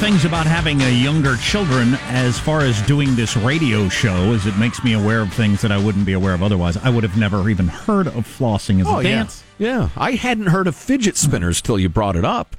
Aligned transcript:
things 0.00 0.24
about 0.24 0.46
having 0.46 0.80
a 0.82 0.88
younger 0.90 1.36
children 1.38 1.94
as 2.06 2.38
far 2.38 2.60
as 2.60 2.80
doing 2.82 3.16
this 3.16 3.36
radio 3.36 3.88
show 3.88 4.32
is 4.32 4.46
it 4.46 4.56
makes 4.56 4.84
me 4.84 4.92
aware 4.92 5.20
of 5.22 5.32
things 5.32 5.60
that 5.60 5.72
I 5.72 5.78
wouldn't 5.78 6.06
be 6.06 6.12
aware 6.12 6.34
of 6.34 6.42
otherwise. 6.42 6.76
I 6.76 6.88
would 6.88 7.02
have 7.02 7.16
never 7.18 7.50
even 7.50 7.66
heard 7.66 8.06
of 8.06 8.14
flossing 8.26 8.80
as 8.80 8.86
Oh, 8.86 8.98
a 8.98 9.02
yeah. 9.02 9.08
dance. 9.16 9.42
Yeah. 9.58 9.88
I 9.96 10.12
hadn't 10.12 10.46
heard 10.46 10.68
of 10.68 10.76
fidget 10.76 11.16
spinners 11.16 11.60
till 11.60 11.80
you 11.80 11.88
brought 11.88 12.14
it 12.14 12.24
up. 12.24 12.56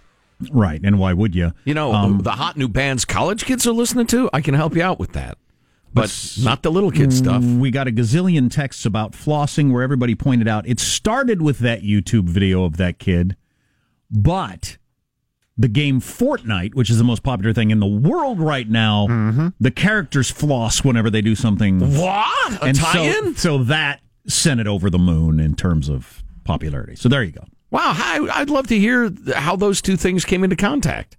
Right, 0.52 0.80
and 0.84 1.00
why 1.00 1.14
would 1.14 1.34
you? 1.34 1.54
You 1.66 1.74
know, 1.74 1.94
Um, 1.94 2.20
the 2.20 2.32
hot 2.32 2.58
new 2.58 2.68
bands 2.68 3.06
college 3.06 3.46
kids 3.46 3.66
are 3.66 3.72
listening 3.74 4.08
to, 4.08 4.30
I 4.34 4.42
can 4.42 4.54
help 4.54 4.76
you 4.76 4.84
out 4.84 5.00
with 5.00 5.14
that. 5.14 5.38
But 5.94 6.14
not 6.42 6.62
the 6.62 6.72
little 6.72 6.92
kid 6.92 7.12
stuff. 7.14 7.44
We 7.44 7.72
got 7.72 7.88
a 7.88 7.92
gazillion 7.92 8.52
texts 8.52 8.86
about 8.86 9.14
flossing 9.14 9.72
where 9.72 9.82
everybody 9.82 10.14
pointed 10.14 10.48
out 10.48 10.68
it 10.68 10.80
started 10.80 11.42
with 11.42 11.60
that 11.60 11.82
YouTube 11.84 12.26
video 12.26 12.64
of 12.66 12.78
that 12.78 13.00
kid, 13.00 13.36
but 14.12 14.78
the 15.60 15.68
game 15.68 16.00
Fortnite, 16.00 16.74
which 16.74 16.90
is 16.90 16.98
the 16.98 17.04
most 17.04 17.22
popular 17.22 17.54
thing 17.54 17.70
in 17.70 17.80
the 17.80 17.86
world 17.86 18.40
right 18.40 18.68
now, 18.68 19.06
Mm-hmm. 19.10 19.48
the 19.60 19.70
characters 19.72 20.32
floss 20.32 20.84
whenever 20.84 21.10
they 21.12 21.22
do 21.22 21.36
something. 21.36 21.80
What? 22.00 22.62
A 22.64 22.66
and 22.66 22.78
so, 22.78 23.34
so 23.36 23.58
that 23.66 24.00
sent 24.26 24.60
it 24.62 24.68
over 24.68 24.90
the 24.90 24.98
moon 24.98 25.40
in 25.40 25.56
terms 25.56 25.90
of 25.90 26.24
popularity. 26.46 26.96
So 26.96 27.10
there 27.10 27.22
you 27.24 27.34
go. 27.34 27.44
Wow, 27.72 27.94
I'd 27.96 28.50
love 28.50 28.66
to 28.68 28.80
hear 28.80 29.12
how 29.36 29.56
those 29.56 29.82
two 29.82 29.96
things 29.98 30.26
came 30.26 30.44
into 30.44 30.56
contact. 30.56 31.18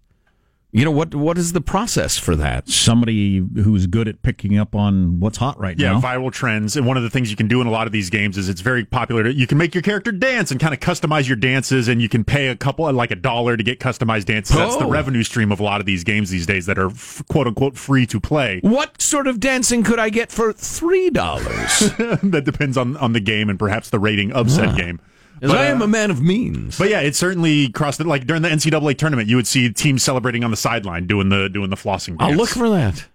You 0.73 0.85
know 0.85 0.93
what? 0.93 1.17
What 1.17 1.37
is 1.37 1.53
the 1.53 1.61
process 1.61 2.17
for 2.17 2.37
that? 2.37 2.69
Somebody 2.69 3.39
who's 3.39 3.89
good 3.89 4.07
at 4.07 4.23
picking 4.23 4.57
up 4.57 4.77
on 4.77 5.19
what's 5.19 5.39
hot 5.39 5.59
right 5.59 5.77
Yeah, 5.77 5.95
now. 5.95 6.01
viral 6.01 6.31
trends. 6.33 6.77
And 6.77 6.87
one 6.87 6.97
of 6.97 7.03
the 7.03 7.11
things 7.11 7.29
you 7.29 7.37
can 7.37 7.49
do 7.49 7.61
in 7.61 7.67
a 7.67 7.71
lot 7.73 7.89
of 7.89 7.93
these 7.93 8.09
games 8.09 8.39
is 8.39 8.49
it's 8.49 8.61
very 8.61 8.85
popular. 8.85 9.25
To, 9.25 9.33
you 9.35 9.49
can 9.49 9.59
make 9.59 9.75
your 9.75 9.83
character 9.83 10.13
dance 10.13 10.53
and 10.53 10.61
kind 10.61 10.73
of 10.73 10.79
customize 10.79 11.27
your 11.27 11.37
dances, 11.37 11.89
and 11.89 12.01
you 12.01 12.09
can 12.09 12.23
pay 12.23 12.49
a 12.49 12.57
couple, 12.57 12.91
like 12.93 13.11
a 13.11 13.17
dollar, 13.17 13.57
to 13.57 13.63
get 13.65 13.81
customized 13.81 14.27
dances. 14.27 14.55
That's 14.57 14.77
the 14.77 14.85
Oh. 14.85 14.91
revenue 14.91 15.25
stream 15.25 15.51
of 15.51 15.59
a 15.59 15.65
lot 15.65 15.81
of 15.81 15.87
these 15.87 16.05
games 16.05 16.31
these 16.31 16.47
days 16.47 16.67
that 16.67 16.79
are 16.79 16.91
f- 16.91 17.23
quote 17.29 17.49
unquote 17.49 17.77
free 17.77 18.07
to 18.07 18.21
play. 18.21 18.61
What 18.63 19.03
sort 19.03 19.27
of 19.27 19.41
dancing 19.41 19.83
could 19.83 19.99
I 19.99 20.09
get 20.09 20.31
for 20.31 20.53
three 20.53 21.11
dollars? 21.11 21.79
that 22.23 22.43
depends 22.45 22.77
on, 22.77 22.97
on 22.99 23.13
the 23.13 23.21
game 23.21 23.51
and 23.51 23.59
perhaps 23.59 23.91
the 23.91 23.99
rating 23.99 24.31
of 24.33 24.49
said 24.51 24.69
ah. 24.69 24.77
game. 24.77 25.01
As 25.43 25.51
I 25.51 25.69
uh, 25.69 25.75
am 25.75 25.83
a 25.83 25.89
man 25.89 26.11
of 26.11 26.21
means. 26.21 26.77
But 26.79 26.91
yeah, 26.91 27.01
it 27.01 27.17
certainly 27.17 27.71
crossed 27.71 28.01
it. 28.01 28.07
Like 28.07 28.27
during 28.27 28.43
the 28.43 28.49
NCAA 28.49 28.99
tournament, 28.99 29.29
you 29.29 29.37
would 29.37 29.47
see 29.47 29.73
teams 29.73 30.03
celebrating 30.03 30.45
on 30.45 30.51
the 30.51 30.57
sideline 30.57 31.07
doing 31.07 31.31
the 31.31 31.49
doing 31.49 31.71
the 31.71 31.77
flossing. 31.77 32.19
Dance. 32.19 32.33
I'll 32.33 32.37
look 32.37 32.51
for 32.51 32.69
that. 32.69 33.07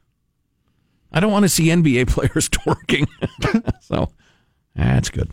I 1.11 1.19
don't 1.19 1.31
want 1.31 1.43
to 1.43 1.49
see 1.49 1.67
NBA 1.67 2.07
players 2.09 2.49
twerking. 2.49 3.07
so 3.81 4.11
that's 4.75 5.09
good. 5.09 5.31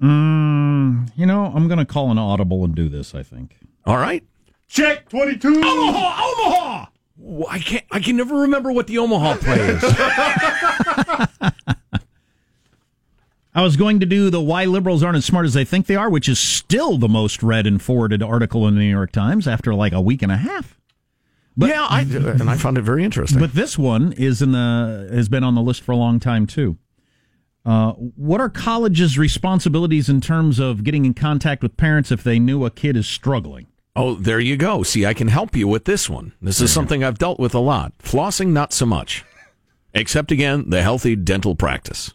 Mm, 0.00 1.10
you 1.14 1.26
know, 1.26 1.52
I'm 1.54 1.68
going 1.68 1.78
to 1.78 1.84
call 1.84 2.10
an 2.10 2.18
audible 2.18 2.64
and 2.64 2.74
do 2.74 2.88
this, 2.88 3.14
I 3.14 3.22
think. 3.22 3.56
All 3.84 3.98
right. 3.98 4.24
check 4.68 5.08
twenty 5.08 5.36
two. 5.36 5.56
Omaha, 5.56 6.24
Omaha. 6.24 6.86
I 7.48 7.58
can't. 7.58 7.84
I 7.90 8.00
can 8.00 8.16
never 8.16 8.36
remember 8.36 8.72
what 8.72 8.86
the 8.86 8.98
Omaha 8.98 9.36
play 9.36 9.58
is. 9.58 9.82
I 13.60 13.62
was 13.62 13.76
going 13.76 14.00
to 14.00 14.06
do 14.06 14.30
the 14.30 14.40
Why 14.40 14.64
Liberals 14.64 15.02
Aren't 15.02 15.18
as 15.18 15.26
Smart 15.26 15.44
as 15.44 15.52
They 15.52 15.66
Think 15.66 15.84
They 15.84 15.94
Are, 15.94 16.08
which 16.08 16.30
is 16.30 16.38
still 16.38 16.96
the 16.96 17.10
most 17.10 17.42
read 17.42 17.66
and 17.66 17.80
forwarded 17.80 18.22
article 18.22 18.66
in 18.66 18.74
the 18.74 18.80
New 18.80 18.88
York 18.88 19.12
Times 19.12 19.46
after 19.46 19.74
like 19.74 19.92
a 19.92 20.00
week 20.00 20.22
and 20.22 20.32
a 20.32 20.38
half. 20.38 20.78
But, 21.58 21.68
yeah, 21.68 21.86
I 21.86 22.00
and 22.00 22.48
I 22.48 22.56
found 22.56 22.78
it 22.78 22.82
very 22.82 23.04
interesting. 23.04 23.38
But 23.38 23.52
this 23.52 23.76
one 23.76 24.14
is 24.14 24.40
in 24.40 24.52
the 24.52 25.10
has 25.12 25.28
been 25.28 25.44
on 25.44 25.56
the 25.56 25.60
list 25.60 25.82
for 25.82 25.92
a 25.92 25.96
long 25.96 26.18
time 26.18 26.46
too. 26.46 26.78
Uh, 27.66 27.92
what 27.92 28.40
are 28.40 28.48
colleges' 28.48 29.18
responsibilities 29.18 30.08
in 30.08 30.22
terms 30.22 30.58
of 30.58 30.82
getting 30.82 31.04
in 31.04 31.12
contact 31.12 31.62
with 31.62 31.76
parents 31.76 32.10
if 32.10 32.24
they 32.24 32.38
knew 32.38 32.64
a 32.64 32.70
kid 32.70 32.96
is 32.96 33.06
struggling? 33.06 33.66
oh, 33.94 34.14
there 34.14 34.40
you 34.40 34.56
go. 34.56 34.82
See, 34.82 35.04
I 35.04 35.12
can 35.12 35.28
help 35.28 35.54
you 35.54 35.68
with 35.68 35.84
this 35.84 36.08
one. 36.08 36.32
This 36.40 36.62
is 36.62 36.72
something 36.72 37.04
I've 37.04 37.18
dealt 37.18 37.38
with 37.38 37.54
a 37.54 37.58
lot. 37.58 37.92
Flossing, 37.98 38.52
not 38.52 38.72
so 38.72 38.86
much. 38.86 39.22
Except 39.92 40.32
again, 40.32 40.70
the 40.70 40.80
healthy 40.80 41.14
dental 41.14 41.54
practice. 41.54 42.14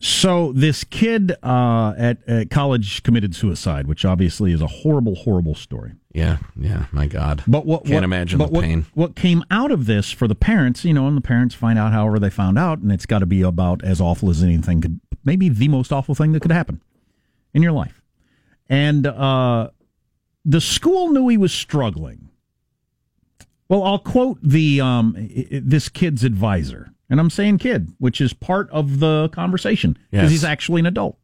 So 0.00 0.52
this 0.52 0.84
kid 0.84 1.34
uh, 1.42 1.94
at, 1.98 2.18
at 2.28 2.50
college 2.50 3.02
committed 3.02 3.34
suicide, 3.34 3.88
which 3.88 4.04
obviously 4.04 4.52
is 4.52 4.62
a 4.62 4.66
horrible, 4.68 5.16
horrible 5.16 5.56
story. 5.56 5.92
Yeah, 6.12 6.38
yeah. 6.56 6.86
My 6.92 7.06
God. 7.06 7.42
But 7.48 7.66
what 7.66 7.82
Can't 7.84 7.94
what, 7.94 8.04
imagine 8.04 8.38
but 8.38 8.46
the 8.46 8.52
what, 8.52 8.64
pain. 8.64 8.86
What 8.94 9.16
came 9.16 9.44
out 9.50 9.72
of 9.72 9.86
this 9.86 10.12
for 10.12 10.28
the 10.28 10.36
parents, 10.36 10.84
you 10.84 10.94
know, 10.94 11.08
and 11.08 11.16
the 11.16 11.20
parents 11.22 11.54
find 11.54 11.78
out 11.78 11.92
however 11.92 12.18
they 12.20 12.30
found 12.30 12.58
out, 12.58 12.78
and 12.78 12.92
it's 12.92 13.06
got 13.06 13.20
to 13.20 13.26
be 13.26 13.42
about 13.42 13.82
as 13.84 14.00
awful 14.00 14.30
as 14.30 14.42
anything 14.42 14.80
could, 14.80 15.00
maybe 15.24 15.48
the 15.48 15.68
most 15.68 15.92
awful 15.92 16.14
thing 16.14 16.32
that 16.32 16.42
could 16.42 16.52
happen 16.52 16.80
in 17.52 17.62
your 17.62 17.72
life. 17.72 18.00
And 18.68 19.06
uh, 19.06 19.70
the 20.44 20.60
school 20.60 21.10
knew 21.10 21.26
he 21.28 21.36
was 21.36 21.52
struggling. 21.52 22.28
Well, 23.68 23.82
I'll 23.82 23.98
quote 23.98 24.38
the 24.42 24.80
um, 24.80 25.14
this 25.50 25.88
kid's 25.88 26.24
advisor, 26.24 26.92
and 27.10 27.18
I'm 27.20 27.30
saying 27.30 27.58
kid, 27.58 27.88
which 27.98 28.20
is 28.20 28.32
part 28.32 28.68
of 28.70 29.00
the 29.00 29.28
conversation 29.30 29.92
because 30.10 30.24
Yes. 30.24 30.30
he's 30.30 30.44
actually 30.44 30.80
an 30.80 30.86
adult. 30.86 31.18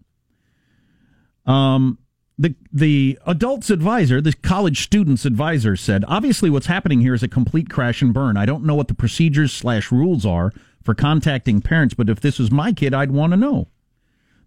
Um, 1.46 1.98
the 2.38 2.54
the 2.72 3.18
adults 3.26 3.70
advisor, 3.70 4.20
the 4.20 4.32
college 4.32 4.82
students 4.82 5.24
advisor 5.24 5.76
said, 5.76 6.04
obviously 6.08 6.50
what's 6.50 6.66
happening 6.66 7.00
here 7.00 7.14
is 7.14 7.22
a 7.22 7.28
complete 7.28 7.68
crash 7.70 8.02
and 8.02 8.12
burn. 8.12 8.36
I 8.36 8.46
don't 8.46 8.64
know 8.64 8.74
what 8.74 8.88
the 8.88 8.94
procedures 8.94 9.52
slash 9.52 9.92
rules 9.92 10.26
are 10.26 10.52
for 10.82 10.94
contacting 10.94 11.60
parents, 11.60 11.94
but 11.94 12.08
if 12.08 12.20
this 12.20 12.38
was 12.38 12.50
my 12.50 12.72
kid, 12.72 12.92
I'd 12.92 13.10
want 13.12 13.32
to 13.32 13.36
know. 13.36 13.68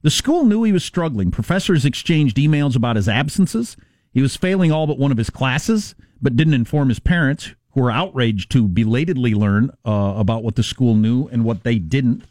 The 0.01 0.09
school 0.11 0.45
knew 0.45 0.63
he 0.63 0.71
was 0.71 0.83
struggling. 0.83 1.31
Professors 1.31 1.85
exchanged 1.85 2.37
emails 2.37 2.75
about 2.75 2.95
his 2.97 3.07
absences. 3.07 3.77
He 4.11 4.21
was 4.21 4.35
failing 4.35 4.71
all 4.71 4.85
but 4.87 4.99
one 4.99 5.11
of 5.11 5.17
his 5.17 5.29
classes, 5.29 5.95
but 6.21 6.35
didn't 6.35 6.53
inform 6.55 6.89
his 6.89 6.99
parents, 6.99 7.51
who 7.77 7.83
were 7.83 7.91
outraged 7.91 8.49
to 8.49 8.67
belatedly 8.67 9.35
learn 9.35 9.69
uh, 9.85 10.15
about 10.17 10.41
what 10.41 10.55
the 10.55 10.63
school 10.63 10.95
knew 10.95 11.27
and 11.27 11.43
what 11.43 11.61
they 11.61 11.77
didn't. 11.77 12.23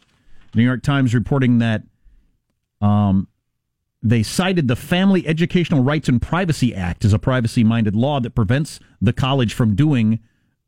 New 0.53 0.63
York 0.63 0.83
Times 0.83 1.15
reporting 1.15 1.59
that 1.59 1.83
um, 2.81 3.29
they 4.03 4.23
cited 4.23 4.67
the 4.67 4.75
Family 4.75 5.25
Educational 5.25 5.83
Rights 5.83 6.09
and 6.09 6.21
Privacy 6.21 6.75
Act 6.75 7.05
as 7.05 7.13
a 7.13 7.19
privacy 7.19 7.63
minded 7.63 7.95
law 7.95 8.19
that 8.19 8.31
prevents 8.31 8.81
the 9.01 9.13
college 9.13 9.53
from 9.53 9.73
doing 9.73 10.19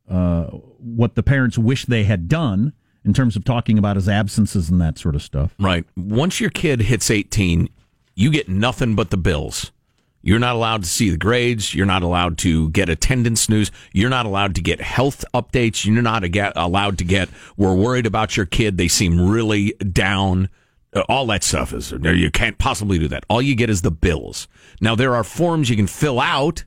uh, 0.09 0.45
what 0.45 1.15
the 1.15 1.23
parents 1.23 1.57
wish 1.57 1.83
they 1.85 2.05
had 2.05 2.29
done 2.29 2.71
in 3.03 3.13
terms 3.13 3.35
of 3.35 3.43
talking 3.43 3.77
about 3.77 3.97
his 3.97 4.07
absences 4.07 4.69
and 4.69 4.79
that 4.79 4.97
sort 4.97 5.13
of 5.13 5.21
stuff. 5.21 5.53
Right. 5.59 5.83
Once 5.97 6.39
your 6.39 6.51
kid 6.51 6.83
hits 6.83 7.11
18, 7.11 7.67
you 8.15 8.31
get 8.31 8.47
nothing 8.47 8.95
but 8.95 9.09
the 9.09 9.17
bills. 9.17 9.73
You're 10.21 10.39
not 10.39 10.55
allowed 10.55 10.83
to 10.83 10.89
see 10.89 11.09
the 11.09 11.17
grades. 11.17 11.73
You're 11.73 11.85
not 11.85 12.03
allowed 12.03 12.37
to 12.39 12.69
get 12.71 12.89
attendance 12.89 13.47
news. 13.47 13.71
You're 13.93 14.09
not 14.09 14.25
allowed 14.25 14.55
to 14.55 14.61
get 14.61 14.81
health 14.81 15.23
updates. 15.33 15.85
You're 15.85 16.01
not 16.01 16.23
allowed 16.57 16.97
to 16.97 17.03
get, 17.05 17.29
we're 17.55 17.73
worried 17.75 18.05
about 18.05 18.35
your 18.35 18.45
kid. 18.45 18.77
They 18.77 18.89
seem 18.89 19.19
really 19.29 19.73
down. 19.91 20.49
Uh, 20.93 21.03
all 21.07 21.25
that 21.27 21.43
stuff 21.43 21.71
is, 21.71 21.91
you 21.91 22.31
can't 22.31 22.57
possibly 22.57 22.97
do 22.99 23.07
that. 23.07 23.23
All 23.29 23.41
you 23.41 23.55
get 23.55 23.69
is 23.69 23.81
the 23.81 23.91
bills. 23.91 24.47
Now, 24.81 24.95
there 24.95 25.15
are 25.15 25.23
forms 25.23 25.69
you 25.69 25.75
can 25.75 25.87
fill 25.87 26.19
out 26.19 26.65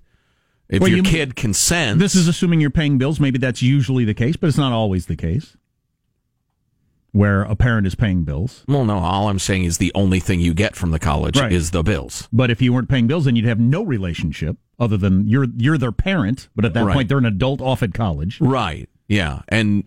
if 0.69 0.81
Well, 0.81 0.89
your 0.89 0.99
you- 0.99 1.03
kid 1.03 1.37
consents. 1.37 2.01
This 2.01 2.15
is 2.15 2.29
assuming 2.29 2.61
you're 2.61 2.71
paying 2.71 2.97
bills. 2.99 3.21
Maybe 3.21 3.39
that's 3.39 3.61
usually 3.61 4.05
the 4.05 4.15
case, 4.15 4.37
but 4.37 4.47
it's 4.47 4.57
not 4.57 4.73
always 4.73 5.07
the 5.07 5.17
case 5.17 5.57
where 7.13 7.43
a 7.43 7.55
parent 7.55 7.87
is 7.87 7.95
paying 7.95 8.25
bills. 8.25 8.65
well, 8.67 8.85
no, 8.85 8.97
all 8.99 9.29
I'm 9.29 9.39
saying 9.39 9.65
is 9.65 9.79
the 9.79 9.93
only 9.95 10.19
thing 10.19 10.41
you 10.41 10.55
get 10.55 10.75
from 10.75 10.91
the 10.93 10.99
college 10.99 11.39
Right. 11.39 11.53
is 11.53 11.71
the 11.71 11.83
bills. 11.83 12.27
But 12.33 12.51
if 12.51 12.63
you 12.63 12.73
weren't 12.73 12.89
paying 12.89 13.07
bills, 13.07 13.27
then 13.27 13.37
you'd 13.37 13.45
have 13.45 13.61
no 13.61 13.83
relationship 13.83 14.57
other 14.79 14.97
than 14.97 15.29
you're 15.29 15.47
you're 15.57 15.77
their 15.79 15.93
parent. 15.93 16.49
But 16.57 16.65
at 16.65 16.73
that 16.75 16.85
Right. 16.85 16.95
point, 16.95 17.09
they're 17.11 17.19
an 17.19 17.27
adult 17.27 17.61
off 17.61 17.83
at 17.83 17.93
college. 17.93 18.41
Right. 18.41 18.89
Yeah. 19.09 19.43
And 19.49 19.85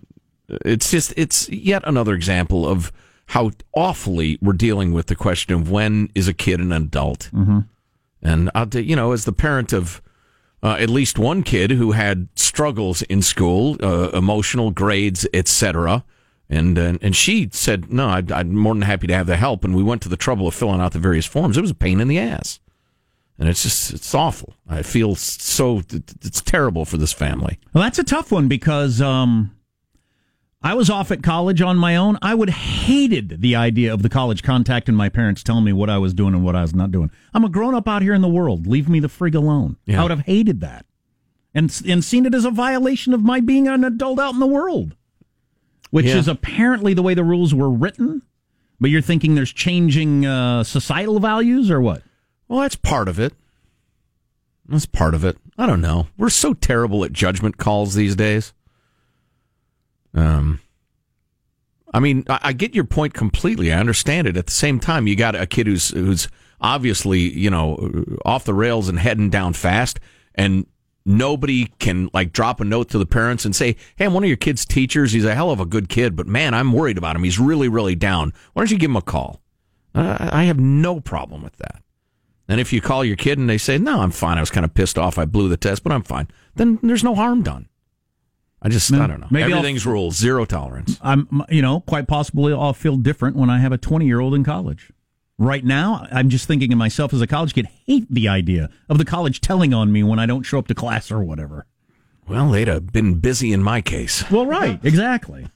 it's 0.47 0.91
just, 0.91 1.13
it's 1.17 1.49
yet 1.49 1.81
another 1.87 2.13
example 2.13 2.67
of 2.67 2.91
how 3.29 3.49
awfully 3.73 4.37
we're 4.39 4.53
dealing 4.53 4.91
with 4.93 5.07
the 5.07 5.15
question 5.15 5.55
of 5.55 5.71
when 5.71 6.09
is 6.13 6.27
a 6.27 6.33
kid 6.33 6.59
an 6.59 6.71
adult. 6.71 7.31
Mm-hmm. 7.33 7.59
And, 8.21 8.51
I'll 8.53 8.67
t- 8.67 8.81
you 8.81 8.95
know, 8.95 9.13
as 9.13 9.25
the 9.25 9.33
parent 9.33 9.73
of 9.73 9.99
uh, 10.61 10.77
at 10.79 10.89
least 10.91 11.17
one 11.17 11.41
kid 11.41 11.71
who 11.71 11.93
had 11.93 12.27
struggles 12.35 13.01
in 13.03 13.23
school, 13.23 13.77
uh, 13.81 14.09
emotional 14.13 14.69
grades, 14.69 15.27
etc., 15.33 16.03
and, 16.49 16.77
and 16.77 16.99
and 17.01 17.15
she 17.15 17.49
said, 17.51 17.91
"No, 17.91 18.07
I'd, 18.07 18.31
I'm 18.31 18.55
more 18.55 18.73
than 18.73 18.83
happy 18.83 19.07
to 19.07 19.15
have 19.15 19.27
the 19.27 19.37
help." 19.37 19.63
And 19.63 19.75
we 19.75 19.83
went 19.83 20.01
to 20.03 20.09
the 20.09 20.17
trouble 20.17 20.47
of 20.47 20.53
filling 20.53 20.81
out 20.81 20.93
the 20.93 20.99
various 20.99 21.25
forms. 21.25 21.57
It 21.57 21.61
was 21.61 21.71
a 21.71 21.75
pain 21.75 21.99
in 21.99 22.07
the 22.07 22.19
ass, 22.19 22.59
and 23.39 23.49
it's 23.49 23.63
just 23.63 23.93
it's 23.93 24.13
awful. 24.13 24.55
I 24.67 24.83
feel 24.83 25.15
so 25.15 25.81
it's 25.89 26.41
terrible 26.41 26.85
for 26.85 26.97
this 26.97 27.13
family. 27.13 27.59
Well, 27.73 27.83
that's 27.83 27.99
a 27.99 28.03
tough 28.03 28.31
one 28.31 28.47
because 28.47 29.01
um, 29.01 29.55
I 30.61 30.73
was 30.73 30.89
off 30.89 31.11
at 31.11 31.23
college 31.23 31.61
on 31.61 31.77
my 31.77 31.95
own. 31.95 32.17
I 32.21 32.35
would 32.35 32.49
hated 32.49 33.41
the 33.41 33.55
idea 33.55 33.93
of 33.93 34.03
the 34.03 34.09
college 34.09 34.43
contacting 34.43 34.95
my 34.95 35.09
parents, 35.09 35.43
telling 35.43 35.63
me 35.63 35.73
what 35.73 35.89
I 35.89 35.97
was 35.97 36.13
doing 36.13 36.33
and 36.33 36.43
what 36.43 36.55
I 36.55 36.61
was 36.61 36.75
not 36.75 36.91
doing. 36.91 37.11
I'm 37.33 37.43
a 37.43 37.49
grown 37.49 37.75
up 37.75 37.87
out 37.87 38.01
here 38.01 38.13
in 38.13 38.21
the 38.21 38.27
world. 38.27 38.67
Leave 38.67 38.87
me 38.87 38.99
the 38.99 39.07
frig 39.07 39.35
alone. 39.35 39.77
Yeah. 39.85 39.99
I 39.99 40.03
would 40.03 40.11
have 40.11 40.25
hated 40.27 40.61
that, 40.61 40.85
and 41.55 41.75
and 41.87 42.03
seen 42.03 42.25
it 42.27 42.35
as 42.35 42.45
a 42.45 42.51
violation 42.51 43.13
of 43.13 43.23
my 43.23 43.39
being 43.39 43.67
an 43.67 43.83
adult 43.83 44.19
out 44.19 44.35
in 44.35 44.39
the 44.39 44.47
world, 44.47 44.95
which 45.91 46.05
Yeah. 46.07 46.17
is 46.17 46.27
apparently 46.27 46.93
the 46.93 47.01
way 47.03 47.13
the 47.13 47.23
rules 47.23 47.53
were 47.53 47.69
written. 47.69 48.21
But 48.79 48.89
you're 48.89 49.01
thinking 49.01 49.35
there's 49.35 49.53
changing 49.53 50.25
uh, 50.25 50.63
societal 50.63 51.19
values 51.19 51.71
or 51.71 51.79
what? 51.79 52.03
Well, 52.47 52.59
that's 52.59 52.75
part 52.75 53.07
of 53.07 53.19
it. 53.19 53.33
That's 54.67 54.85
part 54.85 55.13
of 55.13 55.23
it. 55.23 55.37
I 55.57 55.65
don't 55.65 55.79
know. 55.81 56.07
We're 56.17 56.29
so 56.29 56.53
terrible 56.53 57.05
at 57.05 57.13
judgment 57.13 57.57
calls 57.57 57.93
these 57.93 58.15
days. 58.15 58.53
Um, 60.13 60.59
I 61.93 61.99
mean, 61.99 62.23
I, 62.29 62.39
I 62.43 62.53
get 62.53 62.75
your 62.75 62.83
point 62.83 63.13
completely. 63.13 63.71
I 63.71 63.79
understand 63.79 64.27
it. 64.27 64.37
At 64.37 64.45
the 64.47 64.51
same 64.51 64.79
time, 64.79 65.07
you 65.07 65.15
got 65.15 65.35
a 65.35 65.45
kid 65.45 65.67
who's 65.67 65.89
who's 65.89 66.27
obviously 66.61 67.19
you 67.19 67.49
know 67.49 68.05
off 68.25 68.43
the 68.45 68.53
rails 68.53 68.89
and 68.89 68.99
heading 68.99 69.29
down 69.29 69.53
fast, 69.53 69.99
and 70.35 70.65
nobody 71.05 71.67
can 71.79 72.09
like 72.13 72.33
drop 72.33 72.59
a 72.59 72.65
note 72.65 72.89
to 72.89 72.97
the 72.97 73.05
parents 73.05 73.45
and 73.45 73.55
say, 73.55 73.75
"Hey, 73.95 74.05
I'm 74.05 74.13
one 74.13 74.23
of 74.23 74.27
your 74.27 74.37
kid's 74.37 74.65
teachers. 74.65 75.11
He's 75.11 75.25
a 75.25 75.35
hell 75.35 75.51
of 75.51 75.59
a 75.59 75.65
good 75.65 75.89
kid, 75.89 76.15
but 76.15 76.27
man, 76.27 76.53
I'm 76.53 76.73
worried 76.73 76.97
about 76.97 77.15
him. 77.15 77.23
He's 77.23 77.39
really, 77.39 77.67
really 77.67 77.95
down. 77.95 78.33
Why 78.53 78.61
don't 78.61 78.71
you 78.71 78.77
give 78.77 78.89
him 78.89 78.97
a 78.97 79.01
call?" 79.01 79.41
Uh, 79.93 80.29
I 80.31 80.43
have 80.43 80.59
no 80.59 80.99
problem 80.99 81.41
with 81.43 81.57
that. 81.57 81.81
And 82.47 82.59
if 82.59 82.73
you 82.73 82.81
call 82.81 83.05
your 83.05 83.15
kid 83.15 83.37
and 83.37 83.49
they 83.49 83.57
say, 83.57 83.77
"No, 83.77 84.01
I'm 84.01 84.11
fine. 84.11 84.37
I 84.37 84.41
was 84.41 84.51
kind 84.51 84.65
of 84.65 84.73
pissed 84.73 84.97
off. 84.97 85.17
I 85.17 85.25
blew 85.25 85.49
the 85.49 85.57
test, 85.57 85.83
but 85.83 85.91
I'm 85.91 86.03
fine," 86.03 86.27
then 86.55 86.79
there's 86.81 87.03
no 87.03 87.15
harm 87.15 87.43
done. 87.43 87.67
I 88.61 88.69
just, 88.69 88.91
I 88.91 89.05
don't 89.05 89.19
know. 89.19 89.27
Maybe 89.29 89.51
Everything's 89.51 89.85
rules, 89.85 90.15
zero 90.15 90.43
tolerance. 90.43 90.97
I'm, 91.03 91.43
you 91.49 91.61
know, 91.61 91.81
quite 91.81 92.07
possibly 92.07 92.51
I'll 92.51 92.73
feel 92.73 92.97
different 92.97 93.35
when 93.35 93.47
I 93.47 93.59
have 93.59 93.71
a 93.71 93.77
20 93.77 94.07
year 94.07 94.19
old 94.19 94.33
in 94.33 94.43
college. 94.43 94.91
Right 95.37 95.65
now, 95.65 96.07
I'm 96.11 96.29
just 96.29 96.47
thinking 96.47 96.71
of 96.71 96.77
myself 96.77 97.13
as 97.13 97.21
a 97.21 97.27
college 97.27 97.53
kid, 97.53 97.67
hate 97.85 98.07
the 98.09 98.29
idea 98.29 98.69
of 98.87 98.97
the 98.97 99.05
college 99.05 99.41
telling 99.41 99.73
on 99.73 99.91
me 99.91 100.01
when 100.01 100.17
I 100.17 100.25
don't 100.25 100.43
show 100.43 100.59
up 100.59 100.67
to 100.67 100.75
class 100.75 101.11
or 101.11 101.23
whatever. 101.23 101.65
Well, 102.27 102.51
they'd 102.51 102.69
have 102.69 102.91
been 102.93 103.19
busy 103.19 103.51
in 103.51 103.61
my 103.61 103.81
case. 103.81 104.29
Well, 104.31 104.45
right, 104.45 104.79
exactly. 104.83 105.47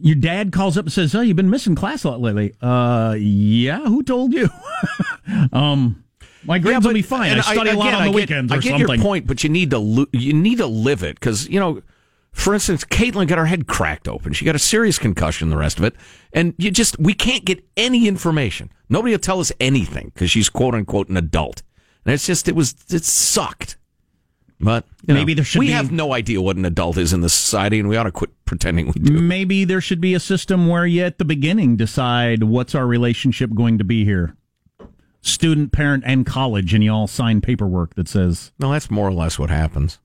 Your 0.00 0.14
dad 0.14 0.52
calls 0.52 0.78
up 0.78 0.84
and 0.84 0.92
says, 0.92 1.14
"Oh, 1.14 1.22
you've 1.22 1.36
been 1.36 1.50
missing 1.50 1.74
class 1.74 2.04
a 2.04 2.10
lot 2.10 2.20
lately." 2.20 2.54
Uh, 2.60 3.16
yeah. 3.18 3.80
Who 3.80 4.04
told 4.04 4.32
you? 4.32 4.48
um, 5.52 6.04
my 6.44 6.60
grades 6.60 6.86
will 6.86 6.94
be 6.94 7.02
fine. 7.02 7.36
I 7.36 7.40
study 7.40 7.70
a 7.70 7.74
lot 7.74 7.94
on 7.94 7.94
the 7.94 7.98
I 7.98 8.06
get, 8.06 8.14
weekends 8.14 8.52
or 8.52 8.56
I 8.56 8.58
get 8.58 8.70
something. 8.70 8.88
your 8.88 9.04
point, 9.04 9.26
but 9.26 9.42
you 9.42 9.50
need 9.50 9.70
to 9.70 9.78
lo- 9.78 10.06
you 10.12 10.32
need 10.34 10.58
to 10.58 10.66
live 10.66 11.02
it 11.02 11.18
because 11.18 11.48
you 11.48 11.58
know, 11.58 11.82
for 12.32 12.54
instance, 12.54 12.84
Caitlin 12.84 13.26
got 13.26 13.38
her 13.38 13.46
head 13.46 13.66
cracked 13.66 14.06
open. 14.08 14.32
She 14.32 14.44
got 14.44 14.54
a 14.54 14.60
serious 14.60 14.98
concussion. 14.98 15.50
The 15.50 15.56
rest 15.56 15.78
of 15.78 15.84
it, 15.84 15.94
and 16.32 16.54
you 16.58 16.70
just 16.70 16.98
we 16.98 17.14
can't 17.14 17.44
get 17.44 17.64
any 17.76 18.06
information. 18.08 18.70
Nobody 18.88 19.12
will 19.12 19.18
tell 19.18 19.40
us 19.40 19.52
anything 19.60 20.10
because 20.14 20.30
she's 20.30 20.48
quote 20.48 20.74
unquote 20.74 21.08
an 21.08 21.16
adult, 21.16 21.62
and 22.04 22.14
it's 22.14 22.26
just 22.26 22.48
it 22.48 22.54
was 22.54 22.74
it 22.90 23.04
sucked. 23.04 23.76
But 24.60 24.86
you 25.06 25.14
know, 25.14 25.20
Maybe 25.20 25.34
there 25.34 25.44
should 25.44 25.60
we 25.60 25.66
be- 25.66 25.72
have 25.72 25.92
no 25.92 26.12
idea 26.14 26.40
what 26.40 26.56
an 26.56 26.64
adult 26.64 26.96
is 26.96 27.12
in 27.12 27.20
this 27.20 27.32
society, 27.34 27.78
and 27.78 27.88
we 27.88 27.96
ought 27.96 28.04
to 28.04 28.10
quit 28.12 28.30
pretending 28.44 28.86
we 28.86 28.92
do. 28.94 29.12
Maybe 29.20 29.64
there 29.64 29.80
should 29.80 30.00
be 30.00 30.14
a 30.14 30.20
system 30.20 30.66
where 30.66 30.84
you 30.86 31.04
at 31.04 31.18
the 31.18 31.24
beginning 31.24 31.76
decide 31.76 32.42
what's 32.42 32.74
our 32.74 32.86
relationship 32.86 33.54
going 33.54 33.78
to 33.78 33.84
be 33.84 34.04
here. 34.04 34.34
Student, 35.20 35.72
parent, 35.72 36.04
and 36.06 36.24
college, 36.26 36.74
and 36.74 36.82
you 36.82 36.92
all 36.92 37.06
sign 37.06 37.40
paperwork 37.40 37.94
that 37.94 38.08
says 38.08 38.50
No, 38.58 38.72
that's 38.72 38.90
more 38.90 39.06
or 39.08 39.12
less 39.12 39.38
what 39.38 39.50
happens. 39.50 39.98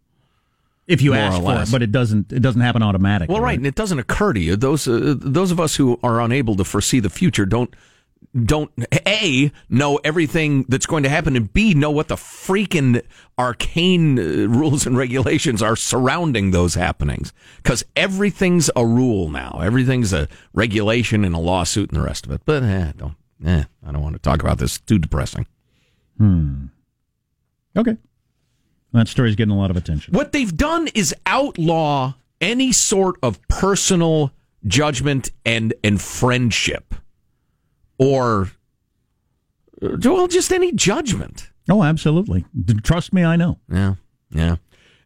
If 0.87 1.01
you 1.01 1.13
ask 1.13 1.41
for 1.41 1.61
it, 1.61 1.71
but 1.71 1.81
it 1.81 1.91
doesn't. 1.91 2.31
It 2.31 2.41
doesn't 2.41 2.61
happen 2.61 2.83
automatically. 2.83 3.33
Well, 3.33 3.41
right, 3.41 3.57
and 3.57 3.67
it 3.67 3.75
doesn't 3.75 3.99
occur 3.99 4.33
to 4.33 4.39
you. 4.39 4.55
Those 4.55 4.87
uh, 4.87 5.15
those 5.17 5.51
of 5.51 5.59
us 5.59 5.75
who 5.75 5.99
are 6.03 6.21
unable 6.21 6.55
to 6.55 6.63
foresee 6.63 6.99
the 6.99 7.09
future 7.09 7.45
don't 7.45 7.73
don't 8.45 8.71
a 9.07 9.51
know 9.69 9.97
everything 10.03 10.65
that's 10.67 10.85
going 10.85 11.03
to 11.03 11.09
happen, 11.09 11.35
and 11.35 11.53
b 11.53 11.73
know 11.73 11.91
what 11.91 12.07
the 12.07 12.15
freaking 12.15 13.01
arcane 13.37 14.19
uh, 14.19 14.47
rules 14.47 14.85
and 14.85 14.97
regulations 14.97 15.61
are 15.61 15.75
surrounding 15.75 16.51
those 16.51 16.75
happenings. 16.75 17.33
Because 17.57 17.85
everything's 17.95 18.69
a 18.75 18.85
rule 18.85 19.29
now. 19.29 19.59
Everything's 19.63 20.13
a 20.13 20.27
regulation 20.53 21.23
and 21.23 21.35
a 21.35 21.39
lawsuit 21.39 21.91
and 21.91 21.99
the 21.99 22.05
rest 22.05 22.25
of 22.25 22.31
it. 22.31 22.41
But 22.45 22.63
eh, 22.63 22.91
don't. 22.97 23.15
Eh, 23.45 23.63
I 23.85 23.91
don't 23.91 24.01
want 24.01 24.15
to 24.15 24.21
talk 24.21 24.41
about 24.41 24.57
this. 24.57 24.79
Too 24.79 24.99
depressing. 24.99 25.47
Hmm 26.17 26.67
okay, 27.77 27.97
that 28.93 29.07
story's 29.07 29.35
getting 29.35 29.53
a 29.53 29.57
lot 29.57 29.71
of 29.71 29.77
attention. 29.77 30.13
What 30.13 30.31
they've 30.31 30.55
done 30.55 30.87
is 30.93 31.13
outlaw 31.25 32.13
any 32.39 32.71
sort 32.71 33.17
of 33.23 33.41
personal 33.47 34.31
judgment 34.65 35.31
and 35.45 35.73
and 35.83 36.01
friendship, 36.01 36.95
or 37.97 38.51
uh, 39.81 39.97
well, 40.03 40.27
just 40.27 40.51
any 40.51 40.71
judgment. 40.71 41.49
Oh, 41.69 41.83
absolutely. 41.83 42.45
Trust 42.83 43.13
me, 43.13 43.23
I 43.23 43.35
know. 43.35 43.59
Yeah, 43.71 43.95
yeah. 44.31 44.57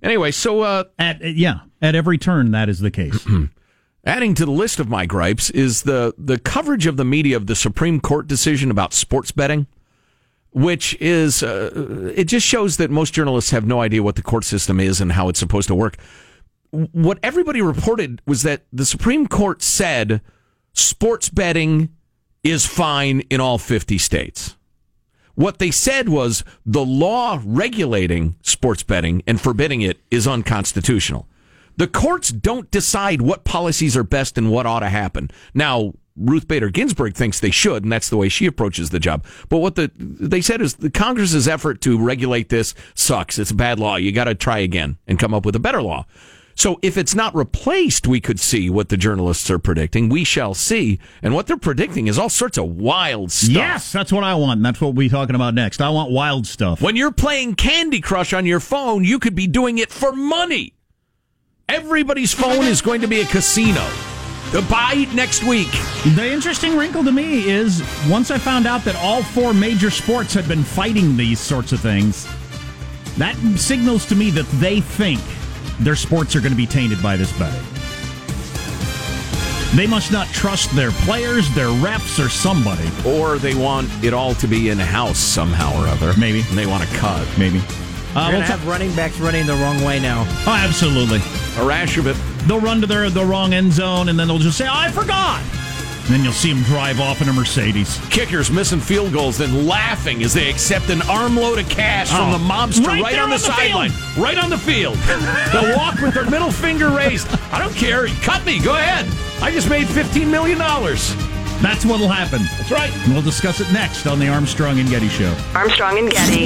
Anyway, 0.01 0.31
so 0.31 0.61
uh, 0.61 0.83
At 0.99 1.21
yeah, 1.21 1.59
at 1.81 1.95
every 1.95 2.17
turn, 2.17 2.51
that 2.51 2.69
is 2.69 2.79
the 2.79 2.91
case. 2.91 3.25
adding 4.05 4.33
to 4.33 4.45
the 4.45 4.51
list 4.51 4.79
of 4.79 4.87
my 4.87 5.05
gripes 5.05 5.49
is 5.51 5.83
the 5.83 6.13
the 6.17 6.39
coverage 6.39 6.85
of 6.85 6.97
the 6.97 7.05
media 7.05 7.35
of 7.35 7.47
the 7.47 7.55
Supreme 7.55 7.99
Court 7.99 8.27
decision 8.27 8.71
about 8.71 8.93
sports 8.93 9.31
betting. 9.31 9.67
Which 10.57 10.99
is, 10.99 11.43
uh, 11.43 12.11
it 12.15 12.23
just 12.23 12.43
shows 12.43 12.77
that 12.77 12.89
most 12.89 13.13
journalists 13.13 13.51
have 13.51 13.67
no 13.67 13.79
idea 13.79 14.01
what 14.01 14.15
the 14.15 14.23
court 14.23 14.43
system 14.43 14.79
is 14.79 14.99
and 14.99 15.11
how 15.11 15.29
it's 15.29 15.39
supposed 15.39 15.67
to 15.67 15.75
work. 15.75 15.97
what 16.71 17.19
everybody 17.21 17.61
reported 17.61 18.21
was 18.25 18.41
that 18.41 18.63
the 18.73 18.85
Supreme 18.85 19.27
Court 19.27 19.61
said 19.61 20.19
sports 20.73 21.29
betting 21.29 21.89
is 22.43 22.65
fine 22.65 23.21
in 23.29 23.39
all 23.39 23.59
50 23.59 23.99
states. 23.99 24.55
What 25.35 25.59
they 25.59 25.69
said 25.69 26.09
was 26.09 26.43
the 26.65 26.83
law 26.83 27.39
regulating 27.45 28.35
sports 28.41 28.81
betting 28.81 29.21
and 29.27 29.39
forbidding 29.39 29.81
it 29.81 29.99
is 30.09 30.27
unconstitutional. 30.27 31.27
The 31.77 31.87
courts 31.87 32.29
don't 32.29 32.71
decide 32.71 33.21
what 33.21 33.43
policies 33.43 33.95
are 33.95 34.03
best 34.03 34.39
and 34.39 34.49
what 34.49 34.65
ought 34.65 34.79
to 34.79 34.89
happen. 34.89 35.29
Now, 35.53 35.93
Ruth 36.17 36.47
Bader 36.47 36.69
Ginsburg 36.69 37.15
thinks 37.15 37.39
they 37.39 37.51
should, 37.51 37.83
and 37.83 37.91
that's 37.91 38.09
the 38.09 38.17
way 38.17 38.29
she 38.29 38.45
approaches 38.45 38.89
the 38.89 38.99
job. 38.99 39.25
But 39.49 39.57
what 39.59 39.75
the 39.75 39.91
they 39.97 40.41
said 40.41 40.61
is 40.61 40.75
the 40.75 40.89
Congress's 40.89 41.47
effort 41.47 41.81
to 41.81 41.97
regulate 41.97 42.49
this 42.49 42.73
sucks. 42.95 43.37
It's 43.37 43.51
a 43.51 43.55
bad 43.55 43.79
law. 43.79 43.95
You 43.95 44.11
got 44.11 44.25
to 44.25 44.35
try 44.35 44.59
again 44.59 44.97
and 45.07 45.19
come 45.19 45.33
up 45.33 45.45
with 45.45 45.55
a 45.55 45.59
better 45.59 45.81
law. 45.81 46.05
So 46.57 46.79
if 46.81 46.97
it's 46.97 47.13
not 47.13 47.35
replaced, 47.35 48.07
we 48.07 48.19
could 48.19 48.39
see 48.39 48.67
what 48.67 48.89
the 48.89 48.97
journalists 48.97 49.51
are 49.51 49.59
predicting. 49.59 50.09
We 50.09 50.23
shall 50.23 50.55
see. 50.55 50.99
And 51.21 51.35
what 51.35 51.45
they're 51.45 51.55
predicting 51.55 52.07
is 52.07 52.17
all 52.17 52.29
sorts 52.29 52.57
of 52.57 52.65
wild 52.65 53.31
stuff. 53.31 53.53
yes, 53.53 53.91
that's 53.91 54.11
what 54.11 54.23
I 54.23 54.33
want. 54.33 54.57
And 54.57 54.65
that's 54.65 54.81
what 54.81 54.87
we'll 54.95 55.05
be 55.05 55.09
talking 55.09 55.35
about 55.35 55.53
next. 55.53 55.81
I 55.81 55.91
want 55.91 56.09
wild 56.09 56.47
stuff. 56.47 56.81
When 56.81 56.95
you're 56.95 57.11
playing 57.11 57.55
Candy 57.55 58.01
Crush 58.01 58.33
on 58.33 58.47
your 58.47 58.59
phone, 58.59 59.03
you 59.03 59.19
could 59.19 59.35
be 59.35 59.45
doing 59.45 59.77
it 59.77 59.91
for 59.91 60.11
money. 60.13 60.73
Everybody's 61.69 62.33
phone 62.33 62.65
is 62.65 62.81
going 62.81 63.01
to 63.01 63.07
be 63.07 63.21
a 63.21 63.25
casino. 63.25 63.87
Goodbye 64.51 65.07
next 65.13 65.43
week. 65.43 65.69
The 66.15 66.31
interesting 66.31 66.77
wrinkle 66.77 67.03
to 67.03 67.11
me 67.11 67.49
is 67.49 67.83
once 68.09 68.31
I 68.31 68.37
found 68.37 68.65
out 68.65 68.85
that 68.85 68.95
all 68.95 69.21
four 69.21 69.53
major 69.53 69.91
sports 69.91 70.33
had 70.33 70.47
been 70.47 70.63
fighting 70.63 71.17
these 71.17 71.39
sorts 71.39 71.73
of 71.73 71.81
things, 71.81 72.25
that 73.17 73.35
signals 73.57 74.05
to 74.05 74.15
me 74.15 74.29
that 74.31 74.45
they 74.53 74.79
think 74.79 75.19
their 75.79 75.95
sports 75.95 76.35
are 76.35 76.39
going 76.39 76.53
to 76.53 76.57
be 76.57 76.65
tainted 76.65 77.03
by 77.03 77.17
this 77.17 77.31
betting. 77.37 77.61
They 79.75 79.85
must 79.85 80.13
not 80.13 80.27
trust 80.29 80.71
their 80.71 80.91
players, 80.91 81.53
their 81.53 81.67
refs, 81.67 82.23
or 82.23 82.29
somebody. 82.29 82.89
Or 83.05 83.37
they 83.37 83.53
want 83.53 83.89
it 84.01 84.13
all 84.13 84.33
to 84.35 84.47
be 84.47 84.69
in 84.69 84.79
house 84.79 85.19
somehow 85.19 85.79
or 85.79 85.87
other. 85.87 86.17
Maybe. 86.17 86.39
And 86.47 86.57
they 86.57 86.65
want 86.65 86.87
to 86.87 86.95
cut. 86.95 87.27
Maybe. 87.37 87.61
Uh, 88.17 88.29
You're 88.29 88.39
we'll 88.39 88.41
gonna 88.41 88.45
ta- 88.47 88.57
have 88.57 88.67
running 88.67 88.95
backs 88.95 89.19
running 89.19 89.45
the 89.45 89.53
wrong 89.55 89.83
way 89.83 89.99
now. 89.99 90.25
oh, 90.47 90.51
absolutely. 90.51 91.19
A 91.61 91.65
rash 91.65 91.97
of 91.97 92.07
it. 92.07 92.17
They'll 92.47 92.59
run 92.59 92.81
to 92.81 92.87
their 92.87 93.09
the 93.09 93.23
wrong 93.23 93.53
end 93.53 93.71
zone, 93.73 94.09
and 94.09 94.17
then 94.19 94.27
they'll 94.27 94.39
just 94.39 94.57
say, 94.57 94.65
oh, 94.67 94.73
"I 94.73 94.89
forgot." 94.91 95.41
And 96.05 96.15
then 96.15 96.23
you'll 96.23 96.31
see 96.31 96.53
them 96.53 96.63
drive 96.63 97.01
off 97.01 97.21
in 97.21 97.27
a 97.27 97.33
Mercedes. 97.33 97.99
Kickers 98.09 98.49
missing 98.49 98.79
field 98.79 99.11
goals, 99.11 99.37
then 99.37 99.67
laughing 99.67 100.23
as 100.23 100.33
they 100.33 100.49
accept 100.49 100.89
an 100.89 101.01
armload 101.03 101.59
of 101.59 101.67
cash 101.69 102.09
from 102.09 102.29
Oh. 102.33 102.37
the 102.37 102.43
mobster 102.43 102.87
Right 102.87 103.03
right, 103.03 103.11
there 103.13 103.23
on 103.23 103.29
the, 103.29 103.35
on 103.35 103.41
the 103.41 103.45
sideline. 103.45 103.91
Right 104.17 104.37
on 104.37 104.49
the 104.49 104.57
field. 104.57 104.95
They'll 105.51 105.75
walk 105.75 105.99
with 105.99 106.13
their 106.13 106.29
middle 106.29 106.49
finger 106.49 106.89
raised. 106.91 107.27
I 107.51 107.59
don't 107.59 107.75
care. 107.75 108.07
Cut 108.21 108.45
me. 108.45 108.59
Go 108.59 108.73
ahead. 108.75 109.05
I 109.43 109.51
just 109.51 109.69
made 109.69 109.85
$15 109.87 110.27
million. 110.27 110.57
That's 110.59 111.13
That's 111.61 111.85
what'll 111.85 112.07
happen. 112.07 112.43
That's 112.57 112.71
right. 112.71 112.91
And 113.05 113.13
we'll 113.13 113.23
discuss 113.23 113.59
it 113.59 113.71
next 113.71 114.05
on 114.07 114.19
the 114.19 114.27
Armstrong 114.27 114.79
and 114.79 114.89
Getty 114.89 115.09
Show. 115.09 115.35
Armstrong 115.55 115.97
and 115.97 116.09
Getty. 116.09 116.45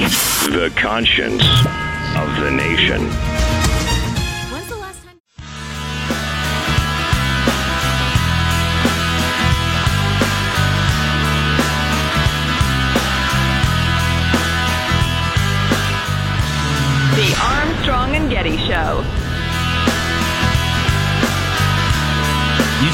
The 0.50 0.72
conscience 0.76 1.42
of 2.16 2.40
the 2.42 2.50
nation. 2.50 3.61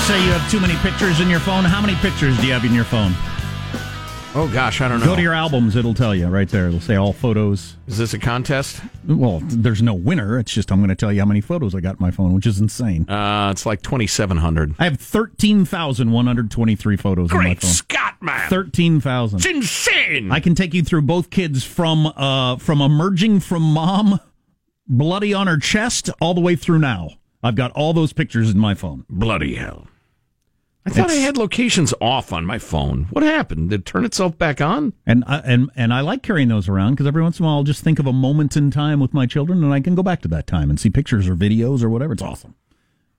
Say 0.09 0.25
you 0.25 0.33
have 0.33 0.51
too 0.51 0.59
many 0.59 0.75
pictures 0.77 1.21
in 1.21 1.29
your 1.29 1.39
phone. 1.39 1.65
How 1.65 1.83
many 1.83 1.95
pictures 1.97 2.35
do 2.41 2.47
you 2.47 2.55
have 2.55 2.65
in 2.65 2.73
your 2.73 2.85
phone? 2.85 3.13
Oh 4.35 4.51
gosh, 4.51 4.81
I 4.81 4.89
don't 4.89 5.01
know. 5.01 5.07
Go 5.07 5.17
to 5.17 5.21
your 5.21 5.35
albums; 5.35 5.77
it'll 5.77 5.93
tell 5.93 6.15
you 6.15 6.29
right 6.29 6.49
there. 6.49 6.69
It'll 6.69 6.81
say 6.81 6.97
all 6.97 7.13
photos. 7.13 7.77
Is 7.87 7.99
this 7.99 8.15
a 8.15 8.19
contest? 8.19 8.81
Well, 9.07 9.41
there's 9.45 9.83
no 9.83 9.93
winner. 9.93 10.39
It's 10.39 10.51
just 10.51 10.73
I'm 10.73 10.79
going 10.79 10.89
to 10.89 10.95
tell 10.95 11.13
you 11.13 11.21
how 11.21 11.27
many 11.27 11.43
photos 11.43 11.75
I 11.75 11.81
got 11.81 11.97
in 11.97 12.01
my 12.01 12.11
phone, 12.11 12.33
which 12.33 12.47
is 12.47 12.59
insane. 12.59 13.07
Uh, 13.07 13.51
it's 13.51 13.67
like 13.67 13.83
twenty 13.83 14.07
seven 14.07 14.39
hundred. 14.39 14.75
I 14.79 14.85
have 14.85 14.99
thirteen 14.99 15.67
thousand 15.67 16.11
one 16.11 16.27
hundred 16.27 16.51
twenty-three 16.51 16.97
photos 16.97 17.31
on 17.31 17.37
my 17.37 17.43
Great 17.45 17.61
phone. 17.61 17.71
Scott, 17.71 18.15
man! 18.23 18.49
Thirteen 18.49 19.03
thousand. 19.03 19.41
It's 19.41 19.47
insane. 19.47 20.33
I 20.33 20.41
can 20.41 20.55
take 20.55 20.73
you 20.73 20.83
through 20.83 21.03
both 21.03 21.29
kids 21.29 21.65
from 21.65 22.07
uh 22.07 22.57
from 22.57 22.81
emerging 22.81 23.41
from 23.41 23.61
mom, 23.63 24.21
bloody 24.87 25.35
on 25.35 25.49
her 25.49 25.59
chest, 25.59 26.09
all 26.19 26.33
the 26.33 26.41
way 26.41 26.57
through 26.57 26.79
now. 26.79 27.11
I've 27.43 27.57
got 27.57 27.73
all 27.73 27.93
those 27.93 28.15
pictures 28.15 28.51
in 28.51 28.59
my 28.59 28.75
phone. 28.75 29.05
Bloody 29.11 29.57
hell! 29.57 29.87
I 30.87 30.91
thought 30.91 31.11
I 31.11 31.15
had 31.15 31.37
locations 31.37 31.93
off 32.01 32.33
on 32.33 32.47
my 32.47 32.59
phone. 32.59 33.09
What 33.11 33.23
happened? 33.23 33.71
Did 33.71 33.81
it 33.81 33.85
turn 33.87 34.07
itself 34.07 34.39
back 34.39 34.61
on? 34.63 34.95
And 35.07 35.23
I, 35.27 35.39
and 35.41 35.71
and 35.77 35.93
I 35.93 36.01
like 36.01 36.23
carrying 36.23 36.49
those 36.49 36.67
around 36.69 36.93
because 36.93 37.07
every 37.07 37.23
once 37.23 37.39
in 37.39 37.45
a 37.45 37.47
while 37.49 37.57
I'll 37.57 37.63
just 37.65 37.85
think 37.85 37.99
of 37.99 38.07
a 38.07 38.13
moment 38.13 38.57
in 38.57 38.71
time 38.71 38.99
with 38.99 39.13
my 39.13 39.27
children, 39.27 39.63
and 39.63 39.73
I 39.73 39.81
can 39.81 39.95
go 39.95 40.03
back 40.03 40.23
to 40.23 40.29
that 40.29 40.47
time 40.47 40.71
and 40.71 40.81
see 40.81 40.89
pictures 40.89 41.29
or 41.29 41.35
videos 41.37 41.83
or 41.83 41.91
whatever. 41.91 42.15
It's 42.15 42.23
awesome. 42.23 42.55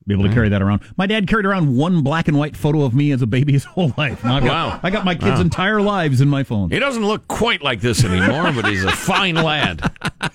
Be 0.08 0.16
able 0.16 0.24
to 0.24 0.34
carry 0.34 0.50
that 0.50 0.64
around. 0.64 0.82
My 0.98 1.06
dad 1.06 1.28
carried 1.28 1.46
around 1.46 1.78
one 1.78 2.02
black 2.02 2.28
and 2.28 2.36
white 2.40 2.58
photo 2.58 2.82
of 2.82 2.96
me 2.96 3.12
as 3.12 3.22
a 3.22 3.28
baby 3.28 3.52
his 3.54 3.64
whole 3.66 3.94
life. 3.96 4.24
Now 4.24 4.38
I've 4.38 4.44
got, 4.44 4.50
Wow. 4.72 4.80
I 4.82 4.90
got 4.90 5.06
my 5.06 5.14
kids' 5.14 5.36
Wow. 5.36 5.42
entire 5.42 5.82
lives 5.82 6.20
in 6.22 6.28
my 6.30 6.42
phone. 6.42 6.72
He 6.72 6.80
doesn't 6.80 7.06
look 7.06 7.28
quite 7.28 7.62
like 7.62 7.82
this 7.82 8.04
anymore, 8.04 8.52
but 8.54 8.66
he's 8.66 8.84
a 8.84 8.92
fine 8.92 9.36
lad. 9.36 9.92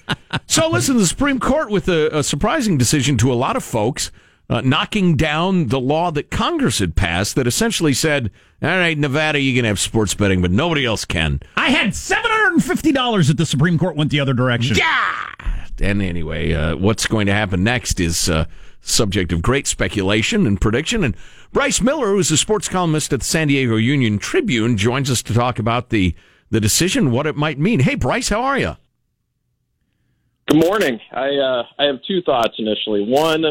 So, 0.47 0.69
listen, 0.69 0.97
the 0.97 1.07
Supreme 1.07 1.39
Court 1.41 1.71
with 1.71 1.89
a, 1.89 2.19
a 2.19 2.23
surprising 2.23 2.77
decision 2.77 3.17
to 3.19 3.33
a 3.33 3.35
lot 3.35 3.57
of 3.57 3.63
folks, 3.65 4.11
uh, 4.49 4.61
knocking 4.61 5.17
down 5.17 5.69
the 5.69 5.81
law 5.81 6.11
that 6.11 6.31
Congress 6.31 6.79
had 6.79 6.97
passed 6.97 7.35
that 7.35 7.47
essentially 7.47 7.93
said, 7.93 8.31
all 8.63 8.69
right, 8.69 8.97
Nevada, 8.97 9.41
you 9.41 9.55
can 9.55 9.65
have 9.65 9.79
sports 9.79 10.15
betting, 10.15 10.43
but 10.43 10.51
nobody 10.51 10.85
else 10.85 11.05
can. 11.05 11.41
I 11.57 11.71
had 11.71 11.95
seven 11.95 12.31
hundred 12.31 12.55
and 12.55 12.65
fifty 12.65 12.93
dollars 12.93 13.29
that 13.29 13.37
the 13.37 13.47
Supreme 13.47 13.79
Court 13.79 13.97
went 13.97 14.11
the 14.11 14.21
other 14.21 14.35
direction. 14.35 14.77
Yeah! 14.77 15.33
And 15.81 16.01
anyway, 16.01 16.53
uh, 16.53 16.77
what's 16.77 17.07
going 17.07 17.27
to 17.27 17.33
happen 17.33 17.65
next 17.65 17.99
is 17.99 18.29
uh, 18.29 18.45
subject 18.81 19.33
of 19.33 19.43
great 19.43 19.67
speculation 19.67 20.47
and 20.47 20.61
prediction. 20.61 21.03
And 21.03 21.17
Bryce 21.53 21.81
Miller, 21.81 22.09
who's 22.09 22.31
a 22.31 22.37
sports 22.37 22.69
columnist 22.69 23.13
at 23.13 23.21
the 23.21 23.27
San 23.27 23.49
Diego 23.49 23.77
Union 23.77 24.19
Tribune, 24.19 24.77
joins 24.77 25.11
us 25.11 25.23
to 25.23 25.35
talk 25.35 25.59
about 25.59 25.91
the, 25.91 26.15
the 26.51 26.61
decision, 26.61 27.11
what 27.11 27.27
it 27.27 27.35
might 27.35 27.59
mean. 27.59 27.81
Hey, 27.81 27.97
Bryce, 27.97 28.29
how 28.29 28.43
are 28.43 28.59
you? 28.59 28.77
Good 30.47 30.61
morning. 30.61 31.01
I 31.13 31.29
uh, 31.31 31.63
I 31.79 31.85
have 31.85 31.97
two 32.07 32.23
thoughts 32.23 32.55
initially. 32.59 33.05
One, 33.05 33.45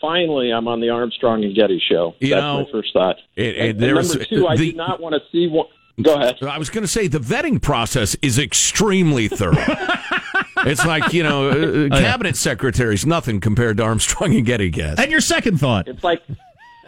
finally, 0.00 0.50
I'm 0.52 0.68
on 0.68 0.80
the 0.80 0.90
Armstrong 0.90 1.44
and 1.44 1.54
Getty 1.54 1.80
show. 1.88 2.14
You 2.20 2.30
That's 2.30 2.40
know, 2.42 2.64
my 2.64 2.70
first 2.70 2.92
thought. 2.92 3.16
it- 3.36 3.56
it- 3.56 3.58
and, 3.76 3.82
and 3.84 3.94
number 4.08 4.24
two, 4.24 4.46
I 4.46 4.56
the- 4.56 4.70
do 4.72 4.76
not 4.76 5.00
want 5.00 5.14
to 5.14 5.20
see 5.30 5.46
one. 5.48 5.66
Go 6.00 6.14
ahead. 6.14 6.36
I 6.44 6.58
was 6.58 6.70
going 6.70 6.84
to 6.84 6.88
say 6.88 7.08
the 7.08 7.18
vetting 7.18 7.60
process 7.60 8.16
is 8.22 8.38
extremely 8.38 9.26
thorough. 9.26 9.56
it's 10.58 10.86
like, 10.86 11.12
you 11.12 11.24
know, 11.24 11.48
uh, 11.50 11.88
cabinet 11.98 12.36
secretaries, 12.36 13.04
nothing 13.04 13.40
compared 13.40 13.78
to 13.78 13.82
Armstrong 13.82 14.32
and 14.36 14.46
Getty 14.46 14.70
guests. 14.70 15.00
And 15.02 15.10
your 15.10 15.20
second 15.20 15.58
thought. 15.58 15.88
It's 15.88 16.04
like 16.04 16.22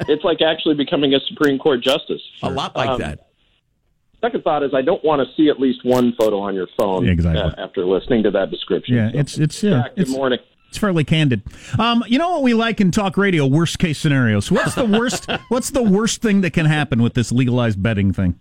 it's 0.09 0.23
like 0.23 0.41
actually 0.43 0.77
becoming 0.77 1.13
a 1.15 1.19
Supreme 1.29 1.59
Court 1.59 1.83
justice. 1.83 2.23
A 2.43 2.51
lot 2.51 2.77
like 2.77 2.89
Um, 2.89 3.01
that. 3.01 3.27
Second 4.21 4.45
thought 4.45 4.63
is 4.63 4.75
I 4.75 4.83
don't 4.83 5.03
want 5.05 5.27
to 5.27 5.35
see 5.35 5.49
at 5.49 5.59
least 5.59 5.81
one 5.85 6.13
photo 6.17 6.39
on 6.41 6.55
your 6.55 6.69
phone 6.79 7.09
Exactly. 7.09 7.41
uh, 7.43 7.51
after 7.65 7.85
listening 7.85 8.23
to 8.25 8.31
that 8.31 8.51
description. 8.53 8.95
Yeah, 8.95 9.11
So, 9.13 9.19
it's 9.19 9.39
it's 9.39 9.63
yeah, 9.63 9.71
Jack, 9.83 9.97
good 9.97 10.03
it's, 10.03 10.11
morning. 10.13 10.39
It's 10.71 10.79
fairly 10.79 11.03
candid. 11.03 11.43
Um, 11.81 12.05
you 12.07 12.17
know 12.17 12.31
what 12.31 12.43
we 12.43 12.55
like 12.55 12.81
in 12.81 12.93
talk 12.93 13.17
radio? 13.17 13.45
Worst 13.45 13.81
case 13.81 13.99
scenarios. 13.99 14.53
What's 14.53 14.77
the 14.77 14.85
worst? 14.87 15.29
what's 15.49 15.71
the 15.71 15.83
worst 15.83 16.23
thing 16.23 16.43
that 16.43 16.53
can 16.53 16.67
happen 16.67 17.03
with 17.03 17.15
this 17.15 17.33
legalized 17.33 17.83
betting 17.83 18.13
thing? 18.13 18.39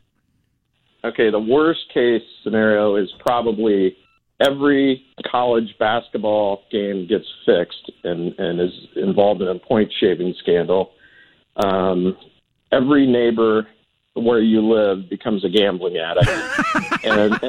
Okay, 1.03 1.31
the 1.31 1.39
worst 1.39 1.91
case 1.91 2.21
scenario 2.43 2.97
is 2.97 3.11
probably 3.19 3.97
every 4.39 5.03
college 5.31 5.73
basketball 5.79 6.61
game 6.71 7.07
gets 7.07 7.25
fixed 7.47 7.91
and, 8.03 8.37
and 8.37 8.61
is 8.61 8.73
involved 8.95 9.41
in 9.41 9.47
a 9.47 9.57
point 9.57 9.91
shaving 9.99 10.35
scandal. 10.39 10.91
Um, 11.55 12.15
every 12.71 13.07
neighbor 13.07 13.67
where 14.13 14.39
you 14.39 14.61
live 14.61 15.09
becomes 15.09 15.43
a 15.43 15.49
gambling 15.49 15.97
addict, 15.97 16.29
and, 17.05 17.39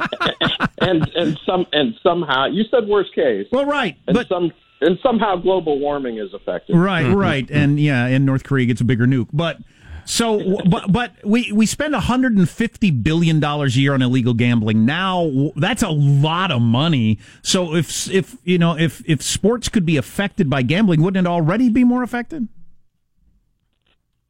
and 0.81 1.11
and 1.15 1.41
some 1.45 1.67
and 1.73 1.95
somehow 2.03 2.47
you 2.47 2.65
said 2.71 2.87
worst 2.87 3.15
case, 3.15 3.47
Well, 3.51 3.67
right, 3.67 3.97
and 4.07 4.15
but 4.15 4.29
some 4.29 4.53
and 4.81 4.99
somehow 5.03 5.37
global 5.37 5.79
warming 5.79 6.19
is 6.19 6.33
affected. 6.33 6.77
right, 6.77 7.05
mm-hmm. 7.05 7.17
right, 7.17 7.51
and 7.51 7.79
yeah, 7.79 8.07
and 8.07 8.25
North 8.25 8.45
Korea 8.45 8.67
gets 8.67 8.81
a 8.81 8.85
bigger 8.85 9.07
nuke, 9.07 9.29
but. 9.33 9.59
So, 10.07 10.61
but 10.69 10.91
but 10.91 11.13
we 11.25 11.53
we 11.53 11.67
spend 11.67 11.93
150 11.93 12.91
billion 12.91 13.39
dollars 13.39 13.77
a 13.77 13.81
year 13.81 13.95
on 13.95 14.03
illegal 14.03 14.35
gambling. 14.35 14.85
Now 14.85 15.53
that's 15.55 15.83
a 15.83 15.91
lot 15.91 16.51
of 16.51 16.63
money. 16.63 17.21
So 17.43 17.77
if 17.77 18.11
if 18.11 18.37
you 18.43 18.59
know 18.59 18.77
if 18.77 19.03
if 19.09 19.23
sports 19.23 19.69
could 19.69 19.87
be 19.87 19.97
affected 19.99 20.51
by 20.51 20.63
gambling, 20.63 21.03
wouldn't 21.03 21.27
it 21.27 21.31
already 21.31 21.69
be 21.69 21.85
more 21.85 22.03
affected? 22.03 22.49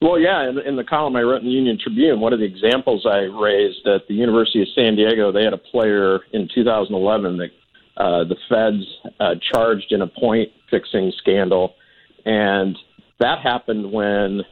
Well, 0.02 0.19
yeah, 0.19 0.49
in, 0.49 0.59
in 0.59 0.76
the 0.76 0.85
column 0.85 1.14
I 1.16 1.21
wrote 1.21 1.42
in 1.42 1.47
the 1.47 1.52
Union 1.52 1.78
Tribune, 1.80 2.21
one 2.21 2.33
of 2.33 2.38
the 2.38 2.47
examples 2.47 3.07
I 3.07 3.28
raised 3.28 3.87
at 3.87 4.09
the 4.09 4.14
University 4.14 4.62
of 4.62 4.69
San 4.75 4.97
Diego, 4.97 5.30
they 5.30 5.45
had 5.45 5.52
a 5.52 5.59
player 5.59 6.21
in 6.33 6.49
2011 6.54 7.37
that 7.37 7.50
uh, 8.00 8.25
the 8.25 8.37
feds 8.49 9.12
uh, 9.21 9.35
charged 9.52 9.92
in 9.92 10.02
a 10.02 10.07
point 10.07 10.49
fixing 10.71 11.12
scandal, 11.19 11.75
and 12.25 12.76
that 13.19 13.38
happened 13.42 13.92
when 13.92 14.42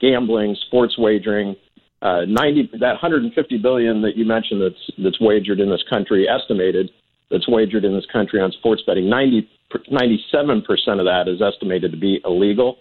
gambling, 0.00 0.56
sports 0.66 0.96
wagering, 0.98 1.56
uh, 2.02 2.22
90 2.28 2.70
that 2.80 2.92
150 2.92 3.58
billion 3.58 4.02
that 4.02 4.16
you 4.16 4.24
mentioned 4.24 4.62
that's 4.62 4.90
that's 5.02 5.20
wagered 5.20 5.60
in 5.60 5.70
this 5.70 5.82
country, 5.88 6.28
estimated 6.28 6.90
that's 7.30 7.48
wagered 7.48 7.84
in 7.84 7.94
this 7.94 8.06
country 8.12 8.40
on 8.40 8.52
sports 8.52 8.82
betting, 8.86 9.08
90 9.08 9.48
97 9.90 10.62
percent 10.62 11.00
of 11.00 11.06
that 11.06 11.28
is 11.28 11.42
estimated 11.42 11.90
to 11.90 11.98
be 11.98 12.20
illegal 12.24 12.78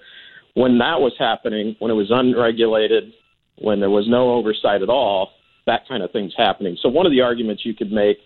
when 0.57 0.79
that 0.79 0.99
was 0.99 1.13
happening, 1.19 1.75
when 1.77 1.91
it 1.91 1.93
was 1.93 2.09
unregulated, 2.09 3.13
when 3.59 3.79
there 3.79 3.91
was 3.91 4.07
no 4.09 4.33
oversight 4.33 4.81
at 4.81 4.89
all, 4.89 5.29
that 5.67 5.87
kind 5.87 6.01
of 6.01 6.11
thing's 6.11 6.33
happening. 6.35 6.75
So 6.81 6.89
one 6.89 7.05
of 7.05 7.11
the 7.11 7.21
arguments 7.21 7.63
you 7.63 7.75
could 7.75 7.91
make 7.91 8.17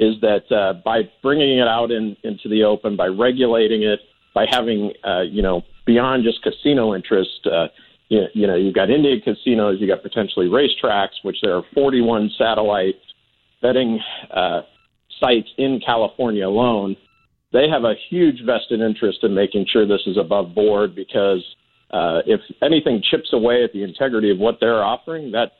is 0.00 0.14
that 0.22 0.50
uh, 0.50 0.80
by 0.82 1.02
bringing 1.22 1.58
it 1.58 1.68
out 1.68 1.90
in, 1.90 2.16
into 2.24 2.48
the 2.48 2.64
open, 2.64 2.96
by 2.96 3.06
regulating 3.06 3.82
it, 3.82 4.00
by 4.34 4.46
having 4.50 4.92
uh, 5.06 5.20
you 5.20 5.42
know 5.42 5.62
beyond 5.84 6.24
just 6.24 6.42
casino 6.42 6.94
interest, 6.94 7.46
uh, 7.46 7.66
you, 8.08 8.22
you 8.32 8.46
know 8.46 8.56
you've 8.56 8.74
got 8.74 8.88
Indian 8.88 9.20
casinos, 9.20 9.76
you've 9.78 9.90
got 9.90 10.02
potentially 10.02 10.46
racetracks, 10.46 11.20
which 11.22 11.36
there 11.42 11.54
are 11.54 11.62
41 11.74 12.30
satellite 12.38 12.94
betting 13.60 14.00
uh, 14.34 14.62
sites 15.20 15.48
in 15.58 15.80
California 15.84 16.48
alone. 16.48 16.96
They 17.52 17.68
have 17.68 17.84
a 17.84 17.94
huge 18.08 18.42
vested 18.46 18.80
interest 18.80 19.18
in 19.22 19.34
making 19.34 19.66
sure 19.70 19.86
this 19.86 20.06
is 20.06 20.16
above 20.16 20.54
board 20.54 20.94
because 20.94 21.44
uh, 21.90 22.22
if 22.24 22.40
anything 22.62 23.02
chips 23.10 23.34
away 23.34 23.64
at 23.64 23.72
the 23.74 23.82
integrity 23.82 24.30
of 24.30 24.38
what 24.38 24.58
they're 24.60 24.82
offering, 24.82 25.32
that 25.32 25.52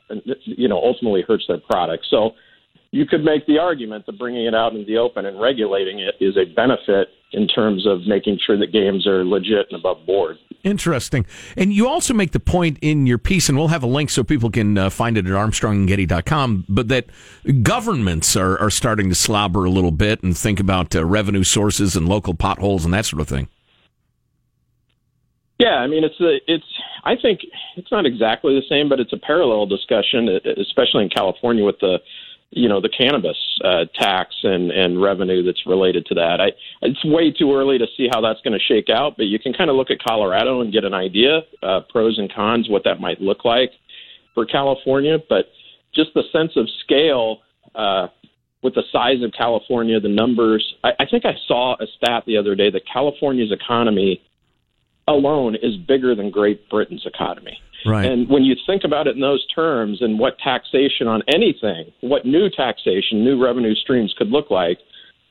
you 0.45 0.67
know 0.67 0.81
ultimately 0.81 1.23
hurts 1.27 1.43
their 1.47 1.59
product. 1.59 2.07
So 2.09 2.31
you 2.91 3.05
could 3.05 3.23
make 3.23 3.45
the 3.47 3.57
argument 3.57 4.05
that 4.05 4.19
bringing 4.19 4.45
it 4.45 4.53
out 4.53 4.73
in 4.75 4.85
the 4.85 4.97
open 4.97 5.25
and 5.25 5.39
regulating 5.39 5.99
it 5.99 6.15
is 6.19 6.35
a 6.37 6.45
benefit 6.53 7.07
in 7.31 7.47
terms 7.47 7.87
of 7.87 8.01
making 8.05 8.37
sure 8.45 8.57
that 8.57 8.73
games 8.73 9.07
are 9.07 9.23
legit 9.23 9.67
and 9.71 9.79
above 9.79 10.05
board. 10.05 10.37
Interesting. 10.63 11.25
And 11.55 11.73
you 11.73 11.87
also 11.87 12.13
make 12.13 12.31
the 12.31 12.39
point 12.39 12.77
in 12.81 13.07
your 13.07 13.17
piece, 13.17 13.47
and 13.47 13.57
we'll 13.57 13.69
have 13.69 13.81
a 13.81 13.87
link 13.87 14.09
so 14.09 14.23
people 14.23 14.51
can 14.51 14.77
uh, 14.77 14.89
find 14.89 15.17
it 15.17 15.25
at 15.25 15.31
armstrongandgetty.com, 15.31 16.65
but 16.67 16.89
that 16.89 17.05
governments 17.63 18.35
are, 18.35 18.59
are 18.59 18.69
starting 18.69 19.07
to 19.09 19.15
slobber 19.15 19.63
a 19.63 19.69
little 19.69 19.91
bit 19.91 20.21
and 20.21 20.37
think 20.37 20.59
about 20.59 20.93
uh, 20.93 21.03
revenue 21.05 21.43
sources 21.43 21.95
and 21.95 22.07
local 22.07 22.33
potholes 22.33 22.83
and 22.83 22.93
that 22.93 23.05
sort 23.05 23.21
of 23.21 23.27
thing. 23.29 23.47
Yeah, 25.57 25.75
I 25.75 25.85
mean 25.85 26.03
it's 26.03 26.19
a, 26.19 26.37
it's 26.47 26.65
I 27.03 27.15
think 27.21 27.41
it's 27.77 27.91
not 27.91 28.07
exactly 28.07 28.55
the 28.55 28.65
same, 28.67 28.89
but 28.89 28.99
it's 28.99 29.13
a 29.13 29.17
parallel 29.17 29.67
discussion, 29.67 30.27
especially 30.57 31.03
in 31.03 31.09
California 31.09 31.63
with 31.63 31.79
the 31.79 31.99
you 32.51 32.67
know 32.67 32.81
the 32.81 32.89
cannabis 32.89 33.37
uh, 33.63 33.85
tax 33.95 34.35
and 34.43 34.71
and 34.71 35.01
revenue 35.01 35.43
that's 35.43 35.65
related 35.65 36.05
to 36.07 36.15
that. 36.15 36.39
I 36.39 36.51
it's 36.81 37.03
way 37.05 37.31
too 37.31 37.53
early 37.53 37.77
to 37.77 37.87
see 37.97 38.07
how 38.11 38.21
that's 38.21 38.41
going 38.41 38.57
to 38.57 38.63
shake 38.63 38.89
out, 38.89 39.15
but 39.17 39.25
you 39.25 39.39
can 39.39 39.53
kind 39.53 39.69
of 39.69 39.75
look 39.75 39.89
at 39.89 39.97
Colorado 39.99 40.61
and 40.61 40.71
get 40.71 40.83
an 40.83 40.93
idea, 40.93 41.41
uh, 41.63 41.81
pros 41.89 42.17
and 42.19 42.31
cons, 42.33 42.69
what 42.69 42.83
that 42.83 42.99
might 42.99 43.21
look 43.21 43.45
like 43.45 43.71
for 44.33 44.45
California. 44.45 45.17
But 45.29 45.45
just 45.95 46.13
the 46.13 46.23
sense 46.31 46.51
of 46.57 46.67
scale 46.83 47.39
uh, 47.73 48.07
with 48.61 48.75
the 48.75 48.83
size 48.91 49.23
of 49.23 49.31
California, 49.37 49.99
the 49.99 50.09
numbers. 50.09 50.75
I, 50.83 50.91
I 50.99 51.05
think 51.09 51.25
I 51.25 51.33
saw 51.47 51.75
a 51.75 51.85
stat 51.97 52.23
the 52.27 52.37
other 52.37 52.55
day 52.55 52.69
that 52.69 52.81
California's 52.91 53.51
economy 53.51 54.21
alone 55.07 55.55
is 55.55 55.77
bigger 55.87 56.15
than 56.15 56.29
Great 56.29 56.69
Britain's 56.69 57.05
economy. 57.05 57.57
Right. 57.85 58.05
And 58.05 58.29
when 58.29 58.43
you 58.43 58.55
think 58.65 58.83
about 58.83 59.07
it 59.07 59.15
in 59.15 59.21
those 59.21 59.45
terms 59.47 60.01
and 60.01 60.19
what 60.19 60.37
taxation 60.39 61.07
on 61.07 61.21
anything, 61.27 61.91
what 62.01 62.25
new 62.25 62.49
taxation, 62.49 63.23
new 63.23 63.41
revenue 63.43 63.75
streams 63.75 64.13
could 64.17 64.29
look 64.29 64.49
like, 64.51 64.79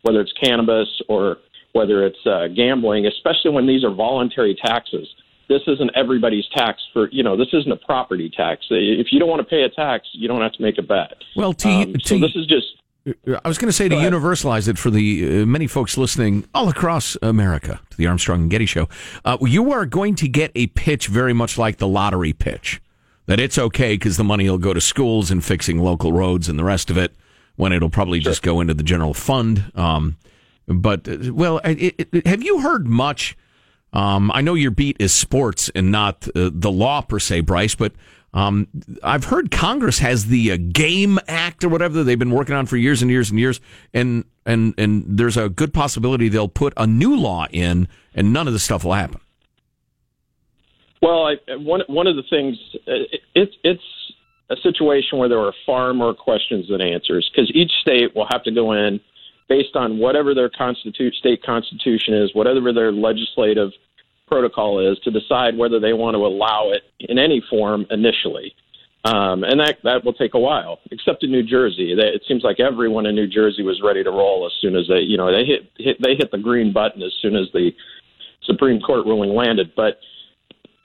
whether 0.02 0.20
it's 0.20 0.32
cannabis 0.42 0.88
or 1.08 1.36
whether 1.72 2.04
it's 2.04 2.18
uh, 2.26 2.48
gambling, 2.48 3.06
especially 3.06 3.50
when 3.52 3.66
these 3.66 3.84
are 3.84 3.94
voluntary 3.94 4.56
taxes. 4.64 5.06
this 5.48 5.62
isn't 5.66 5.90
everybody's 5.96 6.46
tax 6.54 6.80
for 6.92 7.08
you 7.10 7.22
know 7.22 7.36
this 7.36 7.48
isn't 7.52 7.72
a 7.72 7.76
property 7.76 8.30
tax. 8.34 8.66
If 8.70 9.08
you 9.12 9.18
don't 9.18 9.28
want 9.28 9.40
to 9.40 9.48
pay 9.48 9.62
a 9.62 9.68
tax, 9.68 10.08
you 10.12 10.26
don't 10.28 10.40
have 10.42 10.52
to 10.52 10.62
make 10.62 10.78
a 10.78 10.82
bet. 10.82 11.14
Well, 11.36 11.52
to, 11.54 11.68
Um, 11.68 11.94
so 12.00 12.14
to- 12.14 12.20
this 12.20 12.34
is 12.36 12.46
just 12.46 12.66
I 13.44 13.48
was 13.48 13.58
going 13.58 13.68
to 13.68 13.72
say 13.72 13.88
to 13.88 13.94
universalize 13.96 14.68
it 14.68 14.78
for 14.78 14.90
the 14.90 15.42
uh, 15.42 15.46
many 15.46 15.66
folks 15.66 15.96
listening 15.96 16.44
all 16.54 16.68
across 16.68 17.16
America 17.22 17.80
to 17.90 17.96
the 17.96 18.06
Armstrong 18.06 18.42
and 18.42 18.50
Getty 18.50 18.66
Show. 18.66 18.88
Uh, 19.24 19.38
you 19.42 19.72
are 19.72 19.86
going 19.86 20.14
to 20.16 20.28
get 20.28 20.52
a 20.54 20.68
pitch 20.68 21.08
very 21.08 21.32
much 21.32 21.58
like 21.58 21.78
the 21.78 21.88
lottery 21.88 22.32
pitch 22.32 22.80
that 23.26 23.38
it's 23.38 23.58
okay 23.58 23.94
because 23.94 24.16
the 24.16 24.24
money 24.24 24.48
will 24.48 24.58
go 24.58 24.74
to 24.74 24.80
schools 24.80 25.30
and 25.30 25.44
fixing 25.44 25.78
local 25.78 26.12
roads 26.12 26.48
and 26.48 26.58
the 26.58 26.64
rest 26.64 26.90
of 26.90 26.98
it 26.98 27.14
when 27.56 27.72
it'll 27.72 27.90
probably 27.90 28.18
just 28.18 28.42
go 28.42 28.60
into 28.60 28.74
the 28.74 28.82
general 28.82 29.14
fund. 29.14 29.70
Um, 29.74 30.16
but 30.66 31.08
uh, 31.08 31.32
well, 31.32 31.58
it, 31.58 32.08
it, 32.12 32.26
have 32.26 32.42
you 32.42 32.60
heard 32.60 32.86
much? 32.86 33.36
Um, 33.92 34.30
I 34.32 34.40
know 34.40 34.54
your 34.54 34.70
beat 34.70 34.96
is 35.00 35.12
sports 35.12 35.70
and 35.74 35.90
not 35.90 36.28
uh, 36.28 36.50
the 36.52 36.70
law 36.70 37.00
per 37.02 37.18
se, 37.18 37.40
Bryce, 37.40 37.74
but 37.74 37.92
um, 38.32 38.68
I've 39.02 39.24
heard 39.24 39.50
Congress 39.50 39.98
has 39.98 40.26
the 40.26 40.52
uh, 40.52 40.58
Game 40.72 41.18
Act 41.26 41.64
or 41.64 41.68
whatever 41.68 41.94
that 41.94 42.04
they've 42.04 42.18
been 42.18 42.30
working 42.30 42.54
on 42.54 42.66
for 42.66 42.76
years 42.76 43.02
and 43.02 43.10
years 43.10 43.30
and 43.30 43.38
years, 43.40 43.60
and 43.92 44.24
and 44.46 44.74
and 44.78 45.04
there's 45.06 45.36
a 45.36 45.48
good 45.48 45.74
possibility 45.74 46.28
they'll 46.28 46.48
put 46.48 46.72
a 46.76 46.86
new 46.86 47.16
law 47.16 47.46
in, 47.50 47.88
and 48.14 48.32
none 48.32 48.46
of 48.46 48.52
this 48.52 48.62
stuff 48.62 48.84
will 48.84 48.92
happen. 48.92 49.20
Well, 51.02 51.26
I, 51.26 51.56
one 51.56 51.82
one 51.88 52.06
of 52.06 52.14
the 52.14 52.22
things 52.30 52.56
it, 52.86 53.20
it's 53.34 53.56
it's 53.64 53.82
a 54.50 54.56
situation 54.62 55.18
where 55.18 55.28
there 55.28 55.40
are 55.40 55.54
far 55.66 55.92
more 55.92 56.14
questions 56.14 56.68
than 56.68 56.80
answers 56.80 57.28
because 57.32 57.50
each 57.54 57.72
state 57.80 58.14
will 58.14 58.26
have 58.30 58.44
to 58.44 58.52
go 58.52 58.72
in 58.72 59.00
based 59.48 59.74
on 59.74 59.98
whatever 59.98 60.34
their 60.34 60.48
constitu- 60.48 61.12
state 61.14 61.42
constitution 61.42 62.14
is, 62.14 62.32
whatever 62.34 62.72
their 62.72 62.92
legislative 62.92 63.70
protocol 64.30 64.78
is, 64.78 64.98
to 65.00 65.10
decide 65.10 65.58
whether 65.58 65.80
they 65.80 65.92
want 65.92 66.14
to 66.14 66.24
allow 66.24 66.70
it 66.70 66.82
in 67.00 67.18
any 67.18 67.42
form 67.50 67.84
initially. 67.90 68.54
Um, 69.04 69.44
and 69.44 69.58
that 69.60 69.78
that 69.82 70.04
will 70.04 70.12
take 70.12 70.34
a 70.34 70.38
while. 70.38 70.78
Except 70.90 71.24
in 71.24 71.30
New 71.30 71.42
Jersey, 71.42 71.94
they, 71.94 72.08
it 72.08 72.22
seems 72.28 72.42
like 72.44 72.60
everyone 72.60 73.06
in 73.06 73.14
New 73.14 73.26
Jersey 73.26 73.62
was 73.62 73.80
ready 73.82 74.04
to 74.04 74.10
roll 74.10 74.46
as 74.46 74.52
soon 74.60 74.76
as 74.76 74.86
they, 74.88 75.00
you 75.00 75.16
know, 75.16 75.32
they 75.32 75.44
hit, 75.44 75.70
hit 75.78 75.96
they 76.02 76.14
hit 76.16 76.30
the 76.30 76.38
green 76.38 76.70
button 76.72 77.02
as 77.02 77.12
soon 77.22 77.34
as 77.34 77.46
the 77.54 77.70
Supreme 78.44 78.78
Court 78.80 79.06
ruling 79.06 79.34
landed. 79.34 79.72
But 79.74 80.00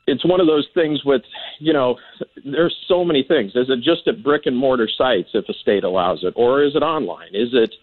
it's 0.07 0.23
one 0.23 0.39
of 0.39 0.47
those 0.47 0.67
things 0.73 1.03
with, 1.03 1.23
you 1.59 1.73
know, 1.73 1.97
there's 2.45 2.75
so 2.87 3.03
many 3.03 3.23
things. 3.23 3.51
Is 3.53 3.69
it 3.69 3.81
just 3.83 4.07
at 4.07 4.23
brick 4.23 4.43
and 4.45 4.55
mortar 4.55 4.87
sites 4.97 5.29
if 5.33 5.49
a 5.49 5.53
state 5.53 5.83
allows 5.83 6.23
it, 6.23 6.33
or 6.37 6.63
is 6.63 6.73
it 6.75 6.83
online? 6.83 7.33
Is 7.33 7.49
it 7.51 7.73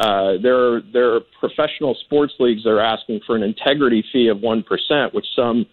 uh, 0.00 0.32
there? 0.42 0.76
Are, 0.76 0.80
there 0.92 1.14
are 1.14 1.20
professional 1.38 1.94
sports 2.04 2.32
leagues 2.40 2.64
that 2.64 2.70
are 2.70 2.80
asking 2.80 3.20
for 3.26 3.36
an 3.36 3.42
integrity 3.42 4.02
fee 4.12 4.28
of 4.28 4.40
one 4.40 4.62
percent, 4.62 5.14
which 5.14 5.26
some, 5.36 5.66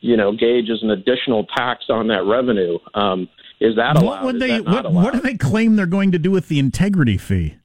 you 0.00 0.16
know, 0.16 0.32
gauge 0.32 0.70
as 0.70 0.82
an 0.82 0.90
additional 0.90 1.44
tax 1.56 1.84
on 1.88 2.08
that 2.08 2.24
revenue. 2.24 2.78
Um, 2.94 3.28
is 3.60 3.76
that 3.76 3.96
allowed? 3.96 4.04
What 4.04 4.24
would 4.24 4.34
Is 4.36 4.40
they? 4.40 4.48
that 4.48 4.64
not 4.64 4.84
What, 4.92 5.04
what 5.04 5.14
do 5.14 5.20
they 5.20 5.36
claim 5.36 5.76
they're 5.76 5.86
going 5.86 6.12
to 6.12 6.18
do 6.18 6.30
with 6.30 6.48
the 6.48 6.58
integrity 6.58 7.16
fee? 7.16 7.56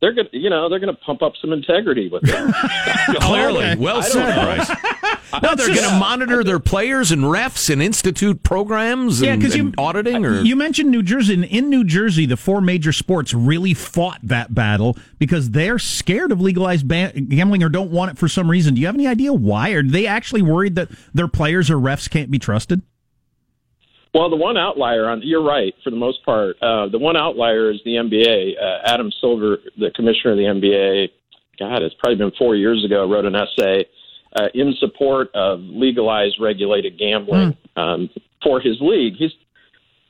They're 0.00 0.12
going, 0.12 0.28
to 0.30 0.36
you 0.38 0.50
know, 0.50 0.68
they're 0.68 0.78
going 0.78 0.94
to 0.94 1.00
pump 1.00 1.22
up 1.22 1.32
some 1.40 1.52
integrity 1.52 2.08
with 2.08 2.22
it. 2.24 2.54
Clearly, 3.22 3.76
well 3.76 4.02
said, 4.02 4.34
Bryce. 4.34 4.70
No, 5.42 5.54
they're 5.54 5.68
going 5.68 5.88
to 5.88 5.98
monitor 5.98 6.44
their 6.44 6.58
players 6.60 7.10
and 7.10 7.22
refs 7.22 7.68
and 7.70 7.82
institute 7.82 8.42
programs 8.42 9.20
and, 9.20 9.26
Yeah, 9.26 9.36
because 9.36 9.56
you 9.56 9.66
and 9.66 9.74
auditing. 9.78 10.24
Or 10.24 10.40
you 10.40 10.56
mentioned 10.56 10.90
New 10.90 11.02
Jersey. 11.02 11.34
and 11.34 11.44
In 11.44 11.68
New 11.68 11.84
Jersey, 11.84 12.26
the 12.26 12.36
four 12.36 12.60
major 12.60 12.92
sports 12.92 13.34
really 13.34 13.74
fought 13.74 14.20
that 14.22 14.54
battle 14.54 14.96
because 15.18 15.50
they're 15.50 15.78
scared 15.78 16.32
of 16.32 16.40
legalized 16.40 16.86
ba- 16.88 17.12
gambling 17.12 17.62
or 17.62 17.68
don't 17.68 17.90
want 17.90 18.12
it 18.12 18.18
for 18.18 18.28
some 18.28 18.50
reason. 18.50 18.74
Do 18.74 18.80
you 18.80 18.86
have 18.86 18.94
any 18.94 19.06
idea 19.06 19.32
why? 19.32 19.70
Are 19.70 19.82
they 19.82 20.06
actually 20.06 20.42
worried 20.42 20.74
that 20.76 20.88
their 21.12 21.28
players 21.28 21.70
or 21.70 21.76
refs 21.76 22.08
can't 22.08 22.30
be 22.30 22.38
trusted? 22.38 22.82
Well, 24.14 24.30
the 24.30 24.36
one 24.36 24.56
outlier 24.56 25.08
on 25.10 25.20
you're 25.22 25.42
right 25.44 25.74
for 25.84 25.90
the 25.90 25.96
most 25.96 26.24
part. 26.24 26.56
Uh, 26.62 26.88
the 26.88 26.98
one 26.98 27.16
outlier 27.16 27.70
is 27.70 27.80
the 27.84 27.96
NBA. 27.96 28.54
Uh, 28.58 28.78
Adam 28.84 29.12
Silver, 29.20 29.58
the 29.76 29.90
commissioner 29.90 30.30
of 30.32 30.38
the 30.38 30.44
NBA, 30.44 31.08
God, 31.58 31.82
it's 31.82 31.94
probably 31.98 32.16
been 32.16 32.32
four 32.38 32.56
years 32.56 32.82
ago, 32.84 33.10
wrote 33.10 33.26
an 33.26 33.34
essay 33.34 33.84
uh, 34.34 34.48
in 34.54 34.74
support 34.80 35.28
of 35.34 35.60
legalized 35.60 36.36
regulated 36.40 36.98
gambling 36.98 37.56
um, 37.76 38.10
for 38.42 38.60
his 38.60 38.76
league. 38.80 39.14
He's 39.16 39.30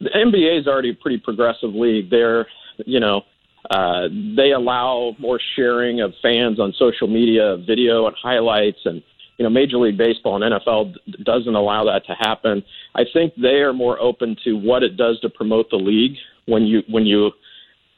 the 0.00 0.10
NBA 0.10 0.60
is 0.60 0.66
already 0.66 0.90
a 0.90 0.94
pretty 0.94 1.18
progressive 1.18 1.74
league. 1.74 2.10
They're, 2.10 2.46
you 2.84 3.00
know, 3.00 3.22
uh, 3.70 4.08
they 4.36 4.52
allow 4.52 5.16
more 5.18 5.40
sharing 5.56 6.00
of 6.00 6.12
fans 6.22 6.60
on 6.60 6.74
social 6.78 7.08
media, 7.08 7.56
video 7.66 8.06
and 8.06 8.14
highlights, 8.20 8.78
and 8.84 9.02
you 9.38 9.42
know, 9.42 9.50
Major 9.50 9.76
League 9.78 9.98
Baseball 9.98 10.42
and 10.42 10.54
NFL 10.54 10.94
d- 10.94 11.22
doesn't 11.24 11.54
allow 11.54 11.84
that 11.84 12.06
to 12.06 12.14
happen. 12.18 12.62
I 12.94 13.02
think 13.12 13.34
they 13.36 13.60
are 13.60 13.72
more 13.72 14.00
open 14.00 14.36
to 14.44 14.54
what 14.54 14.82
it 14.82 14.96
does 14.96 15.20
to 15.20 15.28
promote 15.28 15.68
the 15.70 15.76
league 15.76 16.16
when 16.46 16.62
you 16.62 16.82
when 16.88 17.06
you 17.06 17.32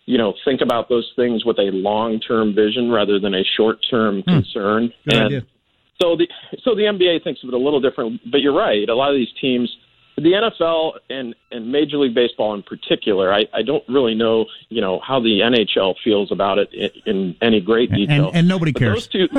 you 0.07 0.19
know 0.19 0.35
think 0.45 0.63
about 0.63 0.89
those 0.89 1.11
things 1.17 1.45
with 1.45 1.59
a 1.59 1.71
long 1.73 2.19
term 2.21 2.55
vision 2.55 2.91
rather 2.91 3.21
than 3.21 3.35
a 3.35 3.45
short 3.57 3.79
term 3.91 4.23
concern. 4.23 4.93
Good 5.05 5.15
and 5.15 5.27
idea. 5.27 5.43
So 6.01 6.17
the 6.17 6.29
so 6.63 6.75
the 6.75 6.83
NBA 6.83 7.25
thinks 7.25 7.43
of 7.43 7.49
it 7.49 7.55
a 7.55 7.59
little 7.59 7.81
different, 7.81 8.21
but 8.31 8.41
you're 8.41 8.55
right. 8.57 8.89
A 8.89 8.95
lot 8.95 9.11
of 9.11 9.17
these 9.17 9.33
teams, 9.41 9.75
the 10.17 10.33
NFL 10.33 10.95
and 11.11 11.35
and 11.51 11.71
Major 11.73 11.99
League 11.99 12.15
Baseball 12.15 12.55
in 12.55 12.63
particular, 12.63 13.33
I, 13.33 13.47
I 13.53 13.63
don't 13.63 13.85
really 13.89 14.15
know 14.15 14.47
you 14.69 14.81
know 14.81 15.01
how 15.01 15.21
the 15.21 15.41
NHL 15.41 15.95
feels 16.05 16.31
about 16.33 16.59
it 16.59 16.73
in, 16.73 16.91
in 17.07 17.37
any 17.43 17.61
great 17.61 17.91
And, 17.91 17.99
detail. 18.01 18.31
and 18.33 18.47
nobody 18.49 18.73
But 18.73 18.79
cares. 18.81 18.95
Those 18.95 19.09
two, 19.09 19.29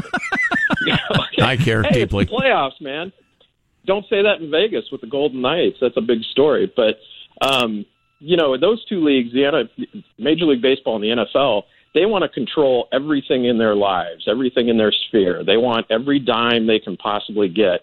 Okay. 0.82 1.41
I 1.41 1.58
care 1.58 1.84
hey, 1.84 2.06
deeply. 2.06 2.24
It's 2.24 2.32
the 2.32 2.38
playoffs, 2.38 2.82
man. 2.82 3.12
Don't 3.86 4.06
say 4.10 4.22
that 4.24 4.39
in 4.41 4.52
Vegas 4.52 4.86
with 4.91 5.02
the 5.02 5.08
Golden 5.08 5.41
Knights. 5.41 5.78
That's 5.82 5.98
a 5.98 6.02
big 6.02 6.24
story. 6.24 6.72
But 6.76 7.00
um, 7.41 7.86
you 8.19 8.36
know, 8.38 8.58
those 8.58 8.84
two 8.86 9.04
leagues, 9.04 9.32
the 9.34 9.45
N- 9.45 10.04
Major 10.17 10.45
League 10.45 10.62
Baseball 10.62 10.95
and 10.95 11.04
the 11.04 11.26
NFL, 11.26 11.63
they 11.93 12.06
want 12.06 12.23
to 12.23 12.30
control 12.30 12.88
everything 12.91 13.45
in 13.45 13.58
their 13.58 13.75
lives, 13.75 14.25
everything 14.28 14.69
in 14.69 14.78
their 14.78 14.91
sphere. 14.91 15.43
They 15.43 15.58
want 15.58 15.88
every 15.89 16.19
dime 16.19 16.67
they 16.67 16.80
can 16.80 16.97
possibly 16.97 17.49
get. 17.49 17.82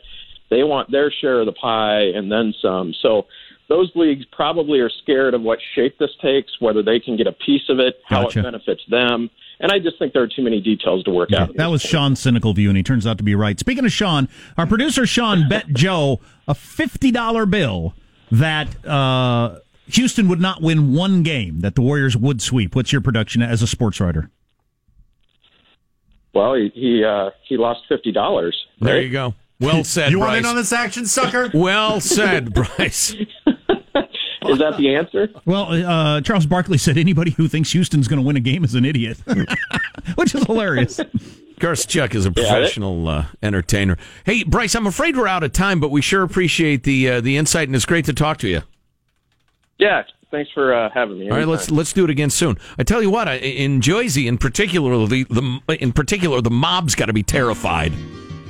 They 0.48 0.62
want 0.62 0.90
their 0.90 1.10
share 1.10 1.40
of 1.40 1.46
the 1.46 1.52
pie 1.52 2.02
and 2.14 2.30
then 2.30 2.54
some. 2.62 2.94
So 3.02 3.26
those 3.68 3.90
leagues 3.96 4.24
probably 4.30 4.78
are 4.78 4.90
scared 5.02 5.34
of 5.34 5.42
what 5.42 5.58
shape 5.74 5.98
this 5.98 6.10
takes, 6.22 6.52
whether 6.60 6.82
they 6.82 7.00
can 7.00 7.16
get 7.16 7.26
a 7.26 7.32
piece 7.32 7.68
of 7.68 7.80
it, 7.80 8.00
how 8.06 8.24
Gotcha. 8.24 8.40
it 8.40 8.42
benefits 8.44 8.82
them. 8.88 9.28
And 9.58 9.72
I 9.72 9.78
just 9.78 9.98
think 9.98 10.12
there 10.12 10.22
are 10.22 10.28
too 10.28 10.42
many 10.42 10.60
details 10.60 11.02
to 11.04 11.10
work 11.10 11.32
out. 11.32 11.56
That 11.56 11.68
was 11.68 11.80
Sean's 11.82 12.20
cynical 12.20 12.52
view, 12.52 12.68
and 12.68 12.76
he 12.76 12.82
turns 12.82 13.06
out 13.06 13.16
to 13.18 13.24
be 13.24 13.34
right. 13.34 13.58
Speaking 13.58 13.86
of 13.86 13.92
Sean, 13.92 14.28
our 14.58 14.66
producer 14.66 15.06
Sean 15.06 15.48
bet 15.48 15.68
Joe 15.68 16.20
a 16.46 16.54
fifty 16.54 17.10
dollar 17.10 17.46
bill 17.46 17.94
that 18.30 18.84
uh, 18.86 19.58
Houston 19.88 20.28
would 20.28 20.40
not 20.40 20.62
win 20.62 20.92
one 20.94 21.22
game, 21.22 21.60
that 21.60 21.74
the 21.74 21.82
Warriors 21.82 22.16
would 22.16 22.42
sweep. 22.42 22.74
What's 22.74 22.92
your 22.92 23.00
production 23.00 23.42
as 23.42 23.62
a 23.62 23.66
sports 23.66 24.00
writer? 24.00 24.30
Well, 26.34 26.54
he 26.54 26.70
he, 26.74 27.04
uh, 27.04 27.30
he 27.48 27.56
lost 27.56 27.80
fifty 27.88 28.12
dollars. 28.12 28.56
there 28.80 29.00
you 29.00 29.10
go. 29.10 29.34
Well 29.58 29.84
said, 29.84 30.10
You 30.10 30.18
want 30.18 30.30
Bryce. 30.32 30.38
in 30.40 30.46
on 30.46 30.56
this 30.56 30.72
action, 30.72 31.06
sucker? 31.06 31.50
well 31.54 32.00
said, 32.00 32.52
Bryce. 32.54 33.14
Is 33.14 34.58
that 34.58 34.76
the 34.76 34.94
answer? 34.94 35.28
Well, 35.44 35.72
uh, 35.72 36.20
Charles 36.20 36.46
Barkley 36.46 36.78
said 36.78 36.96
anybody 36.98 37.32
who 37.32 37.48
thinks 37.48 37.72
Houston's 37.72 38.06
going 38.06 38.20
to 38.20 38.26
win 38.26 38.36
a 38.36 38.40
game 38.40 38.62
is 38.64 38.74
an 38.76 38.84
idiot, 38.84 39.18
which 40.14 40.34
is 40.36 40.44
hilarious. 40.44 41.00
Garth 41.58 41.88
Chuck 41.88 42.14
is 42.14 42.26
a 42.26 42.30
professional 42.30 43.08
uh, 43.08 43.24
entertainer. 43.42 43.96
Hey, 44.24 44.44
Bryce, 44.44 44.74
I'm 44.76 44.86
afraid 44.86 45.16
we're 45.16 45.26
out 45.26 45.42
of 45.42 45.52
time, 45.52 45.80
but 45.80 45.90
we 45.90 46.00
sure 46.00 46.22
appreciate 46.22 46.84
the 46.84 47.10
uh, 47.10 47.20
the 47.22 47.36
insight, 47.38 47.66
and 47.68 47.74
it's 47.74 47.86
great 47.86 48.04
to 48.04 48.12
talk 48.12 48.36
to 48.38 48.48
you. 48.48 48.62
Yeah. 49.78 50.02
Thanks 50.30 50.50
for 50.52 50.74
uh, 50.74 50.90
having 50.92 51.20
me. 51.20 51.30
All 51.30 51.36
right, 51.36 51.46
let's 51.46 51.70
let's 51.70 51.92
do 51.92 52.02
it 52.02 52.10
again 52.10 52.30
soon. 52.30 52.58
I 52.78 52.82
tell 52.82 53.00
you 53.00 53.10
what, 53.10 53.28
I, 53.28 53.34
in 53.36 53.80
Jersey, 53.80 54.26
in 54.26 54.38
particular, 54.38 55.06
the, 55.06 55.22
the 55.24 55.76
in 55.80 55.92
particular 55.92 56.40
the 56.40 56.50
mob's 56.50 56.96
got 56.96 57.06
to 57.06 57.12
be 57.12 57.22
terrified 57.22 57.92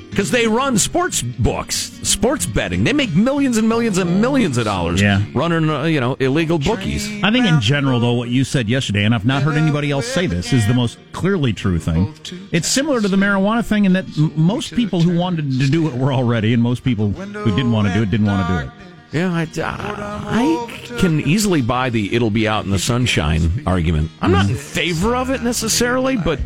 because 0.09 0.31
they 0.31 0.47
run 0.47 0.79
sports 0.79 1.21
books, 1.21 1.77
sports 1.77 2.47
betting. 2.47 2.83
They 2.85 2.95
make 2.95 3.15
millions 3.15 3.59
and 3.59 3.69
millions 3.69 3.99
and 3.99 4.23
millions 4.23 4.57
of 4.57 4.65
dollars 4.65 5.03
Yeah. 5.03 5.23
running 5.35 5.69
uh, 5.69 5.85
you 5.85 6.01
know 6.01 6.15
illegal 6.15 6.59
bookies. 6.59 7.07
I 7.23 7.31
think 7.31 7.45
in 7.45 7.61
general, 7.61 8.01
though, 8.01 8.15
what 8.15 8.31
you 8.31 8.43
said 8.43 8.71
yesterday, 8.71 9.05
and 9.05 9.15
I've 9.15 9.27
not 9.27 9.43
heard 9.43 9.59
anybody 9.59 9.91
else 9.91 10.07
say 10.07 10.27
this, 10.27 10.55
is 10.55 10.67
the 10.67 10.75
most 10.75 10.97
clearly 11.13 11.53
true 11.53 11.79
thing. 11.79 12.15
It's 12.53 12.69
similar 12.69 13.03
to 13.03 13.09
the 13.09 13.19
marijuana 13.19 13.63
thing 13.65 13.85
in 13.85 13.93
that 13.93 14.07
m- 14.17 14.33
most 14.35 14.75
people 14.75 15.03
who 15.03 15.19
wanted 15.19 15.51
to 15.61 15.69
do 15.71 15.89
it 15.89 15.95
were 15.95 16.13
already, 16.15 16.55
and 16.55 16.63
most 16.63 16.83
people 16.83 17.11
who 17.11 17.51
didn't 17.55 17.73
want 17.73 17.87
to 17.89 17.93
do 17.95 18.03
it 18.03 18.11
didn't 18.11 18.27
want 18.27 18.49
to 18.49 18.55
do 18.65 18.71
it. 18.71 18.96
Yeah, 19.13 19.33
I, 19.33 19.43
uh, 19.43 19.49
I 19.63 20.97
can 20.99 21.21
easily 21.21 21.63
buy 21.63 21.91
the 21.91 22.15
"it'll 22.15 22.31
be 22.31 22.49
out 22.49 22.65
in 22.65 22.71
the 22.71 22.79
sunshine" 22.79 23.63
argument. 23.67 24.11
I'm 24.21 24.33
not 24.33 24.49
in 24.51 24.57
favor 24.57 25.15
of 25.15 25.31
it 25.31 25.43
necessarily, 25.43 26.17
but 26.17 26.41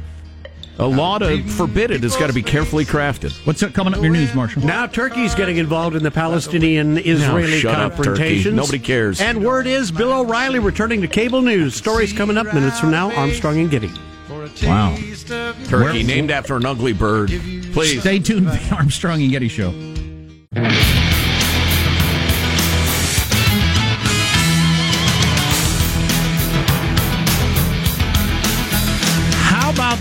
a 0.78 0.86
law 0.86 1.18
to 1.18 1.42
forbid 1.42 1.90
it 1.90 2.02
has 2.02 2.16
got 2.16 2.28
to 2.28 2.32
be 2.32 2.42
carefully 2.42 2.84
crafted. 2.84 3.32
What's 3.46 3.62
coming 3.72 3.92
up 3.92 3.98
in 3.98 4.04
your 4.04 4.12
news, 4.12 4.34
Marshall? 4.34 4.64
Now 4.64 4.86
Turkey's 4.86 5.34
getting 5.34 5.58
involved 5.58 5.94
in 5.94 6.02
the 6.02 6.10
Palestinian-Israeli 6.10 7.60
shut 7.60 7.78
up, 7.78 7.98
Nobody 7.98 8.78
cares. 8.78 9.20
And 9.20 9.44
word 9.44 9.66
is 9.66 9.90
Bill 9.90 10.12
O'Reilly 10.12 10.58
returning 10.58 11.02
to 11.02 11.08
cable 11.08 11.42
news. 11.42 11.74
Stories 11.74 12.12
coming 12.12 12.38
up 12.38 12.52
minutes 12.54 12.80
from 12.80 12.90
now. 12.90 13.12
Armstrong 13.14 13.58
and 13.58 13.70
Getty. 13.70 13.90
Wow. 14.62 14.96
Turkey, 15.66 16.02
named 16.02 16.30
after 16.30 16.56
an 16.56 16.64
ugly 16.64 16.92
bird. 16.92 17.28
Please. 17.72 18.00
Stay 18.00 18.18
tuned 18.18 18.46
to 18.46 18.52
the 18.56 18.74
Armstrong 18.74 19.20
and 19.22 19.30
Getty 19.30 19.48
Show. 19.48 19.70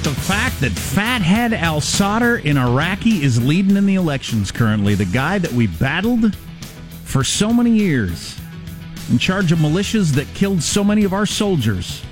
The 0.10 0.22
fact 0.22 0.60
that 0.60 0.72
Fathead 0.72 1.54
Al 1.54 1.80
Sadr 1.80 2.38
in 2.38 2.58
Iraqi 2.58 3.22
is 3.22 3.44
leading 3.44 3.78
in 3.78 3.86
the 3.86 3.94
elections 3.94 4.52
currently? 4.52 4.96
The 4.96 5.06
guy 5.06 5.38
that 5.38 5.52
we 5.52 5.68
battled 5.68 6.36
for 7.04 7.24
so 7.24 7.54
many 7.54 7.70
years, 7.70 8.40
in 9.12 9.20
charge 9.20 9.52
of 9.52 9.60
militias 9.60 10.12
that 10.14 10.26
killed 10.34 10.64
so 10.64 10.84
many 10.84 11.04
of 11.04 11.14
our 11.14 11.28
soldiers. 11.28 12.04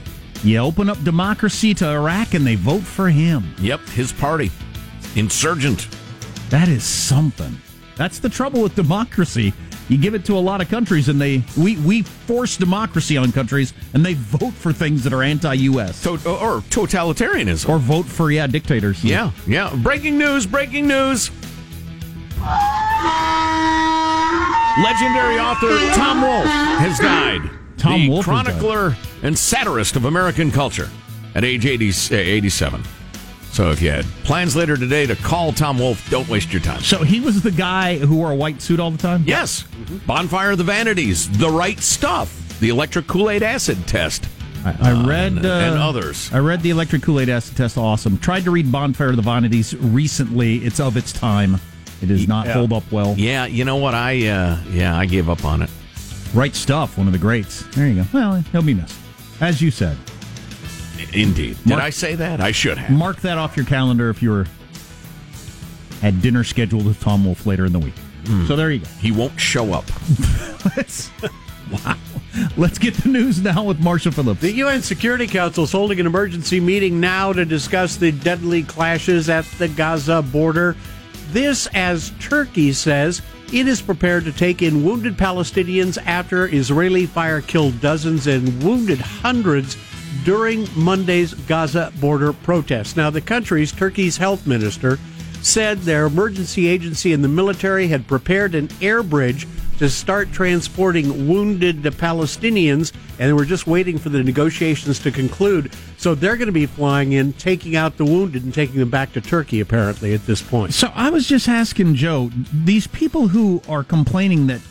You 0.44 0.60
open 0.60 0.92
up 0.92 1.04
democracy 1.04 1.74
to 1.74 1.88
Iraq 1.88 2.36
and 2.36 2.46
they 2.46 2.54
vote 2.54 2.84
for 2.84 3.10
him. 3.10 3.56
Yep, 3.62 3.80
his 3.90 4.14
party. 4.14 4.52
Insurgent. 5.16 5.88
That 6.52 6.68
is 6.68 6.84
something. 6.84 7.58
That's 7.96 8.20
the 8.20 8.30
trouble 8.30 8.62
with 8.62 8.76
democracy. 8.76 9.54
You 9.90 9.98
give 9.98 10.16
it 10.16 10.26
to 10.26 10.38
a 10.38 10.40
lot 10.40 10.60
of 10.62 10.70
countries 10.70 11.08
and 11.10 11.20
they 11.22 11.44
we 11.58 11.78
we 11.78 12.02
force 12.02 12.58
democracy 12.58 13.16
on 13.18 13.32
countries 13.32 13.74
and 13.94 14.06
they 14.06 14.16
vote 14.16 14.54
for 14.54 14.74
things 14.74 15.04
that 15.06 15.14
are 15.14 15.24
anti-US 15.24 16.04
To- 16.04 16.12
or 16.12 16.62
totalitarianism. 16.70 17.70
or 17.70 17.78
vote 17.80 18.06
for 18.06 18.30
yeah 18.32 18.48
dictators. 18.48 19.04
yeah, 19.04 19.32
yeah. 19.48 19.74
Breaking 19.78 20.18
news, 20.18 20.46
breaking 20.46 20.88
news. 20.88 21.32
Legendary 24.84 25.40
author 25.40 25.76
Tom 25.96 26.22
Wolfe 26.22 26.46
has 26.46 27.00
died. 27.00 27.42
Tom 27.78 28.02
the 28.02 28.10
Wolfe 28.10 28.26
chronicler 28.26 28.96
and 29.24 29.38
satirist 29.38 29.96
of 29.96 30.06
American 30.06 30.52
culture 30.52 30.90
at 31.34 31.44
age 31.44 31.66
80, 31.66 31.90
uh, 31.90 32.16
87. 32.20 32.84
So 33.58 33.72
if 33.72 33.82
you 33.82 33.90
had 33.90 34.06
plans 34.24 34.56
later 34.56 34.78
today 34.78 35.08
to 35.08 35.16
call 35.16 35.52
Tom 35.52 35.80
Wolfe, 35.80 36.08
don't 36.12 36.30
waste 36.30 36.54
your 36.54 36.62
time. 36.62 36.80
So 36.82 37.02
he 37.04 37.20
was 37.20 37.42
the 37.42 37.50
guy 37.50 37.98
who 37.98 38.18
wore 38.18 38.32
a 38.32 38.36
white 38.36 38.62
suit 38.62 38.80
all 38.80 38.92
the 38.92 39.00
time? 39.00 39.24
Yes. 39.26 39.64
Bonfire 40.06 40.52
of 40.52 40.60
the 40.60 40.64
Vanities, 40.64 41.28
The 41.40 41.50
Right 41.50 41.80
Stuff, 41.80 42.60
The 42.60 42.70
Electric 42.70 43.08
Kool 43.08 43.32
Aid 43.32 43.42
Acid 43.42 43.88
Test. 43.88 44.28
I, 44.64 44.92
I 44.92 45.08
read 45.08 45.32
and- 45.32 45.46
uh, 45.48 45.50
and 45.50 45.76
others. 45.80 46.32
I 46.32 46.38
read 46.38 46.62
the 46.62 46.70
electric 46.70 47.02
Kool-Aid 47.02 47.30
acid 47.30 47.58
test 47.58 47.80
awesome. 47.80 48.20
Tried 48.20 48.44
to 48.44 48.52
read 48.52 48.72
Bonfire 48.72 49.10
of 49.10 49.16
the 49.16 49.22
Vanities 49.24 49.76
recently. 49.78 50.58
It's 50.58 50.80
of 50.80 50.96
its 50.96 51.12
time. 51.12 51.60
It 52.04 52.08
does 52.10 52.28
not 52.28 52.46
hold 52.48 52.72
up 52.74 52.84
well. 52.92 53.16
Yeah, 53.18 53.48
you 53.48 53.66
know 53.66 53.78
what? 53.78 53.96
I 53.96 54.28
uh, 54.28 54.60
yeah, 54.70 54.96
I 54.96 55.08
gave 55.08 55.30
up 55.30 55.46
on 55.46 55.64
it. 55.64 55.72
Right 56.36 56.54
stuff, 56.56 56.96
one 56.96 57.08
of 57.08 57.14
the 57.14 57.20
greats. 57.20 57.64
There 57.76 57.88
you 57.88 58.04
go. 58.04 58.08
Well, 58.14 58.36
he'll 58.52 58.62
be 58.62 58.76
missed. 58.76 59.00
As 59.42 59.64
you 59.64 59.72
said. 59.72 59.98
Indeed. 61.14 61.58
Did 61.66 61.80
I 61.80 61.90
say 61.90 62.16
that? 62.16 62.42
I 62.42 62.52
should 62.52 62.78
have. 62.78 62.92
Mark 62.92 63.22
that 63.22 63.38
off 63.38 63.56
your 63.56 63.66
calendar 63.66 64.10
if 64.10 64.22
you 64.22 64.32
were 64.32 64.46
at 66.04 66.22
dinner 66.22 66.44
scheduled 66.44 66.86
with 66.86 67.00
Tom 67.00 67.26
Wolfe 67.26 67.46
later 67.46 67.66
in 67.66 67.74
the 67.74 67.80
week. 67.80 67.98
Hmm. 68.26 68.46
So 68.46 68.56
there 68.56 68.72
you 68.72 68.80
go. 68.80 68.88
He 69.00 69.12
won't 69.12 69.40
show 69.40 69.74
up. 69.74 69.86
Let's, 70.76 71.10
wow. 71.72 71.96
Let's 72.56 72.78
get 72.78 72.94
the 72.96 73.10
news 73.10 73.42
now 73.42 73.64
with 73.64 73.80
Marshall 73.80 74.12
Phillips. 74.12 74.42
The 74.42 74.52
UN 74.54 74.82
Security 74.82 75.28
Council 75.28 75.64
is 75.64 75.72
holding 75.72 76.00
an 76.00 76.06
emergency 76.06 76.60
meeting 76.60 77.00
now 77.00 77.34
to 77.34 77.46
discuss 77.46 77.96
the 77.96 78.12
deadly 78.12 78.64
clashes 78.64 79.30
at 79.30 79.46
the 79.58 79.68
Gaza 79.68 80.22
border. 80.22 80.76
This, 81.32 81.68
as 81.74 82.12
Turkey 82.20 82.74
says, 82.74 83.22
it 83.52 83.68
is 83.68 83.82
prepared 83.82 84.26
to 84.26 84.32
take 84.32 84.62
in 84.62 84.84
wounded 84.84 85.18
Palestinians 85.18 85.98
after 86.06 86.48
Israeli 86.54 87.06
fire 87.06 87.42
killed 87.42 87.80
dozens 87.82 88.28
and 88.28 88.62
wounded 88.62 89.00
hundreds 89.00 89.78
during 90.24 90.68
Monday's 90.76 91.34
Gaza 91.34 91.92
border 92.00 92.34
protests. 92.34 92.96
Now, 92.96 93.10
the 93.10 93.22
country's 93.22 93.72
Turkey's 93.72 94.18
health 94.18 94.46
minister 94.48 95.00
said 95.42 95.80
their 95.80 96.06
emergency 96.06 96.68
agency 96.68 97.14
and 97.14 97.24
the 97.24 97.30
military 97.30 97.88
had 97.88 98.08
prepared 98.08 98.56
an 98.56 98.70
air 98.82 99.04
bridge 99.04 99.48
to 99.78 99.90
start 99.90 100.32
transporting 100.32 101.28
wounded 101.28 101.84
Palestinians, 101.84 102.92
and 103.20 103.30
they 103.30 103.34
were 103.34 103.46
just 103.46 103.68
waiting 103.68 103.98
for 103.98 104.10
the 104.10 104.24
negotiations 104.24 105.00
to 105.00 105.12
conclude. 105.12 105.72
So 105.98 106.16
they're 106.16 106.36
going 106.36 106.48
to 106.48 106.52
be 106.52 106.66
flying 106.66 107.12
in, 107.12 107.34
taking 107.34 107.76
out 107.76 107.98
the 107.98 108.06
wounded, 108.06 108.44
and 108.44 108.54
taking 108.54 108.80
them 108.80 108.90
back 108.90 109.14
to 109.14 109.22
Turkey, 109.22 109.60
apparently, 109.60 110.14
at 110.14 110.26
this 110.26 110.42
point. 110.42 110.74
So 110.74 110.92
I 110.96 111.12
was 111.12 111.28
just 111.28 111.48
asking 111.48 111.96
Joe, 111.96 112.32
these 112.52 112.88
people 112.88 113.28
who 113.28 113.62
are 113.70 113.84
complaining 113.84 114.48
that 114.48 114.62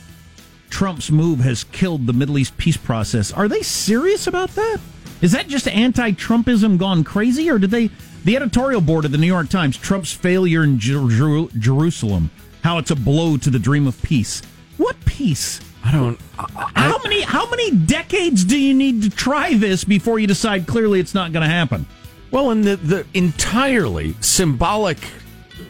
Trump's 0.70 1.11
move 1.11 1.38
has 1.40 1.62
killed 1.64 2.06
the 2.06 2.12
Middle 2.12 2.38
East 2.38 2.56
peace 2.56 2.76
process, 2.76 3.32
are 3.32 3.46
they 3.46 3.62
serious 3.62 4.26
about 4.26 4.50
that? 4.50 4.78
Is 5.22 5.33
that 5.33 5.48
just 5.48 5.66
anti-Trumpism 5.68 6.79
gone 6.79 7.02
crazy, 7.05 7.48
or 7.50 7.59
did 7.59 7.70
they? 7.70 7.90
The 8.24 8.37
editorial 8.37 8.81
board 8.81 9.05
of 9.05 9.12
the 9.12 9.18
New 9.18 9.26
York 9.26 9.48
Times, 9.48 9.76
Trump's 9.76 10.12
failure 10.12 10.64
in 10.64 10.79
Jer- 10.79 11.09
Jer- 11.09 11.46
Jerusalem, 11.59 12.31
how 12.62 12.79
it's 12.79 12.90
a 12.90 12.96
blow 12.96 13.37
to 13.37 13.50
the 13.50 13.59
dream 13.59 13.87
of 13.87 14.00
peace. 14.02 14.42
What 14.76 14.96
peace? 15.05 15.61
I 15.85 15.92
don't. 15.92 16.18
How 16.37 16.98
many 17.05 17.22
how 17.22 17.48
many 17.48 17.70
decades 17.70 18.42
do 18.44 18.59
you 18.59 18.74
need 18.74 19.02
to 19.02 19.11
try 19.11 19.55
this 19.55 19.85
before 19.85 20.18
you 20.18 20.26
decide 20.26 20.66
clearly 20.66 20.98
it's 20.98 21.14
not 21.14 21.33
going 21.33 21.44
to 21.44 21.48
happen? 21.55 21.87
Well, 22.33 22.50
and 22.50 22.64
the, 22.64 22.76
the 22.76 23.07
entirely 23.14 24.16
symbolic 24.20 24.98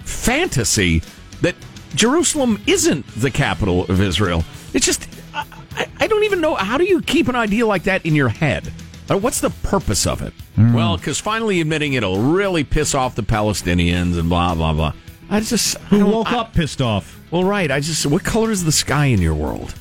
fantasy 0.05 1.03
that 1.43 1.55
Jerusalem 1.95 2.61
isn't 2.67 3.07
the 3.21 3.31
capital 3.31 3.85
of 3.85 4.01
Israel. 4.01 4.45
It's 4.73 4.87
just, 4.87 5.07
I, 5.35 5.45
I- 5.77 5.89
I 6.01 6.07
don't 6.07 6.25
even 6.25 6.41
know. 6.41 6.55
How 6.55 6.79
do 6.79 6.85
you 6.85 7.03
keep 7.03 7.29
an 7.29 7.37
idea 7.37 7.67
like 7.67 7.83
that 7.85 8.07
in 8.07 8.15
your 8.15 8.29
head? 8.29 8.73
What's 9.09 9.41
the 9.41 9.51
purpose 9.51 10.07
of 10.07 10.23
it? 10.23 10.33
Well, 10.57 10.97
because 10.97 11.19
finally 11.21 11.61
admitting 11.61 11.93
it'll 11.95 12.21
really 12.21 12.65
piss 12.65 12.95
off 12.95 13.15
the 13.15 13.23
Palestinians 13.23 14.19
and 14.19 14.29
blah, 14.29 14.55
blah, 14.55 14.73
blah. 14.73 14.93
I 15.31 15.41
just. 15.41 15.79
Who 15.91 15.99
don't- 16.01 16.11
woke 16.13 16.33
I- 16.33 16.39
up 16.39 16.55
pissed 16.55 16.81
off? 16.83 17.19
Well, 17.31 17.45
right. 17.45 17.71
I 17.71 17.81
just. 17.81 18.07
What 18.07 18.25
color 18.25 18.51
is 18.51 18.65
the 18.65 18.73
sky 18.73 19.07
in 19.07 19.21
your 19.21 19.35
world? 19.35 19.75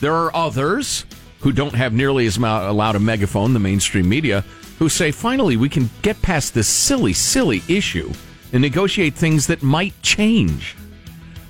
There 0.00 0.14
are 0.14 0.34
others 0.34 1.04
who 1.40 1.52
don't 1.52 1.74
have 1.74 1.92
nearly 1.92 2.26
as 2.26 2.38
loud 2.38 2.96
a 2.96 3.00
megaphone, 3.00 3.52
the 3.52 3.58
mainstream 3.60 4.08
media, 4.08 4.44
who 4.78 4.88
say, 4.88 5.10
finally, 5.10 5.56
we 5.56 5.68
can 5.68 5.88
get 6.02 6.20
past 6.22 6.54
this 6.54 6.68
silly, 6.68 7.12
silly 7.12 7.62
issue 7.68 8.12
and 8.52 8.62
negotiate 8.62 9.14
things 9.14 9.46
that 9.48 9.62
might 9.62 10.00
change. 10.02 10.76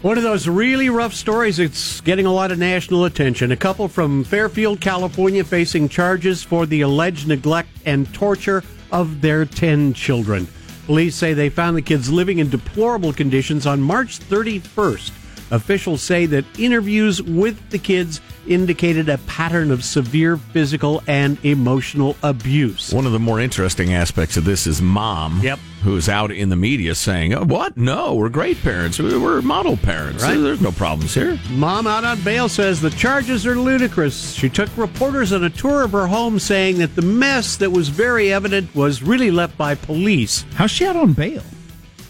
One 0.06 0.18
of 0.18 0.22
those 0.22 0.46
really 0.46 0.88
rough 0.88 1.14
stories 1.14 1.56
that's 1.56 2.00
getting 2.02 2.26
a 2.26 2.32
lot 2.32 2.52
of 2.52 2.60
national 2.60 3.06
attention. 3.06 3.50
A 3.50 3.56
couple 3.56 3.88
from 3.88 4.22
Fairfield, 4.22 4.80
California, 4.80 5.42
facing 5.42 5.88
charges 5.88 6.44
for 6.44 6.64
the 6.64 6.82
alleged 6.82 7.26
neglect 7.26 7.70
and 7.84 8.14
torture 8.14 8.62
of 8.92 9.20
their 9.20 9.44
10 9.44 9.94
children. 9.94 10.46
Police 10.86 11.16
say 11.16 11.34
they 11.34 11.48
found 11.48 11.76
the 11.76 11.82
kids 11.82 12.08
living 12.08 12.38
in 12.38 12.48
deplorable 12.48 13.12
conditions 13.12 13.66
on 13.66 13.80
March 13.80 14.20
31st. 14.20 15.10
Officials 15.50 16.02
say 16.02 16.26
that 16.26 16.44
interviews 16.56 17.20
with 17.20 17.70
the 17.70 17.78
kids 17.78 18.20
indicated 18.46 19.08
a 19.08 19.18
pattern 19.18 19.72
of 19.72 19.84
severe 19.84 20.36
physical 20.36 21.02
and 21.08 21.44
emotional 21.44 22.16
abuse. 22.22 22.92
One 22.92 23.06
of 23.06 23.12
the 23.12 23.18
more 23.18 23.40
interesting 23.40 23.92
aspects 23.92 24.36
of 24.36 24.44
this 24.44 24.68
is 24.68 24.80
mom, 24.80 25.40
Yep. 25.42 25.58
Who's 25.86 26.08
out 26.08 26.32
in 26.32 26.48
the 26.48 26.56
media 26.56 26.96
saying, 26.96 27.32
oh, 27.32 27.44
What? 27.44 27.76
No, 27.76 28.16
we're 28.16 28.28
great 28.28 28.60
parents. 28.60 28.98
We're 28.98 29.40
model 29.40 29.76
parents. 29.76 30.24
Right. 30.24 30.36
There's 30.36 30.60
no 30.60 30.72
problems 30.72 31.14
here. 31.14 31.38
Mom 31.50 31.86
out 31.86 32.04
on 32.04 32.20
bail 32.22 32.48
says 32.48 32.80
the 32.80 32.90
charges 32.90 33.46
are 33.46 33.54
ludicrous. 33.54 34.32
She 34.32 34.48
took 34.48 34.68
reporters 34.76 35.32
on 35.32 35.44
a 35.44 35.50
tour 35.50 35.84
of 35.84 35.92
her 35.92 36.08
home 36.08 36.40
saying 36.40 36.78
that 36.78 36.96
the 36.96 37.02
mess 37.02 37.56
that 37.58 37.70
was 37.70 37.88
very 37.88 38.32
evident 38.32 38.74
was 38.74 39.00
really 39.00 39.30
left 39.30 39.56
by 39.56 39.76
police. 39.76 40.44
How's 40.54 40.72
she 40.72 40.84
out 40.84 40.96
on 40.96 41.12
bail? 41.12 41.44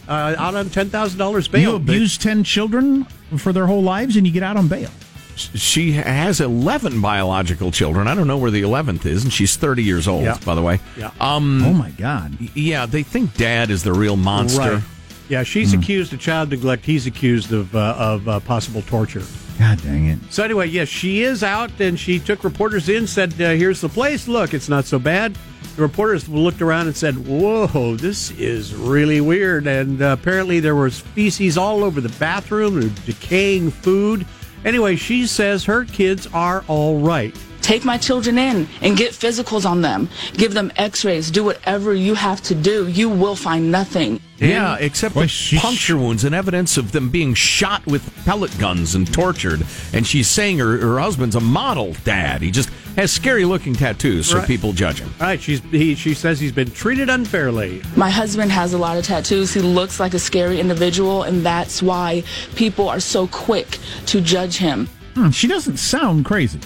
Uh, 0.08 0.34
out 0.38 0.54
on 0.54 0.66
$10,000 0.66 1.50
bail. 1.50 1.60
you 1.60 1.74
abuse 1.76 2.16
10 2.16 2.44
children 2.44 3.04
for 3.36 3.52
their 3.52 3.66
whole 3.66 3.82
lives 3.82 4.16
and 4.16 4.26
you 4.26 4.32
get 4.32 4.42
out 4.42 4.56
on 4.56 4.68
bail. 4.68 4.90
She 5.36 5.92
has 5.92 6.40
11 6.40 7.00
biological 7.00 7.70
children. 7.70 8.08
I 8.08 8.14
don't 8.14 8.26
know 8.26 8.38
where 8.38 8.50
the 8.50 8.62
11th 8.62 9.04
is, 9.06 9.22
and 9.24 9.32
she's 9.32 9.56
30 9.56 9.82
years 9.84 10.08
old, 10.08 10.24
Yeah. 10.24 10.38
by 10.44 10.54
the 10.54 10.62
way. 10.62 10.80
Yeah. 10.96 11.10
Um, 11.20 11.62
oh 11.64 11.72
my 11.72 11.90
God. 11.90 12.36
Yeah, 12.54 12.86
they 12.86 13.02
think 13.02 13.34
dad 13.34 13.70
is 13.70 13.82
the 13.82 13.92
real 13.92 14.16
monster. 14.16 14.60
Right. 14.76 14.82
Yeah, 15.28 15.42
she's 15.42 15.72
accused 15.72 16.12
of 16.12 16.20
child 16.20 16.50
neglect. 16.50 16.84
He's 16.84 17.06
accused 17.06 17.52
of, 17.52 17.74
uh, 17.74 17.94
of 17.98 18.28
uh, 18.28 18.40
possible 18.40 18.80
torture. 18.82 19.24
God 19.58 19.82
dang 19.82 20.06
it. 20.06 20.18
So 20.30 20.44
anyway, 20.44 20.68
yes, 20.68 20.86
she 20.88 21.22
is 21.22 21.42
out, 21.42 21.70
and 21.80 21.98
she 21.98 22.18
took 22.18 22.44
reporters 22.44 22.88
in. 22.88 23.06
Said, 23.06 23.32
uh, 23.40 23.50
"Here's 23.52 23.80
the 23.80 23.88
place. 23.88 24.28
Look, 24.28 24.52
it's 24.54 24.68
not 24.68 24.84
so 24.84 24.98
bad." 24.98 25.36
The 25.76 25.82
reporters 25.82 26.28
looked 26.28 26.60
around 26.62 26.86
and 26.88 26.96
said, 26.96 27.26
"Whoa, 27.26 27.96
this 27.96 28.30
is 28.32 28.74
really 28.74 29.20
weird." 29.22 29.66
And 29.66 30.00
uh, 30.02 30.16
apparently, 30.20 30.60
there 30.60 30.76
was 30.76 31.00
feces 31.00 31.56
all 31.56 31.82
over 31.84 32.00
the 32.02 32.10
bathroom 32.20 32.80
and 32.80 33.04
decaying 33.06 33.70
food. 33.70 34.26
Anyway, 34.66 34.96
she 34.96 35.28
says 35.28 35.64
her 35.64 35.84
kids 35.84 36.26
are 36.34 36.64
all 36.66 36.98
right. 36.98 37.34
Take 37.66 37.84
my 37.84 37.98
children 37.98 38.38
in 38.38 38.68
and 38.80 38.96
get 38.96 39.10
physicals 39.10 39.68
on 39.68 39.82
them. 39.82 40.08
Give 40.34 40.54
them 40.54 40.70
x-rays. 40.76 41.32
Do 41.32 41.42
whatever 41.42 41.94
you 41.94 42.14
have 42.14 42.40
to 42.42 42.54
do. 42.54 42.86
You 42.86 43.08
will 43.08 43.34
find 43.34 43.72
nothing. 43.72 44.20
Yeah, 44.38 44.76
except 44.78 45.16
Boy, 45.16 45.22
the 45.22 45.28
she- 45.28 45.58
puncture 45.58 45.96
wounds 45.96 46.22
and 46.22 46.32
evidence 46.32 46.76
of 46.76 46.92
them 46.92 47.08
being 47.10 47.34
shot 47.34 47.84
with 47.84 48.08
pellet 48.24 48.56
guns 48.58 48.94
and 48.94 49.12
tortured. 49.12 49.66
And 49.92 50.06
she's 50.06 50.28
saying 50.28 50.58
her, 50.58 50.76
her 50.78 51.00
husband's 51.00 51.34
a 51.34 51.40
model 51.40 51.96
dad. 52.04 52.40
He 52.40 52.52
just 52.52 52.68
has 52.94 53.10
scary 53.10 53.44
looking 53.44 53.74
tattoos, 53.74 54.28
so 54.28 54.38
Right. 54.38 54.46
people 54.46 54.72
judge 54.72 55.00
him. 55.00 55.12
All 55.20 55.26
right, 55.26 55.40
she's 55.42 55.60
he, 55.72 55.96
she 55.96 56.14
says 56.14 56.38
he's 56.38 56.52
been 56.52 56.70
treated 56.70 57.10
unfairly. 57.10 57.82
My 57.96 58.10
husband 58.10 58.52
has 58.52 58.74
a 58.74 58.78
lot 58.78 58.96
of 58.96 59.04
tattoos. 59.04 59.52
He 59.52 59.60
looks 59.60 59.98
like 59.98 60.14
a 60.14 60.20
scary 60.20 60.60
individual, 60.60 61.24
and 61.24 61.44
that's 61.44 61.82
why 61.82 62.22
people 62.54 62.88
are 62.88 63.00
so 63.00 63.26
quick 63.26 63.78
to 64.06 64.20
judge 64.20 64.56
him. 64.56 64.86
Hmm, 65.14 65.30
she 65.30 65.48
doesn't 65.48 65.78
sound 65.78 66.24
crazy. 66.24 66.60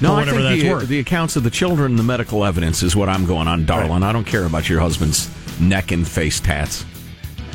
No, 0.00 0.14
For 0.14 0.20
I 0.20 0.24
think 0.24 0.42
that's 0.42 0.62
the, 0.62 0.70
worth. 0.70 0.88
the 0.88 0.98
accounts 0.98 1.36
of 1.36 1.42
the 1.42 1.50
children 1.50 1.92
and 1.92 1.98
the 1.98 2.02
medical 2.02 2.44
evidence 2.44 2.82
is 2.82 2.96
what 2.96 3.08
I'm 3.08 3.26
going 3.26 3.48
on, 3.48 3.66
darling. 3.66 4.02
I 4.02 4.12
don't 4.12 4.24
care 4.26 4.44
about 4.44 4.68
your 4.68 4.80
husband's 4.80 5.28
neck 5.60 5.90
and 5.92 6.06
face 6.08 6.40
tats. 6.40 6.84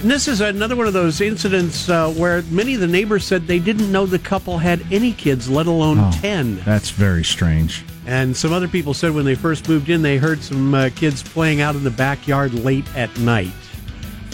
And 0.02 0.12
this 0.12 0.28
is 0.28 0.42
another 0.42 0.76
one 0.76 0.88
of 0.88 0.94
those 0.94 1.22
incidents 1.22 1.90
uh, 1.90 2.12
where 2.12 2.42
many 2.44 2.76
of 2.76 2.82
the 2.82 2.88
neighbors 2.88 3.26
said 3.26 3.48
they 3.48 3.60
didn't 3.60 3.92
know 3.92 4.06
the 4.06 4.20
couple 4.20 4.58
had 4.58 4.86
any 4.92 5.14
kids, 5.14 5.50
let 5.50 5.66
alone 5.68 5.98
Oh. 6.00 6.12
10. 6.22 6.58
That's 6.66 6.92
very 6.92 7.24
strange. 7.24 7.84
And 8.06 8.36
some 8.38 8.54
other 8.54 8.68
people 8.68 8.94
said 8.94 9.12
when 9.16 9.26
they 9.26 9.34
first 9.36 9.68
moved 9.68 9.90
in, 9.90 10.02
they 10.04 10.18
heard 10.18 10.44
some 10.44 10.76
uh, 10.76 10.90
kids 10.96 11.24
playing 11.24 11.62
out 11.62 11.76
in 11.76 11.84
the 11.84 11.90
backyard 11.90 12.54
late 12.54 12.86
at 12.96 13.18
night. 13.18 13.52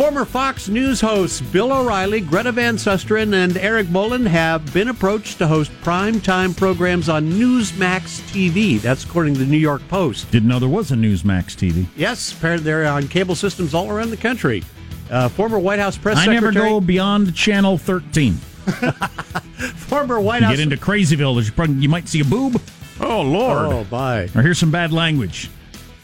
Former 0.02 0.26
Fox 0.26 0.68
News 0.68 1.00
hosts 1.00 1.42
Bill 1.42 1.72
O'Reilly, 1.72 2.22
Greta 2.22 2.52
Van 2.52 2.76
Susteren, 2.76 3.36
and 3.36 3.56
Eric 3.56 3.88
Bolling 3.94 4.26
have 4.26 4.74
been 4.74 4.88
approached 4.88 5.38
to 5.38 5.46
host 5.48 5.72
primetime 5.84 6.58
programs 6.58 7.08
on 7.08 7.30
Newsmax 7.34 8.20
TV. 8.32 8.82
That's 8.82 9.04
according 9.04 9.36
to 9.36 9.42
the 9.42 9.46
New 9.46 9.60
York 9.60 9.88
Post. 9.90 10.32
Didn't 10.32 10.50
know 10.50 10.58
there 10.58 10.68
was 10.68 10.92
a 10.92 10.96
Newsmax 10.96 11.56
TV. 11.56 11.86
Yes, 11.96 12.34
apparently 12.34 12.64
they're 12.64 12.88
on 12.88 13.10
cable 13.10 13.36
systems 13.36 13.76
all 13.76 13.92
around 13.92 14.10
the 14.10 14.18
country. 14.18 14.64
Uh, 15.12 15.30
former 15.30 15.60
White 15.60 15.78
House 15.78 16.00
press 16.00 16.18
I 16.18 16.26
never 16.26 16.52
go 16.52 16.82
beyond 16.82 17.36
channel 17.36 17.78
13. 17.78 18.34
former 19.76 20.20
White 20.20 20.42
You 20.42 20.48
House. 20.48 20.58
get 20.58 20.62
into 20.64 20.78
Crazyville, 20.78 21.56
probably, 21.56 21.76
you 21.76 21.90
might 21.90 22.08
see 22.10 22.22
a 22.22 22.26
boob 22.26 22.60
Oh, 23.00 23.22
Lord. 23.22 23.72
oh, 23.72 23.84
bye. 23.84 24.28
or 24.34 24.42
hear 24.42 24.56
some 24.56 24.72
bad 24.72 24.92
language. 24.92 25.52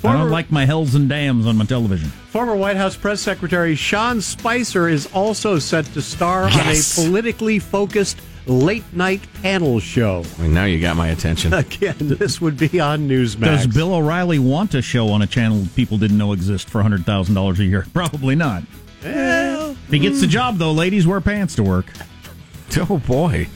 I 0.04 0.14
don't 0.14 0.30
like 0.30 0.52
my 0.52 0.66
hells 0.66 0.96
and 0.96 1.10
dams 1.10 1.46
on 1.48 1.58
my 1.58 1.66
television. 1.66 2.10
Former 2.30 2.56
White 2.56 2.78
House 2.78 2.96
press 2.96 3.20
secretary 3.20 3.76
Sean 3.76 4.22
Spicer 4.22 4.88
is 4.88 5.08
also 5.14 5.60
set 5.60 5.86
to 5.94 6.02
star 6.02 6.50
Yes. 6.50 6.98
on 7.00 7.06
a 7.06 7.08
politically 7.10 7.60
focused 7.60 8.20
late 8.46 8.84
night 8.94 9.22
panel 9.42 9.80
show. 9.80 10.24
Well, 10.40 10.48
now 10.50 10.66
you 10.66 10.80
got 10.80 10.96
my 10.96 11.08
attention. 11.10 11.52
Again, 11.54 11.96
this 12.00 12.40
would 12.40 12.58
be 12.58 12.80
on 12.80 13.10
Newsmax. 13.10 13.42
Does 13.44 13.68
Bill 13.68 13.94
O'Reilly 13.96 14.40
want 14.40 14.74
a 14.76 14.82
show 14.82 15.10
on 15.10 15.22
a 15.22 15.28
channel 15.28 15.68
people 15.76 15.98
didn't 15.98 16.18
know 16.18 16.32
exist 16.32 16.70
for 16.70 16.82
$100,000 16.82 17.60
a 17.60 17.64
year? 17.66 17.86
Probably 17.94 18.36
not. 18.36 18.64
Well, 19.04 19.72
If 19.72 19.92
he 19.92 20.00
gets 20.00 20.22
the 20.22 20.28
job, 20.28 20.58
though, 20.58 20.72
ladies 20.72 21.06
wear 21.08 21.20
pants 21.22 21.56
to 21.56 21.64
work. 21.64 21.88
Oh, 22.78 22.98
boy. 23.00 23.48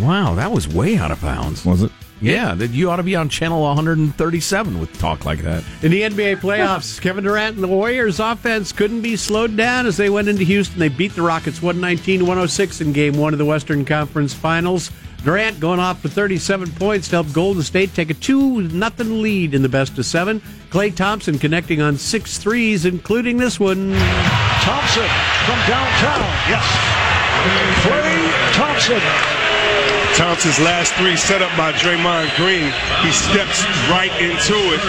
Wow, 0.00 0.34
that 0.34 0.50
was 0.50 0.66
way 0.66 0.96
out 0.96 1.10
of 1.12 1.20
bounds. 1.22 1.64
Was 1.64 1.82
it? 1.84 1.92
Yeah, 2.20 2.54
that 2.54 2.70
you 2.70 2.90
ought 2.90 2.96
to 2.96 3.02
be 3.02 3.16
on 3.16 3.28
channel 3.28 3.62
137 3.62 4.78
with 4.78 4.96
talk 4.98 5.24
like 5.24 5.40
that. 5.42 5.62
in 5.82 5.90
the 5.90 6.02
NBA 6.02 6.36
playoffs, 6.36 7.00
Kevin 7.02 7.24
Durant 7.24 7.56
and 7.56 7.62
the 7.62 7.68
Warriors 7.68 8.20
offense 8.20 8.72
couldn't 8.72 9.02
be 9.02 9.16
slowed 9.16 9.56
down 9.56 9.86
as 9.86 9.96
they 9.96 10.08
went 10.08 10.28
into 10.28 10.44
Houston. 10.44 10.78
They 10.78 10.88
beat 10.88 11.14
the 11.14 11.22
Rockets 11.22 11.60
119 11.60 12.20
106 12.22 12.80
in 12.80 12.92
game 12.92 13.16
one 13.18 13.32
of 13.34 13.38
the 13.38 13.44
Western 13.44 13.84
Conference 13.84 14.32
Finals. 14.32 14.90
Durant 15.24 15.58
going 15.58 15.80
off 15.80 16.00
for 16.02 16.08
37 16.08 16.70
points 16.72 17.08
to 17.08 17.16
help 17.16 17.32
Golden 17.32 17.62
State 17.62 17.94
take 17.94 18.10
a 18.10 18.14
2 18.14 18.60
nothing 18.68 19.22
lead 19.22 19.54
in 19.54 19.62
the 19.62 19.68
best 19.70 19.96
of 19.98 20.04
seven. 20.04 20.40
Klay 20.70 20.94
Thompson 20.94 21.38
connecting 21.38 21.80
on 21.80 21.96
six 21.96 22.36
threes, 22.36 22.84
including 22.84 23.38
this 23.38 23.58
one. 23.58 23.94
Thompson 23.94 25.08
from 25.46 25.58
downtown. 25.66 26.20
Yes. 26.48 26.64
Klay 27.84 28.52
Thompson. 28.54 29.43
Thompson's 30.16 30.60
last 30.60 30.94
three 30.94 31.16
set 31.16 31.42
up 31.42 31.50
by 31.56 31.72
Draymond 31.72 32.34
Green. 32.36 32.72
He 33.04 33.10
steps 33.12 33.64
right 33.90 34.12
into 34.20 34.54
it 34.54 34.80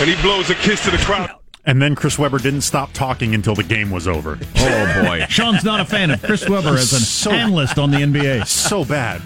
and 0.00 0.08
he 0.08 0.20
blows 0.22 0.48
a 0.48 0.54
kiss 0.54 0.82
to 0.84 0.90
the 0.90 0.96
crowd. 0.98 1.30
And 1.66 1.80
then 1.82 1.94
Chris 1.94 2.18
Webber 2.18 2.38
didn't 2.38 2.62
stop 2.62 2.90
talking 2.94 3.34
until 3.34 3.54
the 3.54 3.62
game 3.62 3.90
was 3.90 4.08
over. 4.08 4.38
Oh, 4.56 5.02
boy. 5.04 5.26
Sean's 5.28 5.62
not 5.62 5.78
a 5.80 5.84
fan 5.84 6.10
of 6.10 6.22
Chris 6.22 6.48
Webber 6.48 6.70
as 6.70 6.94
an 6.94 7.00
So- 7.00 7.30
analyst 7.30 7.78
on 7.78 7.90
the 7.90 7.98
NBA. 7.98 8.46
So 8.46 8.84
bad. 8.84 9.20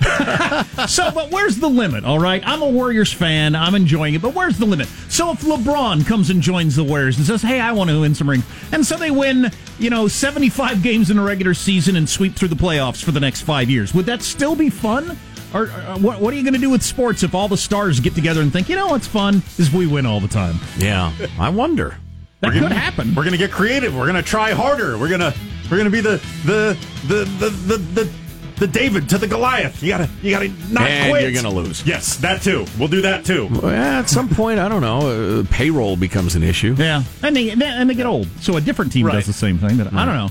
So, 0.89 1.11
but 1.13 1.31
where's 1.31 1.57
the 1.57 1.69
limit? 1.69 2.05
All 2.05 2.19
right, 2.19 2.43
I'm 2.45 2.61
a 2.61 2.69
Warriors 2.69 3.13
fan. 3.13 3.55
I'm 3.55 3.75
enjoying 3.75 4.15
it, 4.15 4.21
but 4.23 4.35
where's 4.35 4.59
the 4.59 4.67
limit? 4.67 4.87
So, 5.09 5.31
if 5.33 5.41
LeBron 5.41 6.05
comes 6.07 6.29
and 6.31 6.43
joins 6.43 6.77
the 6.77 6.85
Warriors 6.85 7.17
and 7.17 7.25
says, 7.27 7.41
"Hey, 7.43 7.59
I 7.61 7.73
want 7.73 7.89
to 7.91 8.01
win 8.01 8.15
some 8.15 8.29
rings," 8.29 8.45
and 8.73 8.85
so 8.85 8.97
they 8.97 9.11
win, 9.11 9.51
you 9.79 9.89
know, 9.89 10.09
75 10.09 10.83
games 10.83 11.11
in 11.11 11.19
a 11.19 11.23
regular 11.23 11.55
season 11.55 11.97
and 11.97 12.09
sweep 12.09 12.35
through 12.35 12.49
the 12.49 12.57
playoffs 12.57 13.03
for 13.03 13.13
the 13.13 13.21
next 13.21 13.43
five 13.43 13.71
years, 13.71 13.95
would 13.95 14.07
that 14.07 14.23
still 14.23 14.55
be 14.57 14.69
fun? 14.69 15.17
Or, 15.55 15.69
uh, 15.71 15.97
what, 15.99 16.21
what 16.21 16.35
are 16.35 16.37
you 16.37 16.43
going 16.43 16.55
to 16.55 16.61
do 16.61 16.69
with 16.71 16.83
sports 16.83 17.23
if 17.23 17.35
all 17.35 17.47
the 17.49 17.57
stars 17.57 18.01
get 18.01 18.15
together 18.15 18.43
and 18.43 18.53
think, 18.53 18.69
you 18.69 18.75
know, 18.77 18.89
what's 18.89 19.07
fun 19.07 19.41
is 19.57 19.73
we 19.73 19.87
win 19.87 20.05
all 20.05 20.19
the 20.21 20.29
time? 20.29 20.57
Yeah, 20.79 21.13
I 21.39 21.49
wonder. 21.51 21.97
That 22.41 22.49
We're 22.49 22.53
could 22.55 22.63
gonna- 22.63 22.75
happen. 22.75 23.15
We're 23.15 23.25
gonna 23.25 23.39
get 23.39 23.51
creative. 23.53 23.97
We're 23.97 24.05
gonna 24.07 24.21
try 24.21 24.51
harder. 24.51 24.99
We're 24.99 25.09
gonna 25.09 25.33
we're 25.71 25.79
gonna 25.79 25.89
be 25.89 26.03
the 26.03 26.21
the 26.45 26.77
the 27.07 27.25
the 27.39 27.49
the, 27.49 27.77
the, 27.79 28.13
the 28.57 28.67
David 28.67 29.09
to 29.09 29.17
the 29.19 29.27
Goliath. 29.27 29.83
You 29.83 29.89
gotta 29.89 30.11
you 30.21 30.31
gotta 30.31 30.49
not 30.71 30.83
And 30.91 31.11
quit. 31.11 31.23
you're 31.23 31.33
gonna 31.43 31.55
lose. 31.55 31.87
Yes, 31.87 32.17
that 32.19 32.43
too. 32.43 32.67
We'll 32.79 32.89
do 32.89 33.01
that 33.01 33.25
too. 33.25 33.49
Well, 33.51 33.69
at 33.71 34.11
some 34.11 34.29
point, 34.29 34.59
I 34.61 34.69
don't 34.69 34.83
know, 34.83 35.41
uh, 35.41 35.45
payroll 35.51 35.97
becomes 35.97 36.35
an 36.35 36.43
issue. 36.43 36.75
Yeah, 36.77 37.03
and 37.23 37.35
they 37.35 37.49
and 37.49 37.89
they 37.89 37.95
get 37.95 38.05
old. 38.05 38.29
So 38.43 38.59
a 38.59 38.61
different 38.61 38.93
team 38.93 39.07
Right. 39.07 39.15
does 39.15 39.27
the 39.27 39.33
same 39.33 39.57
thing. 39.57 39.79
But 39.79 39.95
I 39.95 40.05
don't 40.05 40.15
know. 40.17 40.29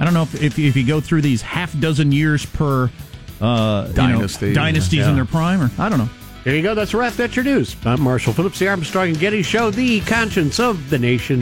I 0.00 0.04
don't 0.04 0.12
know 0.12 0.24
if, 0.24 0.34
if 0.42 0.58
if 0.58 0.76
you 0.76 0.84
go 0.86 1.00
through 1.00 1.22
these 1.22 1.40
half 1.40 1.72
dozen 1.80 2.12
years 2.12 2.44
per 2.44 2.90
uh, 3.40 3.84
you 3.88 3.92
know, 3.94 3.94
Dynasty. 3.94 4.52
dynasties 4.52 5.00
Yeah. 5.00 5.10
in 5.10 5.16
their 5.16 5.24
prime, 5.24 5.60
or 5.60 5.70
I 5.78 5.88
don't 5.88 5.98
know. 5.98 6.08
There 6.44 6.54
you 6.54 6.62
go. 6.62 6.74
That's 6.74 6.92
a 6.92 6.98
wrap. 6.98 7.14
That's 7.14 7.34
your 7.36 7.44
news. 7.44 7.74
I'm 7.86 8.02
Marshall 8.02 8.32
Phillips, 8.34 8.58
the 8.58 8.68
Armstrong 8.68 9.08
and 9.08 9.18
Getty 9.18 9.42
Show, 9.42 9.70
the 9.70 10.00
conscience 10.02 10.60
of 10.60 10.90
the 10.90 10.98
nation. 10.98 11.40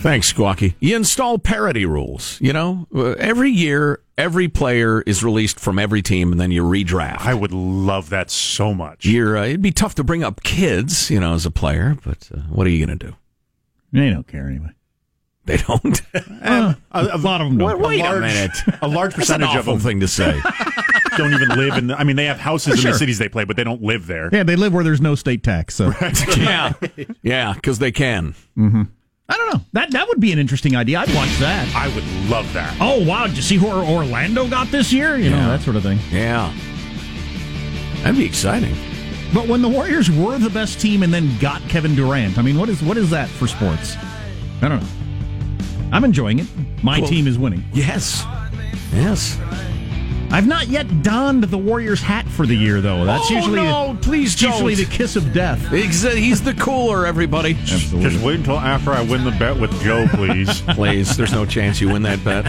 Thanks, 0.00 0.32
Squawky. 0.32 0.74
You 0.80 0.96
install 0.96 1.38
parity 1.38 1.84
rules. 1.84 2.38
You 2.40 2.54
know, 2.54 2.86
Uh, 2.94 3.10
every 3.18 3.50
year, 3.50 4.00
every 4.16 4.48
player 4.48 5.02
is 5.02 5.22
released 5.22 5.60
from 5.60 5.78
every 5.78 6.00
team, 6.00 6.32
and 6.32 6.40
then 6.40 6.50
you 6.50 6.62
redraft. 6.64 7.20
I 7.20 7.34
would 7.34 7.52
love 7.52 8.08
that 8.08 8.30
so 8.30 8.72
much. 8.72 9.04
You're, 9.04 9.36
uh, 9.36 9.44
it'd 9.44 9.60
be 9.60 9.72
tough 9.72 9.94
to 9.96 10.04
bring 10.04 10.24
up 10.24 10.42
kids, 10.42 11.10
you 11.10 11.20
know, 11.20 11.34
as 11.34 11.44
a 11.44 11.50
player, 11.50 11.98
but 12.02 12.30
uh, 12.34 12.38
what 12.48 12.66
are 12.66 12.70
you 12.70 12.84
going 12.86 12.98
to 12.98 13.06
do? 13.08 13.14
They 13.92 14.08
don't 14.08 14.26
care 14.26 14.46
anyway. 14.48 14.70
They 15.44 15.56
don't. 15.56 16.00
Uh, 16.42 16.74
a 16.92 17.18
lot 17.18 17.40
of 17.40 17.48
them 17.48 17.58
don't. 17.58 17.80
Wait 17.80 18.00
a 18.00 18.04
large, 18.04 18.20
minute. 18.20 18.50
A 18.82 18.88
large 18.88 19.14
That's 19.14 19.30
an 19.30 19.40
percentage 19.40 19.56
of 19.56 19.68
awful 19.68 19.74
them 19.74 19.82
thing 19.82 20.00
to 20.00 20.08
say. 20.08 20.40
don't 21.16 21.34
even 21.34 21.48
live 21.50 21.76
in. 21.76 21.86
The, 21.88 21.98
I 21.98 22.04
mean, 22.04 22.16
they 22.16 22.26
have 22.26 22.38
houses 22.38 22.84
in 22.84 22.90
the 22.90 22.96
cities 22.96 23.18
they 23.18 23.28
play, 23.28 23.44
but 23.44 23.56
they 23.56 23.64
don't 23.64 23.82
live 23.82 24.06
there. 24.06 24.30
Yeah, 24.32 24.42
they 24.42 24.56
live 24.56 24.72
where 24.72 24.84
there's 24.84 25.00
no 25.00 25.14
state 25.14 25.42
tax. 25.42 25.74
So 25.74 25.92
yeah, 26.36 26.72
yeah, 27.22 27.54
because 27.54 27.78
they 27.78 27.92
can. 27.92 28.34
I 28.56 29.36
don't 29.36 29.54
know. 29.54 29.60
That 29.72 29.92
that 29.92 30.08
would 30.08 30.20
be 30.20 30.32
an 30.32 30.38
interesting 30.38 30.76
idea. 30.76 30.98
I'd 30.98 31.14
watch 31.14 31.36
that. 31.38 31.72
I 31.74 31.88
would 31.94 32.06
love 32.28 32.52
that. 32.52 32.76
Oh 32.80 33.04
wow! 33.04 33.26
Did 33.26 33.36
you 33.36 33.42
see 33.42 33.56
who 33.56 33.68
Orlando 33.68 34.48
got 34.48 34.68
this 34.68 34.92
year? 34.92 35.16
You 35.16 35.30
know 35.30 35.48
that 35.48 35.62
sort 35.62 35.76
of 35.76 35.82
thing. 35.82 35.98
Yeah, 36.10 36.52
that'd 38.02 38.16
be 38.16 38.24
exciting. 38.24 38.74
But 39.32 39.46
when 39.46 39.62
the 39.62 39.68
Warriors 39.68 40.10
were 40.10 40.38
the 40.38 40.50
best 40.50 40.80
team 40.80 41.04
and 41.04 41.14
then 41.14 41.38
got 41.38 41.62
Kevin 41.68 41.94
Durant, 41.94 42.36
I 42.38 42.42
mean, 42.42 42.58
what 42.58 42.68
is 42.68 42.82
what 42.82 42.96
is 42.96 43.10
that 43.10 43.28
for 43.28 43.46
sports? 43.46 43.96
I 44.62 44.68
don't 44.68 44.80
know. 44.80 44.88
I'm 45.92 46.04
enjoying 46.04 46.38
it. 46.38 46.46
My 46.82 46.98
Cool. 47.00 47.08
team 47.08 47.26
is 47.26 47.38
winning. 47.38 47.64
Yes, 47.72 48.24
yes. 48.92 49.38
I've 50.32 50.46
not 50.46 50.68
yet 50.68 51.02
donned 51.02 51.42
the 51.42 51.58
Warriors 51.58 52.00
hat 52.00 52.24
for 52.28 52.46
the 52.46 52.54
year, 52.54 52.80
though. 52.80 53.04
That's 53.04 53.28
Oh, 53.32 53.34
usually 53.34 53.56
no, 53.62 53.98
please 54.00 54.34
it's 54.34 54.42
usually 54.42 54.76
don't. 54.76 54.88
the 54.88 54.96
kiss 54.96 55.16
of 55.16 55.32
death. 55.32 55.58
Exa- 55.72 56.14
He's 56.16 56.40
the 56.40 56.54
cooler, 56.54 57.04
everybody. 57.04 57.54
Absolutely. 57.60 58.10
Just 58.10 58.24
wait 58.24 58.36
until 58.36 58.56
after 58.60 58.92
I 58.92 59.02
win 59.02 59.24
the 59.24 59.32
bet 59.32 59.58
with 59.58 59.72
Joe, 59.82 60.06
please. 60.12 60.60
Please, 60.68 61.16
there's 61.16 61.32
no 61.32 61.44
chance 61.44 61.80
you 61.80 61.88
win 61.88 62.02
that 62.02 62.22
bet. 62.24 62.46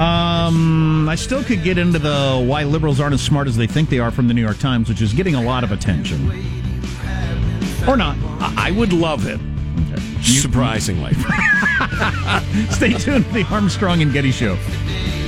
Um, 0.00 1.08
I 1.08 1.14
still 1.14 1.44
could 1.44 1.62
get 1.62 1.78
into 1.78 2.00
the 2.00 2.42
why 2.44 2.64
liberals 2.64 2.98
aren't 2.98 3.14
as 3.14 3.22
smart 3.22 3.46
as 3.46 3.56
they 3.56 3.68
think 3.68 3.88
they 3.88 4.00
are 4.00 4.10
from 4.10 4.26
the 4.26 4.34
New 4.34 4.40
York 4.42 4.58
Times, 4.58 4.88
which 4.88 5.00
is 5.00 5.12
getting 5.12 5.36
a 5.36 5.42
lot 5.42 5.62
of 5.62 5.70
attention. 5.70 6.28
Or 7.86 7.96
not. 7.96 8.16
I 8.40 8.68
I 8.68 8.70
would 8.72 8.92
love 8.92 9.26
it. 9.28 9.38
Surprisingly. 10.22 11.14
Stay 12.70 12.92
tuned 12.92 13.24
to 13.26 13.32
the 13.32 13.46
Armstrong 13.50 14.02
and 14.02 14.12
Getty 14.12 14.32
Show. 14.32 14.58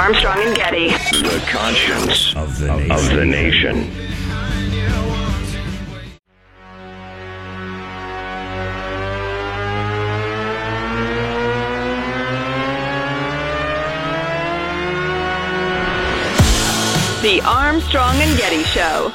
Armstrong 0.01 0.39
and 0.39 0.57
Getty. 0.57 0.89
The 0.89 1.45
conscience 1.49 2.35
of 2.37 2.59
the 2.59 2.77
nation. 2.77 2.91
Of 2.91 3.11
the 3.11 3.25
nation. 3.25 3.91
The 17.23 17.41
Armstrong 17.47 18.17
and 18.17 18.37
Getty 18.37 18.65
Show. 18.65 19.11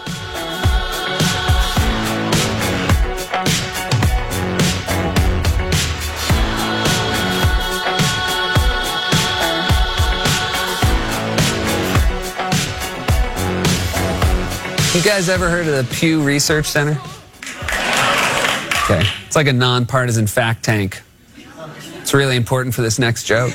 You 15.00 15.06
guys 15.06 15.30
ever 15.30 15.50
heard 15.50 15.66
of 15.66 15.88
the 15.88 15.96
Pew 15.96 16.22
Research 16.22 16.66
Center? 16.66 17.00
Okay. 18.84 19.10
It's 19.26 19.36
like 19.38 19.48
a 19.48 19.54
nonpartisan 19.54 20.28
fact 20.28 20.66
tank. 20.66 21.02
It's 22.02 22.14
really 22.14 22.36
important 22.36 22.76
for 22.76 22.82
this 22.82 23.00
next 23.00 23.24
joke. 23.24 23.54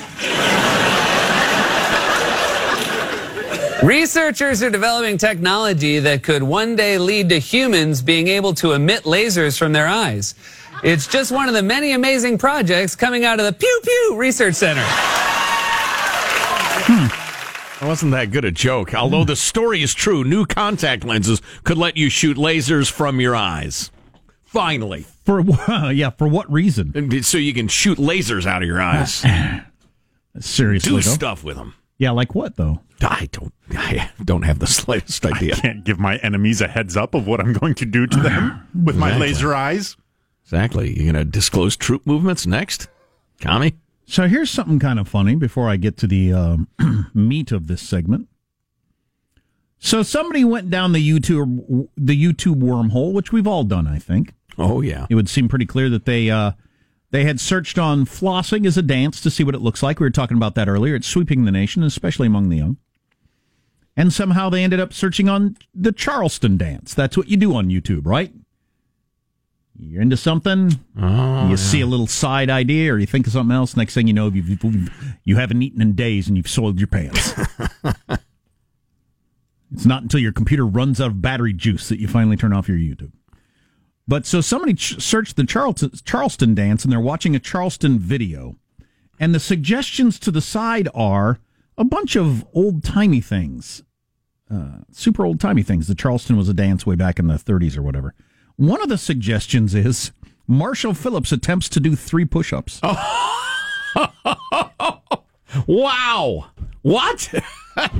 Researchers 3.83 4.62
are 4.62 4.70
developing 4.70 5.18
technology 5.18 5.98
that 5.98 6.22
could 6.22 6.42
one 6.42 6.76
day 6.76 6.96
lead 6.96 7.28
to 7.28 7.38
humans 7.38 8.00
being 8.00 8.28
able 8.28 8.54
to 8.54 8.72
emit 8.72 9.02
lasers 9.02 9.59
from 9.59 9.74
their 9.74 9.87
eyes. 9.87 10.35
It's 10.83 11.07
just 11.07 11.30
one 11.30 11.48
of 11.48 11.54
the 11.54 11.62
many 11.62 11.92
amazing 11.92 12.38
projects 12.38 12.96
coming 12.96 13.26
out 13.26 13.38
of 13.38 13.44
the 13.44 13.52
Pew 13.52 13.80
Pew 13.85 14.14
Research 14.16 14.54
Center. 14.54 14.85
Hmm. 16.87 17.23
It 17.80 17.87
wasn't 17.87 18.12
that 18.12 18.30
good 18.30 18.44
a 18.44 18.52
joke. 18.52 18.94
Although 18.94 19.24
the 19.24 19.37
story 19.37 19.82
is 19.82 19.94
true, 19.94 20.24
new 20.24 20.46
contact 20.46 21.04
lenses 21.04 21.42
could 21.64 21.76
let 21.76 21.96
you 21.96 22.08
shoot 22.08 22.37
lasers 22.37 22.90
from 22.90 23.20
your 23.20 23.34
eyes. 23.34 23.90
Finally. 24.44 25.04
For 25.24 25.40
yeah, 25.92 26.10
for 26.10 26.28
what 26.28 26.50
reason? 26.50 27.22
So 27.22 27.38
you 27.38 27.52
can 27.52 27.68
shoot 27.68 27.98
lasers 27.98 28.46
out 28.46 28.62
of 28.62 28.68
your 28.68 28.80
eyes. 28.80 29.24
Seriously, 30.40 30.90
Do 30.90 30.94
though? 30.96 31.00
stuff 31.00 31.42
with 31.44 31.56
them. 31.56 31.74
Yeah, 31.98 32.10
like 32.10 32.34
what 32.34 32.56
though? 32.56 32.80
I 33.02 33.28
don't. 33.32 33.52
I 33.72 34.10
don't 34.24 34.42
have 34.42 34.60
the 34.60 34.66
slightest 34.66 35.26
idea. 35.26 35.54
I 35.54 35.60
can't 35.60 35.84
give 35.84 35.98
my 35.98 36.16
enemies 36.18 36.60
a 36.60 36.68
heads 36.68 36.96
up 36.96 37.14
of 37.14 37.26
what 37.26 37.40
I'm 37.40 37.52
going 37.52 37.74
to 37.76 37.84
do 37.84 38.06
to 38.06 38.20
them 38.20 38.66
with 38.84 38.96
my 38.96 39.16
laser 39.18 39.54
eyes. 39.54 39.96
Exactly. 40.44 40.88
You're 40.94 41.12
going 41.12 41.24
to 41.24 41.30
disclose 41.30 41.76
troop 41.76 42.06
movements 42.06 42.46
next, 42.46 42.88
Tommy? 43.40 43.74
So 44.07 44.29
here's 44.29 44.51
something 44.51 44.79
kind 44.79 44.99
of 44.99 45.09
funny 45.09 45.35
before 45.35 45.69
I 45.69 45.77
get 45.77 45.97
to 45.99 46.07
the 46.07 46.33
um, 46.33 46.69
meat 47.14 47.53
of 47.53 47.67
this 47.67 47.83
segment. 47.83 48.29
So 49.79 50.03
somebody 50.03 50.45
went 50.45 50.71
down 50.71 50.93
the 50.93 51.11
YouTube 51.11 51.88
the 51.97 52.23
YouTube 52.23 52.62
wormhole, 52.62 53.12
which 53.12 53.33
we've 53.33 53.47
all 53.47 53.64
done, 53.64 53.87
I 53.87 53.99
think. 53.99 54.33
Oh 54.57 54.81
yeah. 54.81 55.07
It 55.11 55.14
would 55.14 55.29
seem 55.29 55.49
pretty 55.49 55.67
clear 55.67 55.90
that 55.90 56.07
they 56.07 56.31
uh, 56.31 56.53
they 57.11 57.25
had 57.25 57.38
searched 57.38 57.79
on 57.79 58.07
flossing 58.07 58.67
as 58.67 58.77
a 58.77 58.83
dance 58.83 59.21
to 59.21 59.31
see 59.31 59.45
what 59.45 59.55
it 59.55 59.61
looks 59.61 59.83
like. 59.83 60.01
We 60.01 60.07
were 60.07 60.11
talking 60.11 60.37
about 60.37 60.55
that 60.55 60.69
earlier. 60.69 60.95
It's 60.95 61.07
sweeping 61.07 61.45
the 61.45 61.53
nation, 61.53 61.83
especially 61.83 62.27
among 62.27 62.49
the 62.49 62.57
young. 62.57 62.77
And 63.97 64.12
somehow 64.12 64.49
they 64.49 64.64
ended 64.64 64.81
up 64.81 64.93
searching 64.93 65.29
on 65.29 65.57
the 65.75 65.93
Charleston 65.93 66.57
dance. 66.57 66.95
That's 66.95 67.17
what 67.17 67.29
you 67.29 67.37
do 67.37 67.55
on 67.55 67.69
YouTube, 67.69 68.07
right? 68.07 68.33
You're 69.76 70.02
into 70.02 70.16
something, 70.16 70.78
Oh, 70.96 71.48
you 71.48 71.56
see 71.56 71.80
a 71.80 71.87
little 71.87 72.06
side 72.06 72.48
idea, 72.48 72.92
or 72.94 72.98
you 72.98 73.06
think 73.06 73.26
of 73.26 73.32
something 73.32 73.54
else. 73.54 73.76
Next 73.76 73.94
thing 73.94 74.06
you 74.06 74.12
know, 74.14 74.28
you've, 74.28 74.48
you've, 74.48 75.16
you 75.24 75.37
haven't 75.37 75.62
eaten 75.62 75.82
in 75.82 75.94
days, 75.94 76.28
and 76.28 76.37
you've 76.37 76.48
soiled 76.48 76.78
your 76.78 76.87
pants. 76.87 77.32
it's 79.72 79.84
not 79.84 80.02
until 80.02 80.20
your 80.20 80.32
computer 80.32 80.64
runs 80.66 81.00
out 81.00 81.08
of 81.08 81.20
battery 81.20 81.52
juice 81.52 81.88
that 81.88 81.98
you 81.98 82.06
finally 82.06 82.37
turn 82.37 82.52
off 82.52 82.68
your 82.68 82.78
YouTube. 82.78 83.12
But 84.06 84.26
so 84.26 84.40
somebody 84.40 84.74
ch- 84.74 85.00
searched 85.00 85.37
the 85.37 85.44
Charleston, 85.44 85.90
Charleston 86.04 86.54
dance, 86.54 86.84
and 86.84 86.92
they're 86.92 87.00
watching 87.00 87.34
a 87.34 87.40
Charleston 87.40 87.98
video, 87.98 88.56
and 89.18 89.34
the 89.34 89.40
suggestions 89.40 90.18
to 90.20 90.30
the 90.30 90.40
side 90.40 90.88
are 90.94 91.40
a 91.76 91.84
bunch 91.84 92.14
of 92.14 92.44
old 92.52 92.84
timey 92.84 93.20
things, 93.20 93.82
uh, 94.50 94.78
super 94.92 95.24
old 95.24 95.40
timey 95.40 95.62
things. 95.62 95.88
The 95.88 95.94
Charleston 95.94 96.37
was 96.37 96.48
a 96.48 96.54
dance 96.54 96.87
way 96.87 96.94
back 96.94 97.18
in 97.18 97.26
the 97.26 97.34
30s 97.34 97.76
or 97.76 97.82
whatever. 97.82 98.14
One 98.57 98.83
of 98.83 98.88
the 98.88 98.99
suggestions 98.99 99.75
is 99.75 100.12
Marshall 100.47 100.95
Phillips 100.95 101.33
attempts 101.33 101.69
to 101.71 101.81
do 101.81 101.97
three 101.97 102.25
push 102.25 102.53
ups. 102.53 102.81
Wow. 105.67 106.47
What? 106.83 107.33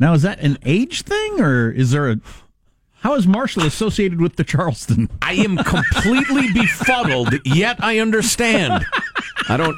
Now, 0.00 0.12
is 0.14 0.22
that 0.22 0.38
an 0.38 0.58
age 0.64 1.02
thing, 1.02 1.40
or 1.40 1.72
is 1.72 1.90
there 1.90 2.08
a. 2.08 2.20
How 3.00 3.16
is 3.16 3.26
Marshall 3.26 3.64
associated 3.64 4.20
with 4.20 4.36
the 4.36 4.44
Charleston? 4.44 5.10
I 5.20 5.32
am 5.32 5.56
completely 5.56 6.52
befuddled, 6.54 7.34
yet 7.44 7.82
I 7.82 7.98
understand. 7.98 8.86
I 9.48 9.56
don't. 9.56 9.76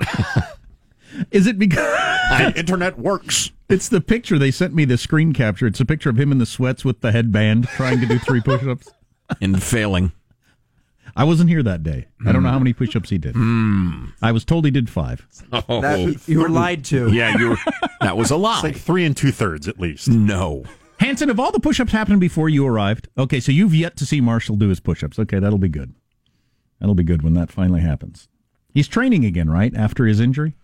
Is 1.31 1.46
it 1.46 1.59
because. 1.59 1.79
The 2.38 2.53
internet 2.55 2.98
works. 2.98 3.50
It's 3.70 3.88
the 3.88 4.03
picture 4.03 4.38
they 4.38 4.50
sent 4.50 4.74
me, 4.74 4.85
the 4.85 4.98
screen 4.98 5.33
capture. 5.33 5.66
It's 5.66 5.81
a 5.81 5.87
picture 5.87 6.11
of 6.11 6.20
him 6.20 6.31
in 6.33 6.37
the 6.37 6.44
sweats 6.44 6.85
with 6.85 7.00
the 7.00 7.12
headband 7.12 7.68
trying 7.68 8.00
to 8.00 8.07
do 8.07 8.18
three 8.18 8.42
push 8.42 8.62
ups. 8.66 8.90
And 9.40 9.62
failing. 9.62 10.12
I 11.16 11.24
wasn't 11.24 11.50
here 11.50 11.62
that 11.62 11.82
day. 11.82 12.06
I 12.24 12.32
don't 12.32 12.42
know 12.42 12.48
mm. 12.48 12.52
how 12.52 12.58
many 12.58 12.72
push 12.72 12.94
ups 12.94 13.10
he 13.10 13.18
did. 13.18 13.34
Mm. 13.34 14.12
I 14.22 14.32
was 14.32 14.44
told 14.44 14.64
he 14.64 14.70
did 14.70 14.88
five. 14.88 15.26
Oh. 15.52 15.80
That- 15.80 16.28
you 16.28 16.40
were 16.40 16.48
lied 16.48 16.84
to. 16.86 17.12
Yeah, 17.12 17.36
you 17.38 17.50
were. 17.50 17.56
That 18.00 18.16
was 18.16 18.30
a 18.30 18.36
lie. 18.36 18.54
It's 18.54 18.62
like 18.62 18.76
three 18.76 19.04
and 19.04 19.16
two 19.16 19.32
thirds 19.32 19.68
at 19.68 19.78
least. 19.78 20.08
no. 20.08 20.64
Hanson, 21.00 21.28
have 21.28 21.40
all 21.40 21.50
the 21.50 21.60
push 21.60 21.80
ups 21.80 21.92
happened 21.92 22.20
before 22.20 22.50
you 22.50 22.66
arrived? 22.66 23.08
Okay, 23.16 23.40
so 23.40 23.50
you've 23.52 23.74
yet 23.74 23.96
to 23.96 24.06
see 24.06 24.20
Marshall 24.20 24.56
do 24.56 24.68
his 24.68 24.80
push 24.80 25.02
ups. 25.02 25.18
Okay, 25.18 25.38
that'll 25.38 25.58
be 25.58 25.68
good. 25.68 25.94
That'll 26.78 26.94
be 26.94 27.04
good 27.04 27.22
when 27.22 27.32
that 27.34 27.50
finally 27.50 27.80
happens. 27.80 28.28
He's 28.72 28.86
training 28.86 29.24
again, 29.24 29.48
right? 29.48 29.74
After 29.74 30.06
his 30.06 30.20
injury? 30.20 30.54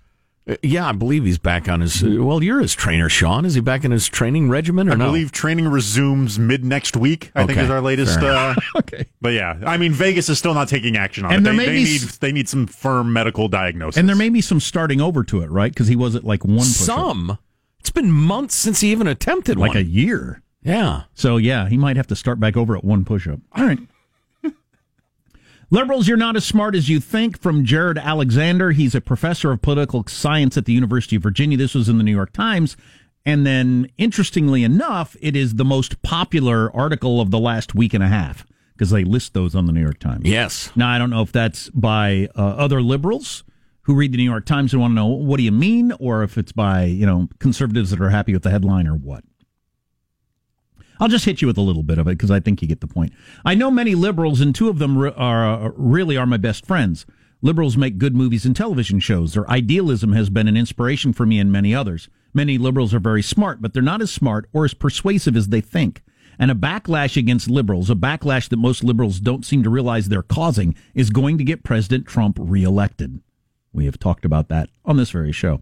Uh, 0.48 0.54
Yeah, 0.62 0.88
I 0.88 0.92
believe 0.92 1.24
he's 1.24 1.38
back 1.38 1.68
on 1.68 1.80
his. 1.80 2.02
uh, 2.04 2.16
well, 2.22 2.42
you're 2.42 2.61
his 2.61 2.74
trainer, 2.74 3.09
Sean. 3.09 3.44
Is 3.44 3.54
he 3.54 3.61
back 3.61 3.85
in 3.85 3.90
his 3.90 4.09
training 4.09 4.48
regimen 4.48 4.88
or 4.88 4.92
I 4.92 4.94
no? 4.96 5.06
believe 5.06 5.32
training 5.32 5.66
resumes 5.68 6.38
mid 6.38 6.64
next 6.64 6.96
week. 6.96 7.30
I 7.35 7.40
think 7.40 7.52
Okay, 7.59 7.64
is 7.64 7.70
our 7.70 7.80
latest. 7.80 8.20
fair 8.20 8.32
Uh, 8.32 8.54
Okay. 8.76 9.06
but 9.20 9.30
yeah, 9.32 9.59
I 9.66 9.76
mean 9.76 9.92
Vegas 9.92 10.28
is 10.28 10.38
still 10.38 10.54
not 10.54 10.68
taking 10.68 10.96
action 10.96 11.24
on 11.24 11.32
And 11.32 11.40
it. 11.40 11.44
there 11.44 11.52
They, 11.52 11.56
may 11.56 11.66
they 11.66 11.72
be 11.72 11.85
need 11.85 12.02
s- 12.02 12.16
they 12.18 12.32
need 12.32 12.48
some 12.48 12.66
firm 12.66 13.12
medical 13.12 13.48
diagnosis. 13.48 13.96
And 13.98 14.09
there 14.09 14.16
may 14.16 14.28
be 14.28 14.40
some 14.40 14.61
starting 14.61 15.00
over 15.00 15.24
to 15.24 15.40
it, 15.42 15.50
right? 15.50 15.72
Because 15.72 15.88
he 15.88 15.96
was 15.96 16.14
at 16.14 16.24
like 16.24 16.44
one 16.44 16.59
push 16.59 16.66
Some. 16.66 17.38
It's 17.80 17.90
been 17.90 18.11
months 18.12 18.54
since 18.54 18.80
he 18.80 18.90
even 18.92 19.06
attempted 19.06 19.56
like 19.59 19.70
one. 19.70 19.76
a 19.78 19.80
year. 19.80 20.42
yeah. 20.62 21.02
So 21.14 21.37
yeah, 21.38 21.68
he 21.68 21.76
might 21.76 21.96
have 21.96 22.06
to 22.09 22.16
start 22.16 22.38
back 22.40 22.56
over 22.56 22.76
at 22.76 22.85
one 22.85 23.04
push 23.04 23.26
up. 23.28 23.40
All 23.52 23.64
right. 23.64 23.78
Liberals, 25.70 26.07
you're 26.07 26.16
not 26.16 26.37
as 26.37 26.44
smart 26.44 26.76
as 26.76 26.88
you 26.88 27.00
think. 27.00 27.40
From 27.40 27.64
Gerard 27.64 27.98
Alexander. 27.98 28.70
He's 28.70 28.94
a 28.94 29.00
professor 29.00 29.50
of 29.50 29.62
political 29.62 30.05
science 30.07 30.57
at 30.57 30.64
the 30.64 30.72
University 30.72 31.16
of 31.16 31.22
Virginia. 31.22 31.59
This 31.59 31.74
was 31.74 31.88
in 31.88 31.98
the 31.98 32.05
New 32.05 32.14
York 32.14 32.33
Times. 32.33 32.76
And 33.24 33.44
then, 33.44 33.90
interestingly 33.98 34.62
enough, 34.62 35.16
it 35.20 35.35
is 35.35 35.57
the 35.57 35.64
most 35.64 36.00
popular 36.02 36.74
article 36.74 37.20
of 37.20 37.33
the 37.33 37.40
last 37.40 37.74
week 37.74 37.92
and 37.92 38.02
a 38.02 38.09
half 38.09 38.46
because 38.74 38.90
they 38.90 39.02
list 39.02 39.35
those 39.35 39.57
on 39.57 39.66
the 39.66 39.72
New 39.72 39.81
York 39.81 39.98
Times. 39.98 40.22
Yes. 40.24 40.70
Now, 40.76 40.88
I 40.88 40.98
don't 40.98 41.11
know 41.11 41.22
if 41.22 41.33
that's 41.33 41.68
by 41.70 42.29
uh, 42.37 42.42
other 42.42 42.81
liberals 42.81 43.42
who 43.83 43.94
read 43.94 44.12
the 44.12 44.18
New 44.18 44.24
York 44.24 44.46
Times 44.46 44.72
and 44.72 44.81
want 44.81 44.92
to 44.92 44.94
know 44.94 45.07
what 45.07 45.38
do 45.38 45.42
you 45.42 45.52
mean, 45.52 45.92
or 45.98 46.22
if 46.22 46.38
it's 46.38 46.52
by 46.52 46.85
you 46.85 47.07
know 47.07 47.29
conservatives 47.40 47.90
that 47.90 48.00
are 48.00 48.11
happy 48.11 48.33
with 48.33 48.42
the 48.42 48.50
headline 48.50 48.87
or 48.87 48.94
what. 48.94 49.24
I'll 51.00 51.09
just 51.09 51.24
hit 51.24 51.40
you 51.42 51.46
with 51.46 51.59
a 51.59 51.62
little 51.62 51.82
bit 51.82 51.98
of 51.98 52.06
it 52.06 52.12
because 52.12 52.30
I 52.30 52.40
think 52.40 52.62
you 52.62 52.68
get 52.68 52.80
the 52.80 52.87
point. 52.87 53.12
I 53.44 53.54
know 53.54 53.70
many 53.70 53.94
liberals, 53.94 54.40
and 54.40 54.54
two 54.54 54.68
of 54.68 54.78
them 54.78 54.96
re- 54.96 55.12
are 55.16 55.44
uh, 55.44 55.70
really 55.76 56.16
are 56.16 56.26
my 56.26 56.37
best 56.37 56.66
friends. 56.66 57.06
Liberals 57.42 57.76
make 57.76 57.98
good 57.98 58.16
movies 58.16 58.46
and 58.46 58.56
television 58.56 58.98
shows. 58.98 59.35
Their 59.35 59.48
idealism 59.50 60.12
has 60.12 60.30
been 60.30 60.48
an 60.48 60.56
inspiration 60.56 61.12
for 61.12 61.26
me 61.26 61.38
and 61.38 61.52
many 61.52 61.74
others. 61.74 62.09
Many 62.32 62.59
liberals 62.59 62.94
are 62.94 62.98
very 62.98 63.22
smart, 63.22 63.61
but 63.61 63.72
they're 63.72 63.82
not 63.82 64.02
as 64.02 64.11
smart 64.11 64.48
or 64.52 64.64
as 64.64 64.74
persuasive 64.74 65.37
as 65.37 65.48
they 65.48 65.61
think. 65.61 66.02
And 66.38 66.50
a 66.50 66.54
backlash 66.54 67.16
against 67.16 67.48
liberals, 67.48 67.88
a 67.88 67.94
backlash 67.94 68.48
that 68.48 68.59
most 68.59 68.85
liberals 68.85 69.20
don't 69.20 69.44
seem 69.44 69.62
to 69.62 69.70
realize 69.70 70.09
they're 70.09 70.22
causing, 70.22 70.74
is 70.94 71.11
going 71.11 71.38
to 71.38 71.44
get 71.44 71.62
President 71.62 72.06
Trump 72.06 72.38
reelected. 72.40 73.20
We 73.77 73.85
have 73.85 73.99
talked 73.99 74.25
about 74.25 74.49
that 74.49 74.71
on 74.87 74.97
this 74.97 75.11
very 75.11 75.33
show. 75.33 75.61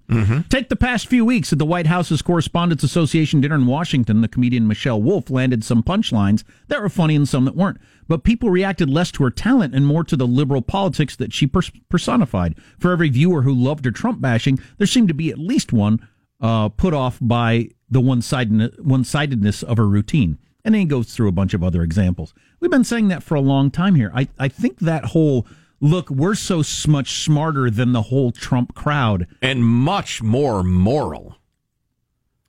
Take 0.49 0.69
the 0.69 0.77
past 0.77 1.09
few 1.09 1.25
weeks 1.25 1.53
at 1.53 1.59
the 1.59 1.67
White 1.67 1.89
House's 1.89 2.23
Correspondents 2.23 2.85
Association 2.85 3.41
dinner 3.41 3.57
in 3.57 3.67
Washington. 3.67 4.21
The 4.21 4.29
comedian 4.29 4.69
Michelle 4.69 5.03
Wolf 5.03 5.31
landed 5.31 5.65
some 5.65 5.83
punchlines 5.83 6.45
that 6.69 6.81
were 6.81 6.89
funny 6.89 7.17
and 7.17 7.29
some 7.29 7.45
that 7.45 7.57
weren't. 7.57 7.81
But 8.07 8.23
people 8.23 8.51
reacted 8.51 8.89
less 8.89 9.11
to 9.13 9.25
her 9.25 9.31
talent 9.31 9.75
and 9.75 9.85
more 9.85 10.05
to 10.05 10.17
the 10.17 10.29
liberal 10.29 10.63
politics 10.63 11.17
that 11.17 11.33
she 11.33 11.49
pers- 11.49 11.73
personified. 11.89 12.55
For 12.79 12.93
every 12.93 13.09
viewer 13.09 13.43
who 13.43 13.53
loved 13.53 13.85
her 13.85 13.91
Trump 13.91 14.21
bashing, 14.21 14.61
there 14.79 14.87
seemed 14.87 15.09
to 15.09 15.15
be 15.15 15.31
at 15.31 15.39
least 15.39 15.73
one 15.73 16.07
uh, 16.41 16.69
put 16.69 16.95
off 16.95 17.19
by 17.21 17.71
the 17.91 18.01
one-sidedness, 18.01 18.77
one-sidedness 18.79 19.65
of 19.65 19.77
her 19.77 19.89
routine. 19.89 20.39
And 20.65 20.75
then 20.75 20.81
he 20.81 20.87
goes 20.87 21.13
through 21.13 21.29
a 21.29 21.33
bunch 21.33 21.53
of 21.53 21.65
other 21.65 21.83
examples. 21.83 22.33
We've 22.61 22.71
been 22.71 22.85
saying 22.85 23.09
that 23.09 23.23
for 23.25 23.35
a 23.35 23.41
long 23.41 23.71
time 23.71 23.97
here. 23.97 24.13
I, 24.15 24.29
I 24.39 24.49
think 24.49 24.79
that 24.79 25.07
whole 25.07 25.47
look, 25.81 26.11
we're 26.11 26.35
so 26.35 26.63
much 26.89 27.23
smarter 27.25 27.71
than 27.71 27.93
the 27.93 28.03
whole 28.03 28.33
Trump 28.33 28.75
crowd. 28.75 29.27
And 29.43 29.65
much 29.65 30.23
more 30.23 30.63
moral. 30.63 31.37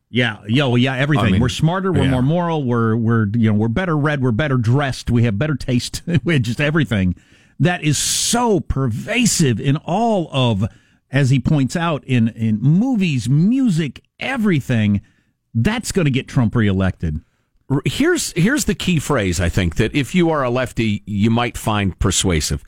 Yeah, 0.10 0.38
yo, 0.48 0.76
yeah, 0.76 0.96
everything. 0.96 1.26
I 1.26 1.32
mean, 1.32 1.42
we're 1.42 1.50
smarter, 1.50 1.92
we're 1.92 2.04
yeah. 2.04 2.12
more 2.12 2.22
moral, 2.22 2.64
we're 2.64 2.96
we're 2.96 3.28
you 3.34 3.52
know, 3.52 3.58
we're 3.58 3.68
better 3.68 3.98
read, 3.98 4.22
we're 4.22 4.32
better 4.32 4.56
dressed, 4.56 5.12
we 5.12 5.24
have 5.24 5.38
better 5.38 5.56
taste, 5.56 6.04
we 6.24 6.40
just 6.40 6.62
everything. 6.62 7.16
That 7.60 7.84
is 7.84 7.98
so 7.98 8.62
pervasive 8.62 9.60
in 9.60 9.76
all 9.78 10.30
of 10.32 10.66
as 11.12 11.32
he 11.32 11.40
points 11.40 11.76
out 11.76 12.04
in 12.06 12.30
in 12.30 12.62
movies, 12.62 13.28
music, 13.28 14.04
everything. 14.20 15.02
That's 15.54 15.92
going 15.92 16.06
to 16.06 16.12
get 16.12 16.28
Trump 16.28 16.56
reelected. 16.56 17.20
Here's 17.86 18.32
here's 18.34 18.66
the 18.66 18.76
key 18.76 19.00
phrase 19.00 19.42
I 19.42 19.50
think 19.50 19.76
that 19.76 19.94
if 19.96 20.14
you 20.16 20.30
are 20.30 20.44
a 20.44 20.50
lefty 20.50 21.04
you 21.06 21.30
might 21.30 21.58
find 21.58 21.98
persuasive. 22.00 22.64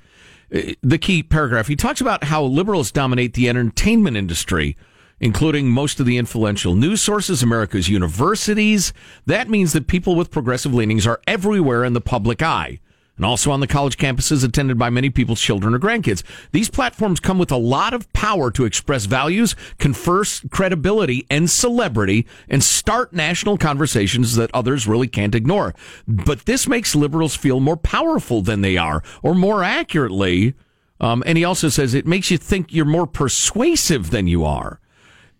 The 0.49 0.97
key 0.97 1.23
paragraph 1.23 1.67
he 1.67 1.75
talks 1.75 2.01
about 2.01 2.25
how 2.25 2.43
liberals 2.43 2.91
dominate 2.91 3.33
the 3.33 3.49
entertainment 3.49 4.17
industry. 4.17 4.77
including 5.19 5.67
most 5.67 5.99
of 5.99 6.05
the 6.05 6.17
influential 6.17 6.75
news 6.75 7.01
sources, 7.01 7.41
America's 7.41 7.89
universities. 7.89 8.93
That 9.25 9.49
means 9.49 9.73
that 9.73 9.87
people 9.87 10.15
with 10.15 10.29
progressive 10.29 10.73
leanings 10.75 11.07
are 11.07 11.19
everywhere 11.25 11.83
in 11.83 11.93
the 11.93 12.01
public 12.01 12.41
eye 12.43 12.79
and 13.17 13.25
also 13.25 13.51
on 13.51 13.59
the 13.59 13.67
college 13.67 13.97
campuses 13.97 14.43
attended 14.43 14.77
by 14.77 14.89
many 14.89 15.09
people's 15.09 15.41
children 15.41 15.73
or 15.73 15.79
grandkids. 15.79 16.23
These 16.51 16.69
platforms 16.69 17.19
come 17.19 17.37
with 17.37 17.51
a 17.51 17.57
lot 17.57 17.93
of 17.93 18.11
power 18.13 18.49
to 18.51 18.65
express 18.65 19.05
values, 19.05 19.55
confer 19.77 20.23
credibility 20.49 21.25
and 21.29 21.49
celebrity, 21.49 22.25
and 22.47 22.63
start 22.63 23.13
national 23.13 23.57
conversations 23.57 24.35
that 24.35 24.51
others 24.53 24.87
really 24.87 25.07
can't 25.07 25.35
ignore. 25.35 25.75
But 26.07 26.45
this 26.45 26.67
makes 26.67 26.95
liberals 26.95 27.35
feel 27.35 27.59
more 27.59 27.77
powerful 27.77 28.41
than 28.41 28.61
they 28.61 28.77
are, 28.77 29.03
or 29.21 29.35
more 29.35 29.63
accurately, 29.63 30.53
um, 30.99 31.23
and 31.25 31.37
he 31.37 31.43
also 31.43 31.69
says 31.69 31.93
it 31.93 32.07
makes 32.07 32.31
you 32.31 32.37
think 32.37 32.73
you're 32.73 32.85
more 32.85 33.07
persuasive 33.07 34.09
than 34.09 34.27
you 34.27 34.45
are. 34.45 34.79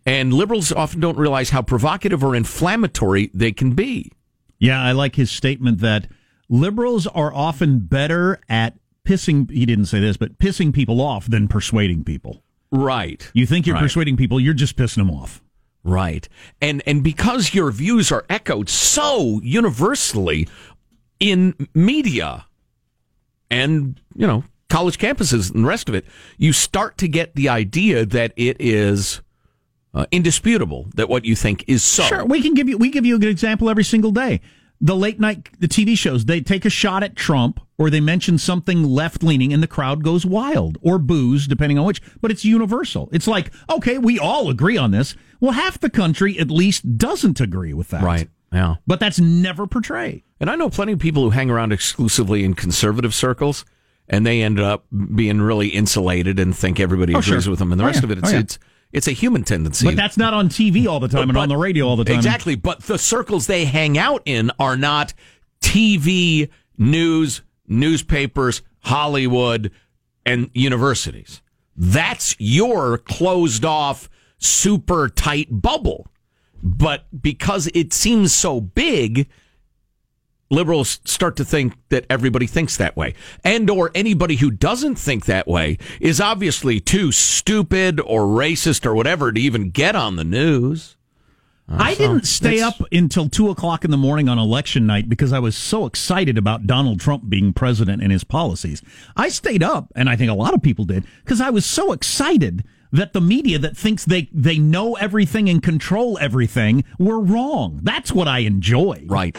And 0.06 0.34
liberals 0.34 0.72
often 0.72 1.00
don't 1.00 1.18
realize 1.18 1.50
how 1.50 1.62
provocative 1.62 2.24
or 2.24 2.36
inflammatory 2.36 3.30
they 3.34 3.52
can 3.52 3.72
be. 3.72 4.12
Yeah, 4.60 4.82
I 4.82 4.94
like 4.94 5.16
his 5.16 5.30
statement 5.30 5.80
that 5.80 6.08
liberals 6.50 7.08
are 7.08 7.34
often 7.34 7.80
better 7.80 8.40
at 8.50 8.76
pissing 9.06 9.50
he 9.50 9.66
didn't 9.66 9.86
say 9.86 10.00
this 10.00 10.18
but 10.18 10.38
pissing 10.38 10.74
people 10.74 11.02
off 11.02 11.30
than 11.30 11.48
persuading 11.48 12.04
people. 12.04 12.44
Right. 12.72 13.30
You 13.34 13.46
think 13.46 13.66
you're 13.66 13.76
right. 13.76 13.82
persuading 13.82 14.18
people 14.18 14.40
you're 14.40 14.54
just 14.54 14.76
pissing 14.76 14.98
them 14.98 15.12
off. 15.12 15.42
Right. 15.84 16.28
And 16.62 16.84
and 16.86 17.04
because 17.04 17.54
your 17.54 17.72
views 17.72 18.12
are 18.12 18.26
echoed 18.30 18.70
so 18.70 19.40
universally 19.44 20.48
in 21.20 21.56
media 21.74 22.46
and 23.50 24.00
you 24.16 24.28
know 24.28 24.44
college 24.70 24.98
campuses 24.98 25.54
and 25.54 25.64
the 25.64 25.68
rest 25.68 25.88
of 25.88 25.96
it 25.96 26.06
you 26.38 26.52
start 26.52 26.98
to 26.98 27.08
get 27.08 27.34
the 27.36 27.48
idea 27.48 28.06
that 28.06 28.34
it 28.36 28.58
is 28.60 29.22
uh, 29.94 30.06
indisputable 30.12 30.88
that 30.96 31.08
what 31.08 31.24
you 31.24 31.36
think 31.36 31.64
is 31.68 31.84
so. 31.84 32.04
Sure 32.04 32.26
we 32.26 32.42
can 32.42 32.54
give 32.54 32.68
you 32.68 32.78
we 32.78 32.90
give 32.90 33.06
you 33.06 33.16
a 33.16 33.20
good 33.20 33.30
example 33.30 33.70
every 33.70 33.86
single 33.86 34.12
day 34.12 34.42
the 34.80 34.96
late 34.96 35.20
night 35.20 35.50
the 35.60 35.68
TV 35.68 35.98
shows 35.98 36.26
they 36.26 36.42
take 36.42 36.66
a 36.66 36.70
shot 36.70 37.04
at 37.04 37.16
Trump 37.16 37.60
or 37.78 37.90
they 37.90 38.00
mention 38.00 38.38
something 38.38 38.84
left 38.84 39.24
leaning 39.24 39.54
and 39.54 39.62
the 39.62 39.68
crowd 39.68 40.04
goes 40.04 40.26
wild 40.26 40.78
or 40.82 41.00
boos 41.00 41.48
depending 41.48 41.80
on 41.80 41.86
which 41.86 42.02
but 42.22 42.32
it's 42.32 42.46
universal. 42.46 43.10
It's 43.12 43.28
like 43.28 43.52
okay 43.70 43.98
we 43.98 44.20
all 44.20 44.50
agree 44.50 44.78
on 44.78 44.92
this. 44.92 45.16
Well 45.40 45.54
half 45.54 45.80
the 45.80 45.90
country 45.90 46.38
at 46.40 46.52
least 46.52 46.98
doesn't 46.98 47.40
agree 47.40 47.74
with 47.74 47.90
that. 47.90 48.04
Right. 48.04 48.30
Yeah. 48.52 48.76
But 48.86 49.00
that's 49.00 49.20
never 49.20 49.68
portrayed. 49.68 50.24
And 50.40 50.50
I 50.50 50.56
know 50.56 50.70
plenty 50.70 50.94
of 50.94 51.00
people 51.00 51.24
who 51.24 51.32
hang 51.32 51.50
around 51.50 51.72
exclusively 51.72 52.44
in 52.44 52.54
conservative 52.54 53.14
circles 53.14 53.66
and 54.08 54.26
they 54.26 54.42
end 54.42 54.60
up 54.60 54.86
being 55.16 55.42
really 55.42 55.70
insulated 55.70 56.40
and 56.40 56.56
think 56.56 56.80
everybody 56.80 57.14
oh, 57.14 57.20
agrees 57.20 57.44
sure. 57.44 57.52
with 57.52 57.60
them 57.60 57.72
and 57.72 57.80
the 57.80 57.84
oh, 57.84 57.88
rest 57.88 58.00
yeah. 58.00 58.04
of 58.06 58.12
it. 58.12 58.18
It's 58.20 58.30
oh, 58.30 58.34
yeah. 58.34 58.40
it's 58.40 58.60
it's 58.92 59.08
a 59.08 59.12
human 59.12 59.44
tendency. 59.44 59.86
But 59.86 59.96
that's 59.96 60.18
not 60.18 60.34
on 60.34 60.50
TV 60.50 60.88
all 60.88 61.00
the 61.00 61.08
time 61.08 61.28
but, 61.28 61.30
and 61.30 61.38
on 61.38 61.50
the 61.50 61.58
radio 61.58 61.88
all 61.88 61.96
the 61.96 62.06
time. 62.06 62.16
Exactly. 62.16 62.56
But 62.56 62.84
the 62.84 62.98
circles 62.98 63.48
they 63.48 63.66
hang 63.66 63.98
out 63.98 64.22
in 64.26 64.52
are 64.60 64.78
not 64.78 65.14
TV, 65.62 66.50
news, 66.78 67.42
newspapers, 67.68 68.62
Hollywood, 68.80 69.72
and 70.26 70.50
universities. 70.54 71.42
That's 71.76 72.36
your 72.40 72.98
closed 72.98 73.66
off, 73.66 74.10
super 74.38 75.10
tight 75.10 75.48
bubble. 75.52 76.08
But 76.64 77.06
because 77.22 77.70
it 77.74 77.94
seems 77.94 78.34
so 78.34 78.60
big, 78.60 79.28
liberals 80.50 81.00
start 81.04 81.36
to 81.36 81.46
think 81.46 81.74
that 81.90 82.06
everybody 82.10 82.48
thinks 82.48 82.78
that 82.78 82.96
way 82.96 83.14
and 83.44 83.70
or 83.70 83.92
anybody 83.94 84.38
who 84.38 84.50
doesn't 84.50 84.96
think 84.96 85.26
that 85.26 85.48
way 85.48 85.78
is 86.00 86.22
obviously 86.22 86.80
too 86.80 87.12
stupid 87.12 88.00
or 88.00 88.24
racist 88.24 88.86
or 88.86 88.96
whatever 88.96 89.32
to 89.32 89.42
even 89.42 89.70
get 89.70 89.96
on 89.96 90.16
the 90.16 90.24
news 90.24 90.96
uh, 91.70 91.78
I 91.80 91.94
so 91.96 92.00
didn't 92.00 92.28
stay 92.28 92.62
up 92.62 92.82
until 92.94 93.28
two 93.28 93.50
o'clock 93.50 93.84
in 93.84 93.92
the 93.92 93.98
morning 93.98 94.30
on 94.30 94.40
election 94.40 94.86
night 94.86 95.10
because 95.10 95.34
I 95.34 95.40
was 95.40 95.56
so 95.58 95.86
excited 95.86 96.38
about 96.38 96.66
Donald 96.66 97.02
Trump 97.02 97.30
being 97.30 97.52
president 97.52 98.02
and 98.02 98.10
his 98.10 98.24
policies. 98.24 98.82
I 99.18 99.28
stayed 99.28 99.62
up, 99.62 99.92
and 99.94 100.10
I 100.10 100.16
think 100.16 100.32
a 100.32 100.34
lot 100.34 100.54
of 100.54 100.62
people 100.62 100.86
did, 100.86 101.06
because 101.26 101.42
I 101.42 101.50
was 101.50 101.66
so 101.66 101.92
excited 101.92 102.64
that 102.92 103.14
the 103.14 103.22
media 103.22 103.60
that 103.60 103.76
thinks 103.76 104.06
they 104.06 104.30
they 104.32 104.58
know 104.58 104.96
everything 104.96 105.50
and 105.50 105.62
control 105.62 106.18
everything 106.20 106.84
were 107.00 107.20
wrong. 107.20 107.80
That's 107.84 108.12
what 108.12 108.28
I 108.28 108.40
enjoy. 108.40 109.04
Right. 109.08 109.36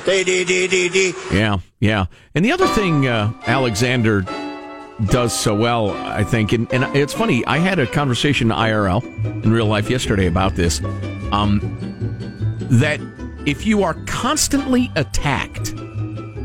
Yeah, 1.32 1.58
yeah. 1.80 2.06
And 2.34 2.44
the 2.44 2.52
other 2.52 2.66
thing 2.68 3.06
uh, 3.06 3.32
Alexander 3.46 4.22
does 5.06 5.38
so 5.38 5.54
well, 5.54 5.90
I 5.90 6.24
think, 6.24 6.52
and, 6.52 6.72
and, 6.72 6.84
it's 6.96 7.12
funny. 7.12 7.44
I 7.46 7.58
had 7.58 7.78
a 7.78 7.86
conversation 7.86 8.48
IRL 8.48 9.04
in 9.44 9.52
real 9.52 9.66
life 9.66 9.88
yesterday 9.88 10.26
about 10.26 10.56
this. 10.56 10.82
Um, 11.30 11.60
that 12.70 13.00
if 13.46 13.64
you 13.66 13.84
are 13.84 13.94
constantly 14.06 14.90
attacked, 14.96 15.72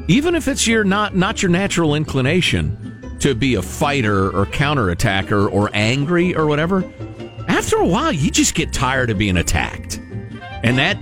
even 0.07 0.35
if 0.35 0.47
it's 0.47 0.67
your 0.67 0.83
not 0.83 1.15
not 1.15 1.41
your 1.41 1.49
natural 1.49 1.95
inclination 1.95 2.92
to 3.23 3.33
be 3.33 3.55
a 3.55 3.61
fighter 3.61 4.29
or 4.37 4.45
counterattacker 4.45 5.49
or 5.49 5.69
angry 5.73 6.35
or 6.35 6.45
whatever, 6.45 6.83
after 7.47 7.77
a 7.77 7.85
while 7.85 8.11
you 8.11 8.29
just 8.29 8.53
get 8.53 8.73
tired 8.73 9.09
of 9.09 9.17
being 9.17 9.37
attacked, 9.37 9.97
and 10.61 10.77
that 10.77 10.97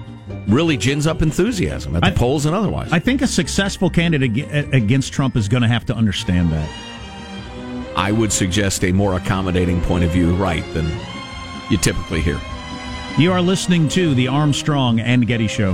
really 0.47 0.77
gins 0.77 1.07
up 1.07 1.23
enthusiasm 1.23 1.95
at 1.95 2.03
the 2.03 2.09
I, 2.09 2.11
polls 2.11 2.45
and 2.45 2.53
otherwise. 2.53 2.93
I 2.93 2.99
think 2.99 3.23
a 3.23 3.27
successful 3.27 3.89
candidate 3.89 4.71
against 4.71 5.11
Trump 5.13 5.35
is 5.35 5.47
going 5.47 5.63
to 5.63 5.67
have 5.67 5.83
to 5.87 5.95
understand 5.95 6.51
that. 6.51 6.69
I 7.95 8.11
would 8.11 8.31
suggest 8.31 8.83
a 8.83 8.91
more 8.91 9.15
accommodating 9.15 9.81
point 9.81 10.03
of 10.03 10.11
view, 10.11 10.35
right, 10.35 10.63
than 10.75 10.91
you 11.71 11.77
typically 11.77 12.21
hear. 12.21 12.39
You 13.17 13.31
are 13.31 13.41
listening 13.41 13.87
to 13.89 14.13
the 14.13 14.27
Armstrong 14.27 14.99
and 14.99 15.25
Getty 15.25 15.47
Show. 15.47 15.73